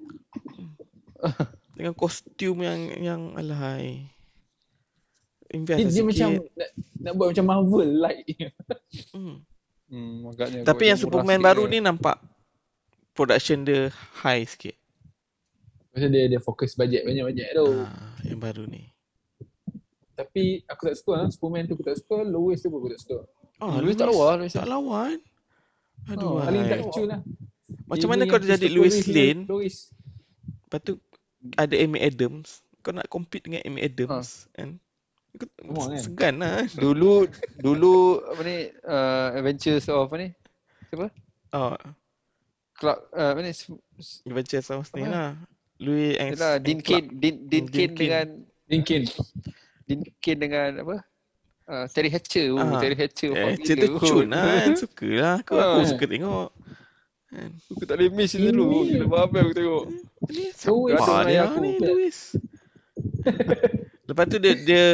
[1.74, 4.07] Dengan kostum yang yang alahai.
[5.49, 6.51] Invest Dia, lah dia macam sikit.
[6.55, 8.24] nak, nak buat macam Marvel like.
[9.12, 9.37] Hmm.
[9.91, 11.70] Hmm, Tapi yang Superman sikit baru kan.
[11.70, 12.16] ni nampak
[13.12, 14.73] production dia high sikit.
[15.93, 17.69] Macam dia dia fokus bajet banyak-banyak tu.
[17.78, 18.89] Ah, yang baru ni.
[20.12, 21.28] Tapi aku tak suka lah.
[21.28, 22.24] Superman tu aku tak suka.
[22.24, 23.19] Lois tu pun aku tak suka.
[23.59, 25.20] Ah, Louis tak lawa, Louis Tak lawan.
[26.10, 27.20] Aduh, Oh, Paling tak kecu lah.
[27.86, 29.93] Macam Dia mana kau jadi Reeve Lane, Lois.
[30.64, 30.97] lepas tu
[31.55, 32.64] ada Amy Adams.
[32.81, 34.81] Kau nak compete dengan Amy Adams kan?
[35.32, 36.02] Kau Come on, kan?
[36.02, 36.64] segan lah.
[36.73, 37.94] Dulu dulu
[38.27, 40.28] apa ni uh, Adventures of apa ni?
[40.89, 41.06] Siapa?
[41.52, 41.77] Oh,
[42.74, 43.52] Clark uh, apa ni?
[44.24, 45.36] Adventures of ni lah.
[45.83, 47.03] Louis and Yalah, and Dean Clark.
[47.03, 48.27] Kane, Dean, Dean Hmm, Dean Kane dengan.
[49.83, 50.97] Dean Kane dengan apa?
[51.63, 52.47] Uh, Terry Hatcher.
[52.53, 53.33] Oh, Ah, Terry Hatcher.
[53.33, 53.99] Eh, cerita gila.
[53.99, 54.71] cun lah kan.
[54.75, 55.37] Suka lah.
[55.41, 55.89] Aku, aku Ah.
[55.89, 56.49] suka tengok.
[57.29, 57.51] Kan?
[57.67, 58.67] Aku tak boleh miss itu dulu.
[58.85, 59.85] Ini- Gila babi aku tengok.
[60.29, 60.53] Ni Louis
[60.93, 61.57] siapa tu dia aku.
[61.59, 62.17] ni Louis?
[64.07, 64.85] Lepas tu dia dia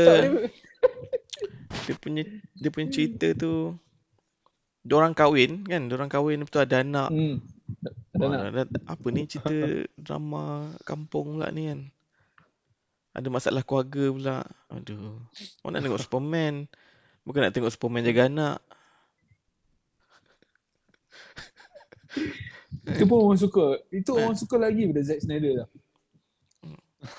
[1.81, 2.23] dia punya
[2.55, 3.75] dia punya cerita tu
[4.81, 7.11] Diorang kahwin kan, diorang kahwin lepas tu ada anak.
[7.11, 7.45] Hmm.
[8.19, 8.51] Nak.
[8.51, 9.53] ada, apa ni cerita
[9.95, 11.81] drama kampung pula ni kan.
[13.15, 14.39] Ada masalah keluarga pula.
[14.71, 15.19] Aduh.
[15.63, 16.55] Orang nak tengok Superman.
[17.23, 18.59] Bukan nak tengok Superman jaga anak.
[22.89, 23.67] Itu pun orang suka.
[23.93, 24.25] Itu Eh.
[24.25, 25.69] orang suka lagi daripada Zack Snyder lah.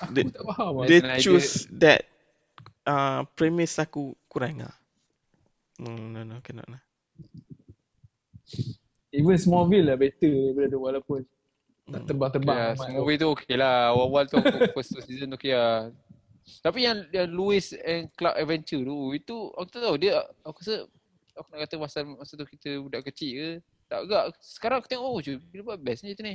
[0.02, 0.86] Aku Dia- tak faham lah.
[0.90, 2.00] Dia Snyder- choose that
[2.84, 4.74] uh, premise aku kurang lah.
[5.78, 6.82] Hmm, no, no, cannot lah.
[9.10, 11.20] Even Smallville lah better daripada tu walaupun
[11.84, 12.06] tak Hmm.
[12.06, 12.56] terbang-terbang.
[12.56, 13.10] Ya, amat semua tu.
[13.10, 13.76] itu okey lah.
[13.90, 14.46] Awal-awal tu aku
[14.76, 15.90] first season okey lah.
[16.60, 20.86] Tapi yang, yang Lewis and Clark Adventure tu, itu aku tak tahu dia, aku rasa,
[21.32, 23.48] aku nak kata masa, masa tu kita budak kecil ke,
[23.86, 24.22] tak agak.
[24.40, 26.34] Sekarang aku tengok, oh je, dia buat best ni macam ni.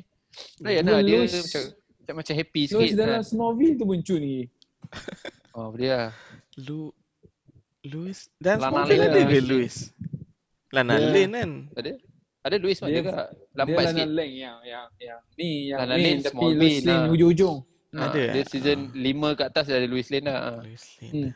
[0.59, 1.63] Layan lah, dia Lewis- macam,
[1.97, 2.95] macam, macam happy Terus sikit.
[2.97, 3.23] dalam Kan.
[3.25, 4.37] Smallville tu pun cun ni.
[5.53, 6.09] Oh, dia lah.
[6.59, 6.91] Lu
[7.81, 9.23] Louis dan Lana Smallville ada lah.
[9.25, 9.75] ke Louis?
[10.69, 11.51] Lana Dia- Lane kan?
[11.73, 11.91] Ada?
[12.45, 13.11] Ada Lewis mana Dia- juga.
[13.11, 13.25] Dia
[13.57, 14.07] Lambat Lana sikit.
[14.11, 17.09] Lang yang, yang, yang ni yang Lana main Lane, tapi Lois Lane lah.
[17.09, 17.57] hujung-hujung.
[17.89, 18.45] Ha, Ada, Dia eh?
[18.45, 19.01] season Ah.
[19.01, 20.37] 5 kat atas dah ada Lewis Lane lah.
[20.37, 20.49] Ha.
[20.61, 21.09] Louis Lane.
[21.09, 21.29] Hmm.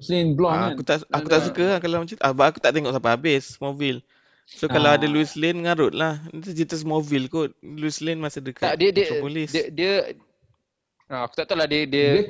[0.00, 0.70] Lane blonde Ah, kan.
[0.72, 1.30] aku tak aku Ada.
[1.30, 2.22] tak suka lah kalau macam tu.
[2.22, 4.00] Ah, aku tak tengok sampai habis Smallville.
[4.48, 4.96] So kalau Ah.
[4.96, 6.12] ada Louis Lane ngarut lah.
[6.28, 7.54] Itu cerita Smallville kot.
[7.60, 9.48] Louis Lane masa dekat Tak, dia, dia, Metropolis.
[9.48, 9.92] dia, dia,
[11.06, 12.24] ha, aku tak tahu lah dia, dia, Dia,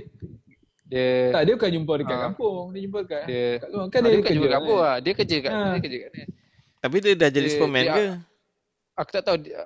[0.90, 2.22] dia, tak, dia bukan jumpa dekat Ah.
[2.26, 2.62] kampung.
[2.68, 3.80] Dia jumpa dekat dia, kat luar.
[3.80, 4.84] Ah, Kan dia, dia, bukan kerja kampung kan.
[4.84, 4.96] lah.
[4.98, 5.62] Dia kerja kat, Ha.
[5.62, 6.24] dia kerja kat ni.
[6.80, 8.04] Tapi dia dah jadi Dia- Superman dia- ke?
[8.96, 9.60] Aku tak tahu dia,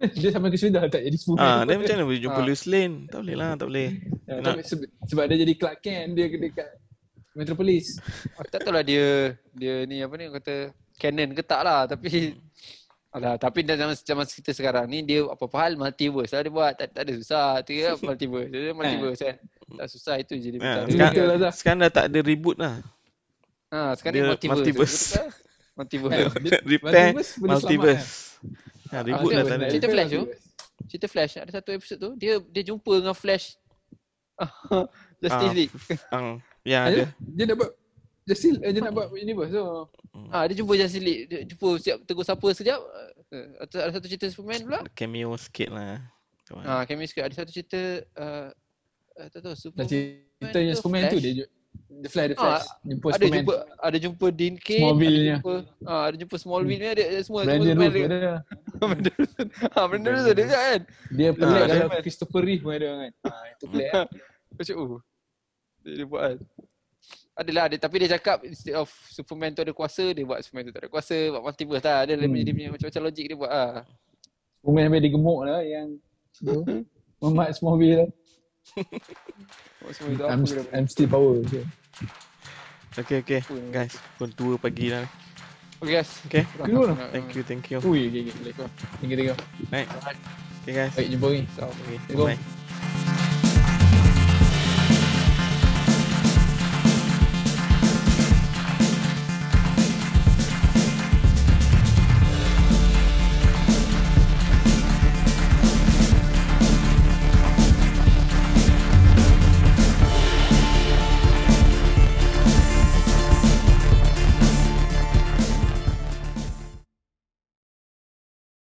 [0.16, 1.44] dia sampai ke sudah tak jadi Superman.
[1.46, 2.44] Ah, dia macam mana boleh jumpa Ah.
[2.44, 2.94] Louis Lane?
[3.06, 3.88] Tak boleh lah, tak boleh.
[4.24, 4.56] Ya, Nak-
[5.04, 6.68] sebab dia jadi Clark Kent dia dekat
[7.32, 7.86] Metropolis.
[8.34, 9.06] aku tak tahu lah dia,
[9.50, 10.56] dia ni apa ni orang kata
[10.94, 11.86] canon ke tak lah.
[11.86, 12.36] Tapi,
[13.10, 16.72] Alah, tapi dalam zaman kita sekarang ni dia apa-apa hal multiverse lah dia buat.
[16.72, 17.58] Tak, tak ada susah.
[17.60, 18.46] Tiga multiverse.
[18.48, 19.36] Dia multiverse kan.
[19.72, 20.86] Tak susah itu je dia perkara.
[20.86, 21.52] sekarang, Betul lah, Zah.
[21.52, 22.74] sekarang dah tak ada reboot lah.
[23.68, 24.54] Ha, sekarang dia dia multiverse.
[24.54, 24.98] multiverse.
[25.80, 26.12] Multiverse.
[26.36, 27.08] Eh, dia- Repair
[27.40, 28.36] multiverse.
[28.90, 29.66] Ha, reboot Ah, tak ada.
[29.70, 30.22] cerita Flash tu.
[30.86, 33.56] Cerita Flash ada satu episod tu dia dia jumpa dengan Flash.
[35.20, 35.72] Justice Ah, League.
[36.12, 37.02] Ah, yang ada.
[37.16, 37.70] dia nak buat
[38.24, 39.64] Justice eh, dia nak buat universe tu.
[40.28, 41.22] Ah dia jumpa Justice League.
[41.26, 42.80] Dia jumpa siap tegur siapa sekejap.
[43.30, 44.80] Uh, ada satu cerita Superman pula.
[44.92, 46.02] Cameo sikit lah.
[46.44, 46.66] Kan.
[46.66, 47.78] Ah cameo sikit ada satu cerita
[48.18, 48.50] uh,
[49.16, 49.86] uh, tak tahu Superman.
[49.86, 51.46] cerita yang Superman tu dia
[51.90, 52.66] The Flash, The Ah, Flash.
[52.80, 53.34] Jumpa Ada Superman.
[53.34, 55.34] jumpa ada jumpa Dean Cain, Smallville-nya.
[55.34, 55.54] ada jumpa
[55.84, 58.32] ah ada jumpa Smallville ni ada ada semua Brandon semua Roof Superman ada.
[58.80, 59.30] Brandon Roof.
[59.70, 60.80] Ah Brandon Roof ada juga kan.
[61.10, 62.00] Dia pelik Ah, kalau.
[62.00, 63.10] Christopher Reeve pun ada kan.
[63.20, 64.06] Ha, itu pelik kan.
[64.50, 65.00] Macam oh.
[65.80, 66.38] Dia, dia buat kan.
[67.32, 70.72] Adalah ada tapi dia cakap instead of Superman tu ada kuasa dia buat Superman tu
[70.72, 71.98] tak ada kuasa buat multiverse lah.
[72.04, 72.28] Ada Hmm.
[72.28, 72.36] hmm.
[72.38, 73.82] dia punya macam-macam logik dia buat ah.
[74.56, 75.86] Superman sampai dia gemuk lah yang
[76.38, 76.54] tu.
[77.20, 78.08] Memat Smallville lah.
[80.30, 81.40] I'm, dia I'm still power.
[81.44, 81.64] Okay.
[82.98, 83.40] Okay, okay.
[83.70, 85.06] Guys, pukul 2 pagi dah.
[85.80, 86.10] Okay guys.
[86.28, 86.44] Okay.
[87.14, 87.78] Thank you, thank you.
[87.80, 88.54] Ui, okay, okay, boleh.
[89.00, 89.34] Tiga, tiga.
[90.60, 90.92] Okay guys.
[90.92, 91.42] Baik, jumpa lagi.
[91.48, 92.36] Okay, Assalamualaikum.
[92.36, 92.98] bye.